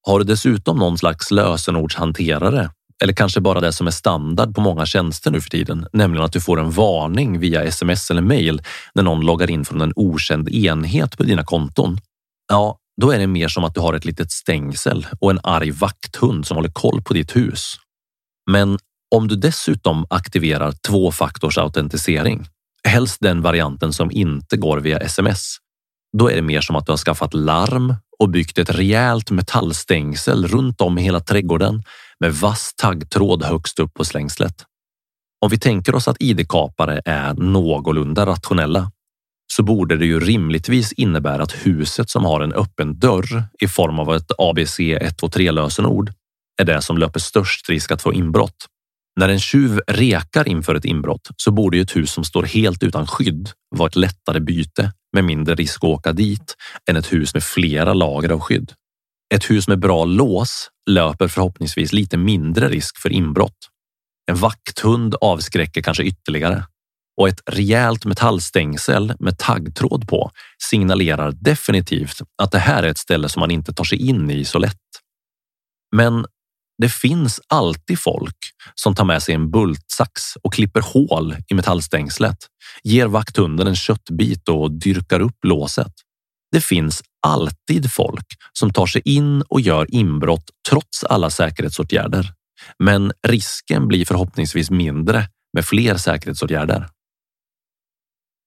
Har 0.06 0.20
du 0.20 0.26
dessutom 0.26 0.78
någon 0.78 0.97
slags 0.97 1.32
lösenordshanterare 1.32 2.70
eller 3.03 3.14
kanske 3.14 3.41
bara 3.41 3.62
det 3.62 3.74
som 3.74 3.88
är 3.88 3.91
standard 3.91 4.56
på 4.56 4.62
många 4.62 4.86
tjänster 4.86 5.32
nu 5.32 5.41
för 5.41 5.49
tiden, 5.49 5.88
nämligen 5.93 6.26
att 6.26 6.34
du 6.34 6.41
får 6.41 6.60
en 6.60 6.72
varning 6.72 7.39
via 7.39 7.64
sms 7.64 8.12
eller 8.12 8.22
mail 8.22 8.62
när 8.93 9.03
någon 9.03 9.26
loggar 9.26 9.49
in 9.49 9.66
från 9.66 9.82
en 9.82 9.93
okänd 9.95 10.49
enhet 10.49 11.18
på 11.18 11.24
dina 11.24 11.43
konton. 11.43 11.97
Ja, 12.49 12.78
då 13.01 13.12
är 13.12 13.20
det 13.20 13.28
mer 13.28 13.47
som 13.47 13.64
att 13.64 13.74
du 13.74 13.80
har 13.82 13.93
ett 13.93 14.06
litet 14.06 14.32
stängsel 14.32 15.08
och 15.20 15.32
en 15.32 15.39
arg 15.43 15.72
vakthund 15.72 16.47
som 16.47 16.58
håller 16.58 16.72
koll 16.72 17.01
på 17.01 17.14
ditt 17.14 17.36
hus. 17.36 17.76
Men 18.51 18.78
om 19.16 19.28
du 19.28 19.36
dessutom 19.36 20.06
aktiverar 20.10 20.72
tvåfaktorsautentisering, 20.72 22.47
helst 22.88 23.18
den 23.22 23.41
varianten 23.41 23.93
som 23.93 24.12
inte 24.12 24.58
går 24.58 24.78
via 24.78 24.97
sms, 24.97 25.58
då 26.18 26.32
är 26.32 26.36
det 26.36 26.41
mer 26.41 26.61
som 26.61 26.76
att 26.76 26.86
du 26.86 26.91
har 26.91 26.97
skaffat 26.97 27.34
larm 27.34 27.95
och 28.20 28.30
byggt 28.30 28.57
ett 28.57 28.70
rejält 28.70 29.32
metallstängsel 29.32 30.47
runt 30.47 30.82
om 30.82 30.97
i 30.97 31.01
hela 31.01 31.20
trädgården 31.20 31.84
med 32.20 32.34
vass 32.34 32.74
taggtråd 32.76 33.43
högst 33.43 33.80
upp 33.80 33.93
på 33.93 34.05
slängslet. 34.05 34.66
Om 35.41 35.49
vi 35.49 35.59
tänker 35.59 35.95
oss 35.95 36.07
att 36.07 36.18
id-kapare 36.20 37.01
är 37.05 37.34
någorlunda 37.34 38.26
rationella 38.26 38.91
så 39.53 39.63
borde 39.63 39.97
det 39.97 40.05
ju 40.05 40.20
rimligtvis 40.20 40.93
innebära 40.93 41.43
att 41.43 41.66
huset 41.66 42.09
som 42.09 42.26
har 42.26 42.41
en 42.41 42.53
öppen 42.53 42.99
dörr 42.99 43.43
i 43.61 43.68
form 43.68 43.99
av 43.99 44.16
ett 44.16 44.32
ABC 44.38 44.80
123 44.80 45.51
lösenord 45.51 46.13
är 46.61 46.66
det 46.66 46.82
som 46.82 46.97
löper 46.97 47.20
störst 47.20 47.70
risk 47.70 47.91
att 47.91 48.01
få 48.01 48.13
inbrott. 48.13 48.66
När 49.20 49.30
en 49.30 49.39
tjuv 49.39 49.82
rekar 49.88 50.47
inför 50.47 50.76
ett 50.76 50.86
inbrott 50.86 51.30
så 51.38 51.51
borde 51.51 51.78
ju 51.78 51.84
ett 51.84 51.95
hus 51.95 52.11
som 52.11 52.24
står 52.24 52.43
helt 52.43 52.84
utan 52.84 53.07
skydd 53.07 53.49
vara 53.76 53.88
ett 53.88 53.95
lättare 53.95 54.39
byte 54.39 54.91
med 55.13 55.24
mindre 55.24 55.55
risk 55.55 55.78
att 55.78 55.89
åka 55.89 56.13
dit 56.13 56.55
än 56.89 56.95
ett 56.95 57.13
hus 57.13 57.34
med 57.34 57.43
flera 57.43 57.93
lager 57.93 58.30
av 58.30 58.39
skydd. 58.39 58.74
Ett 59.34 59.49
hus 59.49 59.68
med 59.68 59.80
bra 59.80 60.05
lås 60.05 60.70
löper 60.89 61.28
förhoppningsvis 61.28 61.93
lite 61.93 62.18
mindre 62.18 62.70
risk 62.70 62.97
för 62.97 63.11
inbrott. 63.11 63.57
En 64.32 64.36
vakthund 64.36 65.16
avskräcker 65.22 65.82
kanske 65.82 66.03
ytterligare 66.03 66.66
och 67.22 67.30
ett 67.30 67.41
rejält 67.45 68.05
metallstängsel 68.05 69.13
med 69.20 69.38
taggtråd 69.38 70.07
på 70.07 70.32
signalerar 70.63 71.32
definitivt 71.32 72.22
att 72.41 72.51
det 72.51 72.59
här 72.59 72.84
är 72.84 72.88
ett 72.88 72.97
ställe 72.97 73.30
som 73.30 73.39
man 73.39 73.51
inte 73.51 73.74
tar 73.74 73.84
sig 73.84 74.07
in 74.07 74.30
i 74.30 74.45
så 74.45 74.59
lätt. 74.59 74.82
Men 75.95 76.26
det 76.78 76.89
finns 76.89 77.41
alltid 77.47 77.99
folk 77.99 78.38
som 78.76 78.95
tar 78.95 79.05
med 79.05 79.23
sig 79.23 79.36
en 79.36 79.51
bultsax 79.51 80.36
och 80.43 80.53
klipper 80.53 80.82
hål 80.82 81.36
i 81.47 81.53
metallstängslet, 81.53 82.38
ger 82.84 83.07
vakthunden 83.07 83.67
en 83.67 83.76
köttbit 83.76 84.49
och 84.49 84.71
dyrkar 84.71 85.19
upp 85.19 85.45
låset. 85.45 85.93
Det 86.51 86.61
finns 86.61 87.03
alltid 87.28 87.91
folk 87.91 88.26
som 88.53 88.73
tar 88.73 88.86
sig 88.86 89.01
in 89.05 89.41
och 89.41 89.61
gör 89.61 89.95
inbrott 89.95 90.49
trots 90.69 91.03
alla 91.03 91.30
säkerhetsåtgärder. 91.30 92.34
Men 92.84 93.11
risken 93.28 93.88
blir 93.88 94.05
förhoppningsvis 94.05 94.71
mindre 94.71 95.28
med 95.53 95.65
fler 95.65 95.97
säkerhetsåtgärder. 95.97 96.88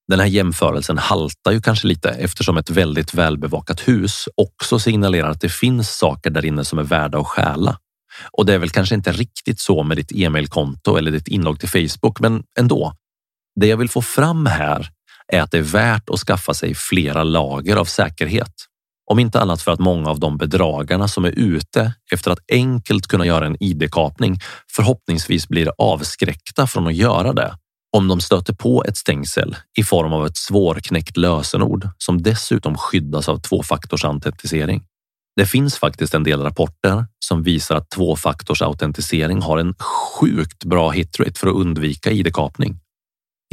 Den 0.08 0.20
här 0.20 0.26
jämförelsen 0.26 0.98
haltar 0.98 1.52
ju 1.52 1.60
kanske 1.60 1.86
lite 1.86 2.10
eftersom 2.10 2.56
ett 2.56 2.70
väldigt 2.70 3.14
välbevakat 3.14 3.88
hus 3.88 4.28
också 4.34 4.78
signalerar 4.78 5.30
att 5.30 5.40
det 5.40 5.48
finns 5.48 5.96
saker 5.96 6.30
där 6.30 6.44
inne 6.44 6.64
som 6.64 6.78
är 6.78 6.82
värda 6.82 7.18
att 7.18 7.26
stjäla. 7.26 7.78
Och 8.32 8.46
det 8.46 8.54
är 8.54 8.58
väl 8.58 8.70
kanske 8.70 8.94
inte 8.94 9.12
riktigt 9.12 9.60
så 9.60 9.82
med 9.82 9.96
ditt 9.96 10.12
e-mailkonto 10.12 10.96
eller 10.96 11.10
ditt 11.10 11.28
inlogg 11.28 11.60
till 11.60 11.68
Facebook, 11.68 12.20
men 12.20 12.42
ändå. 12.58 12.92
Det 13.60 13.66
jag 13.66 13.76
vill 13.76 13.88
få 13.88 14.02
fram 14.02 14.46
här 14.46 14.88
är 15.32 15.40
att 15.40 15.50
det 15.50 15.58
är 15.58 15.62
värt 15.62 16.10
att 16.10 16.20
skaffa 16.20 16.54
sig 16.54 16.74
flera 16.74 17.24
lager 17.24 17.76
av 17.76 17.84
säkerhet. 17.84 18.54
Om 19.10 19.18
inte 19.18 19.40
annat 19.40 19.62
för 19.62 19.72
att 19.72 19.78
många 19.78 20.10
av 20.10 20.20
de 20.20 20.38
bedragarna 20.38 21.08
som 21.08 21.24
är 21.24 21.30
ute 21.30 21.92
efter 22.12 22.30
att 22.30 22.38
enkelt 22.52 23.06
kunna 23.06 23.26
göra 23.26 23.46
en 23.46 23.56
id-kapning 23.60 24.38
förhoppningsvis 24.72 25.48
blir 25.48 25.70
avskräckta 25.78 26.66
från 26.66 26.86
att 26.86 26.94
göra 26.94 27.32
det 27.32 27.54
om 27.96 28.08
de 28.08 28.20
stöter 28.20 28.54
på 28.54 28.84
ett 28.84 28.96
stängsel 28.96 29.56
i 29.78 29.84
form 29.84 30.12
av 30.12 30.26
ett 30.26 30.36
svårknäckt 30.36 31.16
lösenord 31.16 31.88
som 31.98 32.22
dessutom 32.22 32.76
skyddas 32.76 33.28
av 33.28 33.38
tvåfaktorsautentisering. 33.38 34.82
Det 35.39 35.47
finns 35.47 35.78
faktiskt 35.78 36.14
en 36.14 36.24
del 36.24 36.43
rapporter 36.43 37.07
som 37.18 37.43
visar 37.43 37.76
att 37.76 37.91
tvåfaktorsautentisering 37.91 39.43
har 39.43 39.59
en 39.59 39.74
sjukt 39.78 40.64
bra 40.64 40.91
hitrate 40.91 41.41
för 41.41 41.47
att 41.47 41.55
undvika 41.55 42.11
id-kapning. 42.11 42.80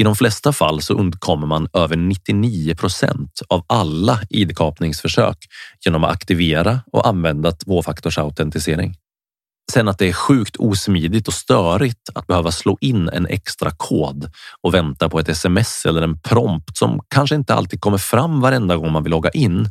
I 0.02 0.04
de 0.04 0.16
flesta 0.16 0.54
fall 0.54 0.82
så 0.82 0.94
undkommer 0.94 1.48
man 1.48 1.68
över 1.74 1.96
99 1.96 2.76
procent 2.76 3.42
av 3.50 3.66
alla 3.68 4.20
id-kapningsförsök 4.30 5.38
genom 5.86 6.04
att 6.04 6.12
aktivera 6.12 6.80
och 6.92 7.08
använda 7.08 7.52
tvåfaktorsautentisering. 7.52 8.96
Sen 9.72 9.88
att 9.88 9.98
det 9.98 10.10
är 10.10 10.14
sjukt 10.14 10.56
osmidigt 10.56 11.28
och 11.28 11.34
störigt 11.34 12.10
att 12.16 12.28
behöva 12.28 12.52
slå 12.52 12.78
in 12.82 13.10
en 13.10 13.28
extra 13.28 13.72
kod 13.72 14.32
och 14.62 14.74
vänta 14.74 15.10
på 15.10 15.20
ett 15.20 15.30
sms 15.30 15.86
eller 15.86 16.02
en 16.02 16.20
prompt 16.20 16.78
som 16.78 17.02
kanske 17.08 17.36
inte 17.36 17.54
alltid 17.54 17.82
kommer 17.82 17.98
fram 17.98 18.42
varenda 18.42 18.78
gång 18.78 18.92
man 18.92 19.04
vill 19.04 19.12
logga 19.12 19.30
in. 19.30 19.70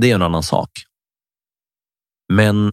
Det 0.00 0.10
är 0.10 0.14
en 0.14 0.22
annan 0.22 0.42
sak. 0.42 0.70
Men 2.32 2.72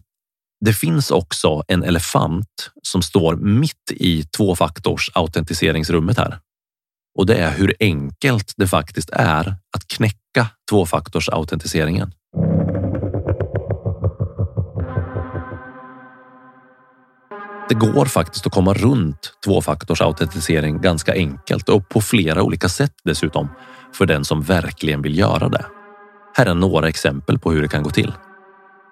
det 0.64 0.72
finns 0.72 1.10
också 1.10 1.62
en 1.68 1.84
elefant 1.84 2.70
som 2.82 3.02
står 3.02 3.36
mitt 3.36 3.90
i 3.90 4.22
tvåfaktors 4.22 5.10
autentiseringsrummet 5.14 6.18
här. 6.18 6.38
Och 7.18 7.26
det 7.26 7.36
är 7.36 7.50
hur 7.50 7.74
enkelt 7.80 8.52
det 8.56 8.68
faktiskt 8.68 9.10
är 9.10 9.56
att 9.76 9.88
knäcka 9.88 10.46
tvåfaktors 10.70 11.28
autentiseringen. 11.28 12.12
Det 17.68 17.74
går 17.74 18.04
faktiskt 18.04 18.46
att 18.46 18.52
komma 18.52 18.74
runt 18.74 19.32
tvåfaktorsautentisering 19.44 20.80
ganska 20.80 21.14
enkelt 21.14 21.68
och 21.68 21.88
på 21.88 22.00
flera 22.00 22.42
olika 22.42 22.68
sätt 22.68 22.92
dessutom 23.04 23.48
för 23.92 24.06
den 24.06 24.24
som 24.24 24.42
verkligen 24.42 25.02
vill 25.02 25.18
göra 25.18 25.48
det. 25.48 25.66
Här 26.36 26.46
är 26.46 26.54
några 26.54 26.88
exempel 26.88 27.38
på 27.38 27.52
hur 27.52 27.62
det 27.62 27.68
kan 27.68 27.82
gå 27.82 27.90
till. 27.90 28.12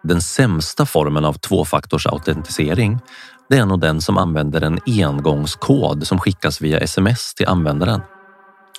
Den 0.03 0.23
sämsta 0.23 0.87
formen 0.87 1.25
av 1.25 1.33
tvåfaktorsautentisering 1.33 3.01
det 3.49 3.57
är 3.57 3.67
nog 3.67 3.81
den 3.81 4.01
som 4.01 4.19
använder 4.19 4.61
en 4.61 4.79
engångskod 4.87 6.07
som 6.07 6.19
skickas 6.19 6.61
via 6.61 6.79
sms 6.79 7.35
till 7.35 7.49
användaren. 7.49 8.01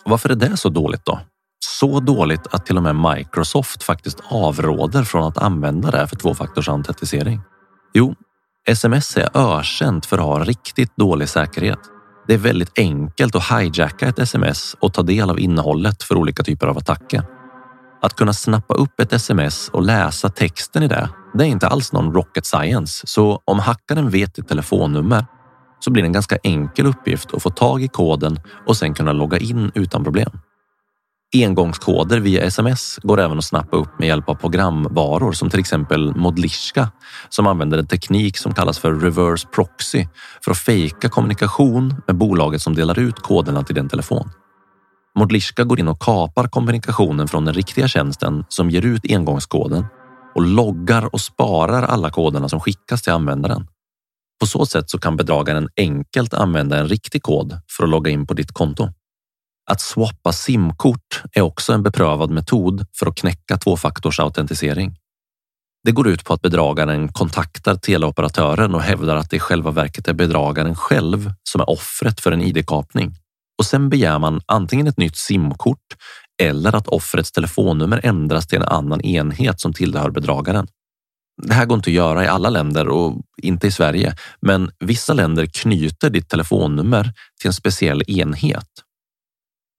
Varför 0.05 0.29
är 0.29 0.35
det 0.35 0.57
så 0.57 0.69
dåligt 0.69 1.05
då? 1.05 1.19
Så 1.65 1.99
dåligt 1.99 2.47
att 2.51 2.65
till 2.65 2.77
och 2.77 2.83
med 2.83 2.95
Microsoft 2.95 3.83
faktiskt 3.83 4.21
avråder 4.29 5.03
från 5.03 5.23
att 5.23 5.37
använda 5.37 5.91
det 5.91 6.07
för 6.07 6.15
tvåfaktorsautentisering. 6.15 7.41
Jo, 7.93 8.15
Sms 8.67 9.17
är 9.17 9.29
ökänt 9.33 10.05
för 10.05 10.17
att 10.17 10.23
ha 10.23 10.43
riktigt 10.43 10.95
dålig 10.95 11.29
säkerhet. 11.29 11.79
Det 12.27 12.33
är 12.33 12.37
väldigt 12.37 12.79
enkelt 12.79 13.35
att 13.35 13.51
hijacka 13.51 14.07
ett 14.07 14.19
sms 14.19 14.75
och 14.79 14.93
ta 14.93 15.01
del 15.03 15.29
av 15.29 15.39
innehållet 15.39 16.03
för 16.03 16.17
olika 16.17 16.43
typer 16.43 16.67
av 16.67 16.77
attacker. 16.77 17.23
Att 18.01 18.15
kunna 18.15 18.33
snappa 18.33 18.73
upp 18.73 18.99
ett 18.99 19.13
sms 19.13 19.69
och 19.69 19.81
läsa 19.81 20.29
texten 20.29 20.83
i 20.83 20.87
det, 20.87 21.09
det 21.33 21.43
är 21.43 21.47
inte 21.47 21.67
alls 21.67 21.93
någon 21.93 22.13
rocket 22.13 22.45
science. 22.45 23.07
Så 23.07 23.41
om 23.45 23.59
hackaren 23.59 24.09
vet 24.09 24.35
ditt 24.35 24.47
telefonnummer 24.47 25.25
så 25.79 25.91
blir 25.91 26.03
det 26.03 26.07
en 26.07 26.13
ganska 26.13 26.37
enkel 26.43 26.85
uppgift 26.85 27.33
att 27.33 27.43
få 27.43 27.49
tag 27.49 27.83
i 27.83 27.87
koden 27.87 28.39
och 28.67 28.77
sen 28.77 28.93
kunna 28.93 29.13
logga 29.13 29.37
in 29.37 29.71
utan 29.75 30.03
problem. 30.03 30.31
Engångskoder 31.35 32.19
via 32.19 32.43
sms 32.43 32.99
går 33.03 33.19
även 33.19 33.37
att 33.37 33.45
snappa 33.45 33.77
upp 33.77 33.99
med 33.99 34.07
hjälp 34.07 34.29
av 34.29 34.35
programvaror 34.35 35.31
som 35.31 35.49
till 35.49 35.59
exempel 35.59 36.15
Modlishka 36.15 36.91
som 37.29 37.47
använder 37.47 37.77
en 37.77 37.87
teknik 37.87 38.37
som 38.37 38.53
kallas 38.53 38.79
för 38.79 38.93
reverse 38.93 39.47
proxy 39.47 40.07
för 40.43 40.51
att 40.51 40.57
fejka 40.57 41.09
kommunikation 41.09 41.95
med 42.07 42.15
bolaget 42.15 42.61
som 42.61 42.75
delar 42.75 42.99
ut 42.99 43.19
koderna 43.19 43.63
till 43.63 43.75
din 43.75 43.89
telefon. 43.89 44.29
Modlishka 45.19 45.63
går 45.63 45.79
in 45.79 45.87
och 45.87 46.01
kapar 46.01 46.47
kommunikationen 46.47 47.27
från 47.27 47.45
den 47.45 47.53
riktiga 47.53 47.87
tjänsten 47.87 48.45
som 48.49 48.69
ger 48.69 48.85
ut 48.85 49.11
engångskoden 49.11 49.85
och 50.35 50.41
loggar 50.41 51.13
och 51.13 51.21
sparar 51.21 51.83
alla 51.83 52.09
koderna 52.09 52.49
som 52.49 52.59
skickas 52.59 53.01
till 53.01 53.13
användaren. 53.13 53.67
På 54.39 54.45
så 54.45 54.65
sätt 54.65 54.89
så 54.89 54.99
kan 54.99 55.15
bedragaren 55.15 55.69
enkelt 55.77 56.33
använda 56.33 56.77
en 56.77 56.87
riktig 56.87 57.23
kod 57.23 57.59
för 57.77 57.83
att 57.83 57.89
logga 57.89 58.11
in 58.11 58.27
på 58.27 58.33
ditt 58.33 58.51
konto. 58.51 58.89
Att 59.71 59.81
swappa 59.81 60.31
simkort 60.31 61.23
är 61.31 61.41
också 61.41 61.73
en 61.73 61.83
beprövad 61.83 62.31
metod 62.31 62.85
för 62.99 63.07
att 63.07 63.15
knäcka 63.15 63.57
tvåfaktorsautentisering. 63.57 64.95
Det 65.83 65.91
går 65.91 66.07
ut 66.07 66.23
på 66.23 66.33
att 66.33 66.41
bedragaren 66.41 67.13
kontaktar 67.13 67.75
teleoperatören 67.75 68.75
och 68.75 68.81
hävdar 68.81 69.15
att 69.15 69.29
det 69.29 69.35
i 69.35 69.39
själva 69.39 69.71
verket 69.71 70.07
är 70.07 70.13
bedragaren 70.13 70.75
själv 70.75 71.33
som 71.43 71.61
är 71.61 71.69
offret 71.69 72.19
för 72.19 72.31
en 72.31 72.41
id-kapning. 72.41 73.15
Och 73.61 73.65
sen 73.65 73.89
begär 73.89 74.19
man 74.19 74.41
antingen 74.45 74.87
ett 74.87 74.97
nytt 74.97 75.17
simkort 75.17 75.77
eller 76.41 76.75
att 76.75 76.87
offrets 76.87 77.31
telefonnummer 77.31 77.99
ändras 78.03 78.47
till 78.47 78.57
en 78.57 78.67
annan 78.67 79.01
enhet 79.01 79.59
som 79.59 79.73
tillhör 79.73 80.09
bedragaren. 80.09 80.67
Det 81.41 81.53
här 81.53 81.65
går 81.65 81.75
inte 81.75 81.89
att 81.89 81.93
göra 81.93 82.25
i 82.25 82.27
alla 82.27 82.49
länder 82.49 82.87
och 82.87 83.21
inte 83.37 83.67
i 83.67 83.71
Sverige, 83.71 84.15
men 84.41 84.71
vissa 84.79 85.13
länder 85.13 85.45
knyter 85.45 86.09
ditt 86.09 86.29
telefonnummer 86.29 87.13
till 87.41 87.47
en 87.47 87.53
speciell 87.53 88.03
enhet 88.07 88.67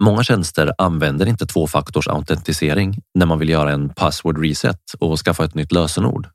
Många 0.03 0.22
tjänster 0.22 0.72
använder 0.78 1.26
inte 1.26 1.47
tvåfaktorsautentisering 1.47 2.99
när 3.14 3.26
man 3.26 3.39
vill 3.39 3.49
göra 3.49 3.72
en 3.72 3.89
password 3.89 4.39
reset 4.39 4.80
och 4.99 5.18
skaffa 5.18 5.45
ett 5.45 5.55
nytt 5.55 5.72
lösenord. 5.72 6.28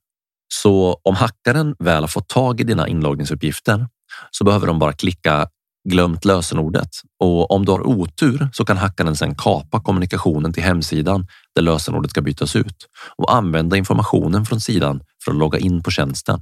Så 0.54 1.02
om 1.04 1.16
hackaren 1.16 1.76
väl 1.80 2.04
har 2.04 2.08
fått 2.08 2.30
tag 2.30 2.62
i 2.62 2.64
dina 2.64 2.88
inloggningsuppgifter 2.88 3.88
så 4.32 4.43
behöver 4.43 4.68
de 4.68 4.80
bara 4.80 4.93
klicka 4.93 5.48
glömt 5.90 6.26
lösenordet 6.26 6.90
och 7.20 7.52
om 7.52 7.66
du 7.66 7.72
har 7.72 7.88
otur 7.88 8.50
så 8.54 8.66
kan 8.66 8.78
hackaren 8.78 9.16
sedan 9.16 9.36
kapa 9.36 9.82
kommunikationen 9.82 10.54
till 10.54 10.64
hemsidan 10.64 11.28
där 11.56 11.62
lösenordet 11.62 12.12
ska 12.12 12.22
bytas 12.22 12.56
ut 12.56 12.88
och 13.18 13.34
använda 13.34 13.78
informationen 13.78 14.46
från 14.46 14.62
sidan 14.62 15.02
för 15.24 15.32
att 15.32 15.38
logga 15.38 15.60
in 15.60 15.84
på 15.84 15.92
tjänsten. 15.92 16.40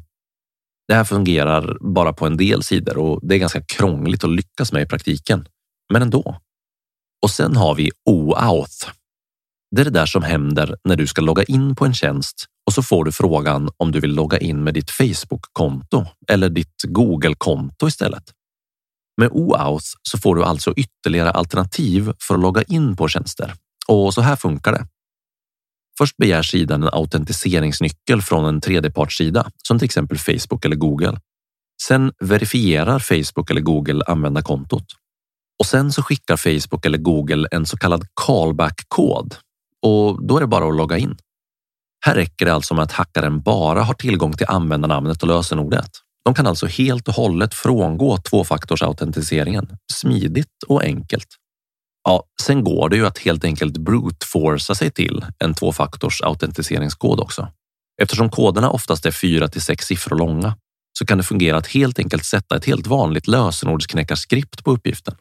Det 0.88 0.94
här 0.94 1.04
fungerar 1.04 1.78
bara 1.94 2.14
på 2.14 2.26
en 2.26 2.38
del 2.38 2.64
sidor 2.64 2.98
och 2.98 3.28
det 3.28 3.36
är 3.36 3.40
ganska 3.40 3.62
krångligt 3.62 4.24
att 4.24 4.30
lyckas 4.30 4.72
med 4.72 4.82
i 4.82 4.86
praktiken. 4.86 5.48
Men 5.94 6.02
ändå. 6.02 6.38
Och 7.24 7.30
sen 7.30 7.56
har 7.56 7.76
vi 7.76 7.92
OAuth. 8.06 8.90
Det 9.76 9.82
är 9.82 9.86
det 9.86 9.92
där 9.92 10.06
som 10.06 10.24
händer 10.24 10.78
när 10.84 10.96
du 10.96 11.08
ska 11.08 11.22
logga 11.22 11.44
in 11.44 11.76
på 11.76 11.86
en 11.86 11.94
tjänst 11.94 12.46
och 12.66 12.74
så 12.74 12.84
får 12.84 13.06
du 13.06 13.12
frågan 13.12 13.70
om 13.78 13.92
du 13.92 14.00
vill 14.00 14.14
logga 14.14 14.38
in 14.38 14.64
med 14.64 14.74
ditt 14.74 14.92
Facebook-konto 14.92 16.06
eller 16.28 16.50
ditt 16.50 16.84
Google-konto 16.84 17.88
istället. 17.88 18.35
Med 19.18 19.30
OAuth 19.32 19.86
så 20.02 20.18
får 20.18 20.36
du 20.36 20.44
alltså 20.44 20.74
ytterligare 20.74 21.32
alternativ 21.32 22.12
för 22.22 22.36
att 22.36 22.42
logga 22.42 22.62
in 22.62 22.96
på 22.96 23.08
tjänster 23.08 23.54
och 23.88 24.14
så 24.14 24.22
här 24.22 24.36
funkar 24.36 24.72
det. 24.72 24.88
Först 25.98 26.18
begär 26.18 26.44
sidan 26.44 26.84
en 26.84 26.90
autentiseringsnyckel 26.94 28.22
från 28.22 28.46
en 28.46 28.62
tredjepartssida 28.62 29.52
som 29.68 29.80
till 29.80 29.86
exempel 29.86 30.18
Facebook 30.18 30.66
eller 30.66 30.76
Google. 30.76 31.20
Sen 31.88 32.12
verifierar 32.20 33.00
Facebook 33.00 33.50
eller 33.50 33.62
Google 33.62 34.04
användarkontot 34.08 34.86
och 35.60 35.66
sen 35.66 35.92
så 35.92 36.04
skickar 36.04 36.38
Facebook 36.38 36.86
eller 36.86 36.98
Google 36.98 37.48
en 37.52 37.66
så 37.66 37.78
kallad 37.78 38.08
callback-kod 38.14 39.36
och 39.82 40.28
då 40.28 40.38
är 40.38 40.42
det 40.42 40.48
bara 40.48 40.70
att 40.70 40.76
logga 40.76 40.98
in. 40.98 41.18
Här 42.06 42.16
räcker 42.16 42.46
det 42.46 42.54
alltså 42.54 42.74
med 42.74 42.84
att 42.84 42.92
hackaren 42.92 43.42
bara 43.42 43.84
har 43.84 43.94
tillgång 43.94 44.34
till 44.34 44.48
användarnamnet 44.50 45.22
och 45.22 45.28
lösenordet. 45.28 45.90
De 46.26 46.34
kan 46.34 46.48
alltså 46.48 46.66
helt 46.66 47.08
och 47.08 47.14
hållet 47.14 47.54
frångå 47.54 48.18
tvåfaktorsautentiseringen. 48.18 49.78
Smidigt 49.94 50.64
och 50.68 50.84
enkelt. 50.84 51.28
Ja, 52.04 52.24
sen 52.42 52.64
går 52.64 52.90
det 52.90 52.96
ju 52.96 53.06
att 53.06 53.18
helt 53.18 53.44
enkelt 53.44 53.78
brute-forca 53.78 54.76
sig 54.76 54.92
till 54.92 55.26
en 55.40 55.54
tvåfaktorsautentiseringskod 55.54 57.20
också. 57.20 57.48
Eftersom 58.02 58.30
koderna 58.30 58.70
oftast 58.70 59.06
är 59.06 59.12
fyra 59.12 59.48
till 59.48 59.62
sex 59.62 59.86
siffror 59.86 60.18
långa 60.18 60.56
så 61.00 61.06
kan 61.06 61.18
det 61.18 61.24
fungera 61.24 61.58
att 61.58 61.68
helt 61.68 62.00
enkelt 62.00 62.26
sätta 62.26 62.56
ett 62.58 62.66
helt 62.66 62.88
vanligt 62.88 63.28
lösenordsknäckarskript 63.28 64.64
på 64.64 64.72
uppgiften. 64.72 65.16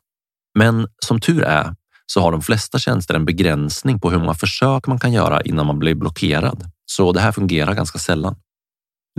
Men 0.59 0.89
som 1.07 1.21
tur 1.21 1.43
är 1.43 1.75
så 2.07 2.21
har 2.21 2.33
de 2.33 2.43
flesta 2.43 2.79
tjänster 2.79 3.15
en 3.15 3.25
begränsning 3.25 4.01
på 4.01 4.11
hur 4.11 4.19
många 4.19 4.35
försök 4.35 4.87
man 4.87 4.99
kan 4.99 5.13
göra 5.13 5.43
innan 5.43 5.67
man 5.67 5.79
blir 5.79 5.95
blockerad. 5.95 6.71
Så 6.87 7.13
det 7.13 7.21
här 7.21 7.33
fungerar 7.33 7.75
ganska 7.75 7.99
sällan. 7.99 8.37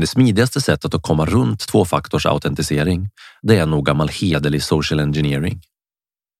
Det 0.01 0.07
smidigaste 0.07 0.61
sättet 0.61 0.93
att 0.93 1.01
komma 1.01 1.25
runt 1.25 1.59
tvåfaktorsautentisering, 1.59 3.09
det 3.41 3.57
är 3.57 3.65
nog 3.65 3.85
gammal 3.85 4.09
hederlig 4.09 4.63
social 4.63 4.99
engineering. 4.99 5.61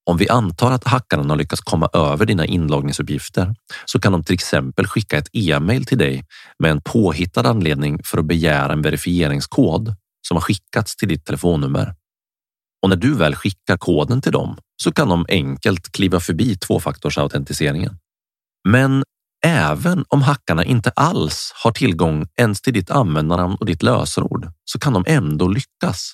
Om 0.10 0.18
vi 0.18 0.30
antar 0.30 0.72
att 0.72 0.88
hackaren 0.88 1.30
har 1.30 1.38
lyckats 1.38 1.62
komma 1.62 1.90
över 1.94 2.26
dina 2.26 2.46
inloggningsuppgifter 2.46 3.56
så 3.86 4.00
kan 4.00 4.12
de 4.12 4.24
till 4.24 4.34
exempel 4.34 4.88
skicka 4.88 5.18
ett 5.18 5.30
e-mail 5.34 5.86
till 5.86 5.98
dig 5.98 6.26
med 6.60 6.72
en 6.72 6.82
påhittad 6.82 7.50
anledning 7.50 8.04
för 8.04 8.18
att 8.18 8.26
begära 8.26 8.74
en 8.74 8.82
verifieringskod 8.82 9.96
som 10.28 10.38
har 10.38 10.42
skickats 10.42 10.96
till 10.96 11.08
ditt 11.08 11.26
telefonnummer. 11.26 11.96
Och 12.84 12.90
när 12.90 12.96
du 12.96 13.14
väl 13.14 13.36
skickar 13.36 13.78
koden 13.78 14.22
till 14.22 14.32
dem 14.32 14.58
så 14.84 14.92
kan 14.92 15.10
de 15.10 15.26
enkelt 15.30 15.92
kliva 15.92 16.20
förbi 16.20 16.58
tvåfaktorsautentiseringen. 16.58 17.98
Men 18.68 19.04
även 19.46 20.06
om 20.08 20.22
hackarna 20.22 20.64
inte 20.64 20.90
alls 20.90 21.52
har 21.64 21.72
tillgång 21.72 22.28
ens 22.38 22.62
till 22.62 22.74
ditt 22.74 22.90
användarnamn 22.90 23.56
och 23.60 23.66
ditt 23.66 23.84
lösenord 23.84 24.48
så 24.66 24.80
kan 24.80 24.94
de 24.94 25.04
ändå 25.08 25.48
lyckas. 25.48 26.14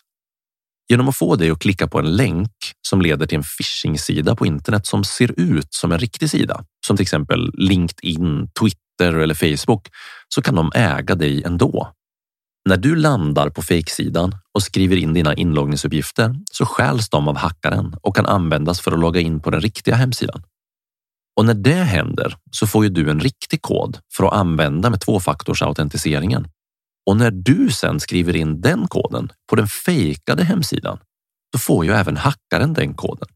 Genom 0.89 1.09
att 1.09 1.17
få 1.17 1.35
dig 1.35 1.51
att 1.51 1.59
klicka 1.59 1.87
på 1.87 1.99
en 1.99 2.15
länk 2.15 2.51
som 2.87 3.01
leder 3.01 3.25
till 3.25 3.37
en 3.37 3.43
phishing-sida 3.43 4.35
på 4.35 4.45
internet 4.45 4.87
som 4.87 5.03
ser 5.03 5.39
ut 5.39 5.73
som 5.73 5.91
en 5.91 5.99
riktig 5.99 6.29
sida, 6.29 6.63
som 6.87 6.97
till 6.97 7.03
exempel 7.03 7.51
LinkedIn, 7.53 8.49
Twitter 8.59 9.13
eller 9.13 9.35
Facebook, 9.35 9.87
så 10.29 10.41
kan 10.41 10.55
de 10.55 10.71
äga 10.75 11.15
dig 11.15 11.43
ändå. 11.43 11.91
När 12.69 12.77
du 12.77 12.95
landar 12.95 13.49
på 13.49 13.61
fejksidan 13.61 14.35
och 14.53 14.63
skriver 14.63 14.95
in 14.95 15.13
dina 15.13 15.33
inloggningsuppgifter 15.33 16.35
så 16.51 16.65
stjäls 16.65 17.09
de 17.09 17.27
av 17.27 17.37
hackaren 17.37 17.95
och 18.01 18.15
kan 18.15 18.25
användas 18.25 18.81
för 18.81 18.91
att 18.91 18.99
logga 18.99 19.19
in 19.19 19.39
på 19.39 19.49
den 19.49 19.61
riktiga 19.61 19.95
hemsidan. 19.95 20.43
Och 21.35 21.45
när 21.45 21.53
det 21.53 21.73
händer 21.73 22.37
så 22.51 22.67
får 22.67 22.83
ju 22.83 22.89
du 22.89 23.09
en 23.09 23.19
riktig 23.19 23.61
kod 23.61 23.97
för 24.13 24.23
att 24.23 24.33
använda 24.33 24.89
med 24.89 25.01
tvåfaktorsautentiseringen. 25.01 26.47
Och 27.05 27.17
när 27.17 27.31
du 27.31 27.69
sen 27.71 27.99
skriver 27.99 28.35
in 28.35 28.61
den 28.61 28.87
koden 28.87 29.31
på 29.49 29.55
den 29.55 29.67
fejkade 29.67 30.43
hemsidan, 30.43 30.99
då 31.53 31.59
får 31.59 31.85
ju 31.85 31.91
även 31.91 32.17
hackaren 32.17 32.73
den 32.73 32.93
koden. 32.93 33.27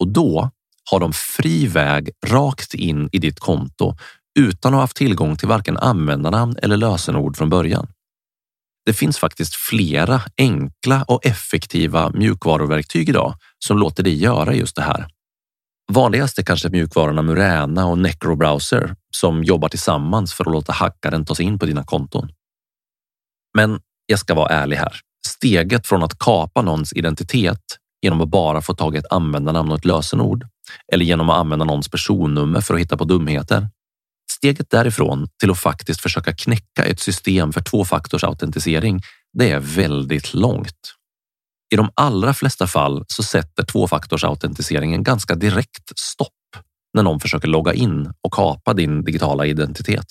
Och 0.00 0.08
då 0.08 0.50
har 0.90 1.00
de 1.00 1.12
fri 1.12 1.66
väg 1.66 2.10
rakt 2.26 2.74
in 2.74 3.08
i 3.12 3.18
ditt 3.18 3.40
konto 3.40 3.96
utan 4.38 4.74
att 4.74 4.76
ha 4.76 4.80
haft 4.80 4.96
tillgång 4.96 5.36
till 5.36 5.48
varken 5.48 5.76
användarnamn 5.76 6.56
eller 6.62 6.76
lösenord 6.76 7.36
från 7.36 7.50
början. 7.50 7.88
Det 8.86 8.92
finns 8.92 9.18
faktiskt 9.18 9.54
flera 9.54 10.22
enkla 10.36 11.02
och 11.02 11.26
effektiva 11.26 12.10
mjukvaruverktyg 12.10 13.08
idag 13.08 13.34
som 13.58 13.78
låter 13.78 14.02
dig 14.02 14.22
göra 14.22 14.54
just 14.54 14.76
det 14.76 14.82
här. 14.82 15.08
Vanligast 15.92 16.38
är 16.38 16.42
kanske 16.42 16.68
mjukvarorna 16.68 17.22
Murena 17.22 17.86
och 17.86 17.98
Necrobrowser 17.98 18.96
som 19.16 19.44
jobbar 19.44 19.68
tillsammans 19.68 20.34
för 20.34 20.44
att 20.44 20.52
låta 20.52 20.72
hackaren 20.72 21.24
ta 21.24 21.34
sig 21.34 21.44
in 21.44 21.58
på 21.58 21.66
dina 21.66 21.84
konton. 21.84 22.28
Men 23.56 23.80
jag 24.06 24.18
ska 24.18 24.34
vara 24.34 24.48
ärlig 24.48 24.76
här. 24.76 25.00
Steget 25.26 25.86
från 25.86 26.02
att 26.02 26.18
kapa 26.18 26.62
någons 26.62 26.92
identitet 26.92 27.62
genom 28.02 28.20
att 28.20 28.28
bara 28.28 28.62
få 28.62 28.74
tag 28.74 28.94
i 28.94 28.98
ett 28.98 29.12
användarnamn 29.12 29.70
och 29.70 29.78
ett 29.78 29.84
lösenord 29.84 30.46
eller 30.92 31.04
genom 31.04 31.30
att 31.30 31.36
använda 31.36 31.64
någons 31.64 31.88
personnummer 31.88 32.60
för 32.60 32.74
att 32.74 32.80
hitta 32.80 32.96
på 32.96 33.04
dumheter 33.04 33.68
Steget 34.30 34.70
därifrån 34.70 35.28
till 35.40 35.50
att 35.50 35.58
faktiskt 35.58 36.00
försöka 36.00 36.32
knäcka 36.32 36.84
ett 36.84 37.00
system 37.00 37.52
för 37.52 37.60
tvåfaktorsautentisering, 37.60 39.00
det 39.32 39.50
är 39.50 39.60
väldigt 39.60 40.34
långt. 40.34 40.94
I 41.72 41.76
de 41.76 41.90
allra 41.94 42.34
flesta 42.34 42.66
fall 42.66 43.04
så 43.06 43.22
sätter 43.22 43.64
tvåfaktorsautentiseringen 43.64 45.02
ganska 45.02 45.34
direkt 45.34 45.98
stopp 45.98 46.28
när 46.94 47.02
någon 47.02 47.20
försöker 47.20 47.48
logga 47.48 47.74
in 47.74 48.12
och 48.22 48.32
kapa 48.32 48.74
din 48.74 49.04
digitala 49.04 49.46
identitet. 49.46 50.04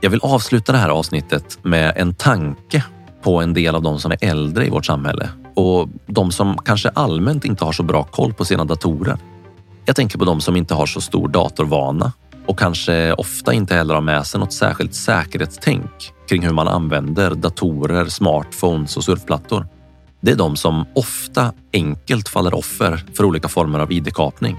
Jag 0.00 0.10
vill 0.10 0.20
avsluta 0.22 0.72
det 0.72 0.78
här 0.78 0.88
avsnittet 0.88 1.58
med 1.62 1.92
en 1.96 2.14
tanke 2.14 2.84
på 3.22 3.40
en 3.40 3.54
del 3.54 3.74
av 3.74 3.82
de 3.82 3.98
som 3.98 4.10
är 4.12 4.18
äldre 4.20 4.66
i 4.66 4.70
vårt 4.70 4.86
samhälle 4.86 5.28
och 5.54 5.88
de 6.06 6.32
som 6.32 6.58
kanske 6.58 6.88
allmänt 6.88 7.44
inte 7.44 7.64
har 7.64 7.72
så 7.72 7.82
bra 7.82 8.04
koll 8.04 8.34
på 8.34 8.44
sina 8.44 8.64
datorer. 8.64 9.18
Jag 9.84 9.96
tänker 9.96 10.18
på 10.18 10.24
de 10.24 10.40
som 10.40 10.56
inte 10.56 10.74
har 10.74 10.86
så 10.86 11.00
stor 11.00 11.28
datorvana 11.28 12.12
och 12.46 12.58
kanske 12.58 13.12
ofta 13.12 13.52
inte 13.52 13.74
heller 13.74 13.94
har 13.94 14.00
med 14.00 14.26
sig 14.26 14.40
något 14.40 14.52
särskilt 14.52 14.94
säkerhetstänk 14.94 16.12
kring 16.28 16.42
hur 16.42 16.52
man 16.52 16.68
använder 16.68 17.34
datorer, 17.34 18.04
smartphones 18.04 18.96
och 18.96 19.04
surfplattor. 19.04 19.66
Det 20.20 20.30
är 20.30 20.36
de 20.36 20.56
som 20.56 20.86
ofta 20.94 21.52
enkelt 21.72 22.28
faller 22.28 22.54
offer 22.54 23.04
för 23.14 23.24
olika 23.24 23.48
former 23.48 23.78
av 23.78 23.92
id-kapning. 23.92 24.56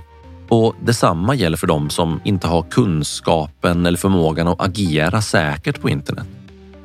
Och 0.49 0.75
detsamma 0.81 1.35
gäller 1.35 1.57
för 1.57 1.67
de 1.67 1.89
som 1.89 2.21
inte 2.23 2.47
har 2.47 2.63
kunskapen 2.63 3.85
eller 3.85 3.97
förmågan 3.97 4.47
att 4.47 4.61
agera 4.61 5.21
säkert 5.21 5.81
på 5.81 5.89
internet. 5.89 6.27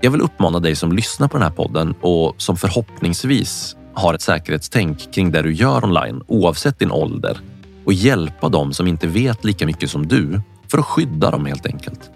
Jag 0.00 0.10
vill 0.10 0.20
uppmana 0.20 0.60
dig 0.60 0.76
som 0.76 0.92
lyssnar 0.92 1.28
på 1.28 1.36
den 1.36 1.42
här 1.42 1.50
podden 1.50 1.94
och 2.00 2.34
som 2.38 2.56
förhoppningsvis 2.56 3.76
har 3.94 4.14
ett 4.14 4.22
säkerhetstänk 4.22 5.14
kring 5.14 5.30
det 5.30 5.42
du 5.42 5.52
gör 5.52 5.84
online 5.84 6.22
oavsett 6.26 6.78
din 6.78 6.90
ålder 6.90 7.40
och 7.84 7.92
hjälpa 7.92 8.48
dem 8.48 8.72
som 8.72 8.86
inte 8.86 9.06
vet 9.06 9.44
lika 9.44 9.66
mycket 9.66 9.90
som 9.90 10.06
du 10.06 10.40
för 10.70 10.78
att 10.78 10.86
skydda 10.86 11.30
dem 11.30 11.46
helt 11.46 11.66
enkelt. 11.66 12.10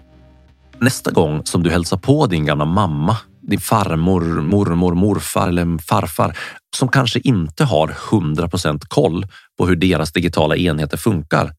Nästa 0.79 1.11
gång 1.11 1.41
som 1.45 1.63
du 1.63 1.69
hälsar 1.69 1.97
på 1.97 2.27
din 2.27 2.45
gamla 2.45 2.65
mamma, 2.65 3.17
din 3.41 3.59
farmor, 3.59 4.41
mormor, 4.41 4.93
morfar 4.95 5.47
eller 5.47 5.77
farfar 5.77 6.37
som 6.77 6.87
kanske 6.87 7.19
inte 7.19 7.63
har 7.63 7.87
100% 7.87 8.81
koll 8.87 9.27
på 9.57 9.67
hur 9.67 9.75
deras 9.75 10.11
digitala 10.11 10.55
enheter 10.55 10.97
funkar. 10.97 11.53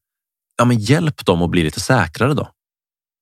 Ja, 0.57 0.65
men 0.65 0.79
hjälp 0.79 1.25
dem 1.25 1.41
att 1.41 1.49
bli 1.49 1.63
lite 1.63 1.79
säkrare 1.79 2.33
då. 2.33 2.49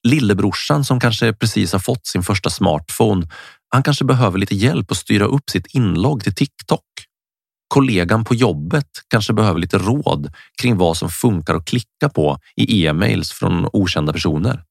Lillebrorsan 0.07 0.85
som 0.85 0.99
kanske 0.99 1.33
precis 1.33 1.73
har 1.73 1.79
fått 1.79 2.07
sin 2.07 2.23
första 2.23 2.49
smartphone. 2.49 3.27
Han 3.69 3.83
kanske 3.83 4.05
behöver 4.05 4.37
lite 4.37 4.55
hjälp 4.55 4.91
att 4.91 4.97
styra 4.97 5.25
upp 5.25 5.49
sitt 5.49 5.67
inlogg 5.73 6.23
till 6.23 6.35
TikTok. 6.35 6.81
Kollegan 7.67 8.25
på 8.25 8.35
jobbet 8.35 8.87
kanske 9.07 9.33
behöver 9.33 9.59
lite 9.59 9.77
råd 9.77 10.33
kring 10.61 10.77
vad 10.77 10.97
som 10.97 11.09
funkar 11.09 11.55
att 11.55 11.65
klicka 11.65 12.09
på 12.09 12.39
i 12.55 12.85
e-mails 12.85 13.31
från 13.31 13.69
okända 13.73 14.13
personer. 14.13 14.63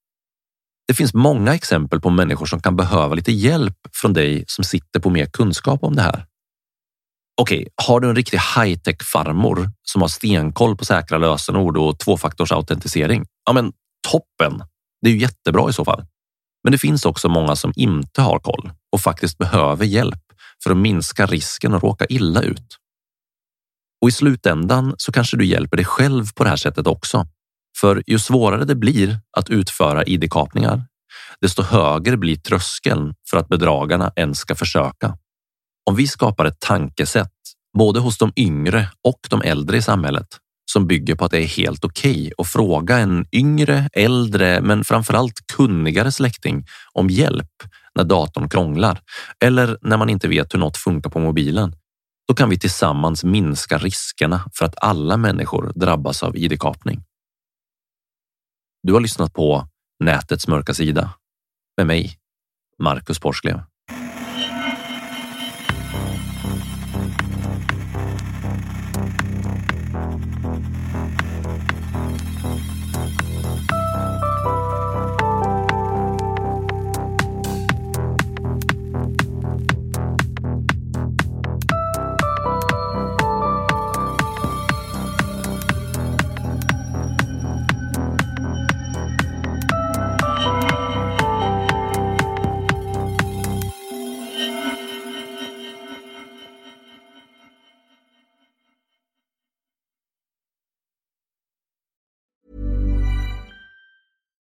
Det 0.89 0.95
finns 0.95 1.15
många 1.15 1.55
exempel 1.55 2.01
på 2.01 2.11
människor 2.11 2.47
som 2.47 2.61
kan 2.61 2.77
behöva 2.77 3.15
lite 3.15 3.33
hjälp 3.33 3.77
från 3.93 4.13
dig 4.13 4.45
som 4.47 4.65
sitter 4.65 5.01
på 5.01 5.11
mer 5.11 5.27
kunskap 5.27 5.83
om 5.83 5.97
det 5.97 6.03
här. 6.03 6.27
Okej, 7.41 7.69
har 7.87 8.01
du 8.01 8.09
en 8.09 8.17
riktig 8.17 8.39
high-tech 8.39 9.03
farmor 9.03 9.71
som 9.83 10.03
har 10.03 10.09
stenkoll 10.09 10.77
på 10.77 10.85
säkra 10.85 11.19
lösenord 11.19 11.77
och 11.77 11.99
tvåfaktorsautentisering? 11.99 13.25
Ja, 13.47 13.53
men 13.53 13.73
toppen! 14.11 14.63
Det 15.03 15.09
är 15.09 15.13
ju 15.13 15.19
jättebra 15.19 15.71
i 15.71 15.73
så 15.73 15.85
fall. 15.85 16.07
Men 16.65 16.73
det 16.73 16.79
finns 16.79 17.05
också 17.05 17.29
många 17.29 17.57
som 17.57 17.73
inte 17.77 18.23
har 18.23 18.39
koll 18.39 18.73
och 18.93 19.01
faktiskt 19.01 19.39
behöver 19.39 19.85
hjälp 19.85 20.21
för 20.63 20.71
att 20.71 20.77
minska 20.77 21.27
risken 21.27 21.75
att 21.75 21.83
råka 21.83 22.07
illa 22.07 22.43
ut. 22.43 22.79
Och 24.05 24.09
i 24.09 24.13
slutändan 24.13 24.95
så 24.99 25.13
kanske 25.13 25.37
du 25.37 25.45
hjälper 25.45 25.77
dig 25.77 25.87
själv 25.87 26.25
på 26.35 26.45
det 26.45 26.51
här 26.51 26.57
sättet 26.57 26.87
också. 26.87 27.27
För 27.81 28.03
ju 28.07 28.19
svårare 28.19 28.65
det 28.65 28.75
blir 28.75 29.19
att 29.37 29.51
utföra 29.51 30.05
id-kapningar, 30.05 30.83
desto 31.41 31.63
högre 31.63 32.17
blir 32.17 32.37
tröskeln 32.37 33.15
för 33.31 33.37
att 33.37 33.49
bedragarna 33.49 34.13
ens 34.17 34.39
ska 34.39 34.55
försöka. 34.55 35.17
Om 35.91 35.97
vi 35.97 36.07
skapar 36.07 36.45
ett 36.45 36.61
tankesätt 36.61 37.33
både 37.79 38.01
hos 38.01 38.19
de 38.19 38.33
yngre 38.37 38.89
och 39.05 39.21
de 39.31 39.43
äldre 39.43 39.77
i 39.77 39.83
samhället 39.83 40.29
som 40.73 40.87
bygger 40.87 41.15
på 41.15 41.25
att 41.25 41.31
det 41.31 41.43
är 41.43 41.47
helt 41.47 41.85
okej 41.85 42.11
okay 42.11 42.33
att 42.39 42.49
fråga 42.49 42.99
en 42.99 43.27
yngre, 43.33 43.89
äldre 43.93 44.61
men 44.61 44.85
framförallt 44.85 45.47
kunnigare 45.57 46.13
släkting 46.13 46.67
om 46.93 47.11
hjälp 47.11 47.53
när 47.95 48.05
datorn 48.05 48.49
krånglar 48.49 49.01
eller 49.45 49.79
när 49.83 49.97
man 49.97 50.11
inte 50.11 50.29
vet 50.29 50.55
hur 50.55 50.59
något 50.59 50.77
funkar 50.77 51.11
på 51.11 51.19
mobilen. 51.19 51.75
Då 52.29 52.35
kan 52.35 52.51
vi 52.51 52.59
tillsammans 52.59 53.25
minska 53.25 53.79
riskerna 53.79 54.51
för 54.53 54.65
att 54.65 54.75
alla 54.77 55.17
människor 55.17 55.73
drabbas 55.75 56.23
av 56.23 56.37
id-kapning. 56.37 57.05
Du 58.83 58.93
har 58.93 59.01
lyssnat 59.01 59.33
på 59.33 59.69
Nätets 60.01 60.49
mörka 60.49 60.75
sida 60.75 61.15
med 61.77 61.87
mig, 61.87 62.19
Marcus 62.79 63.19
Porsklev. 63.19 63.63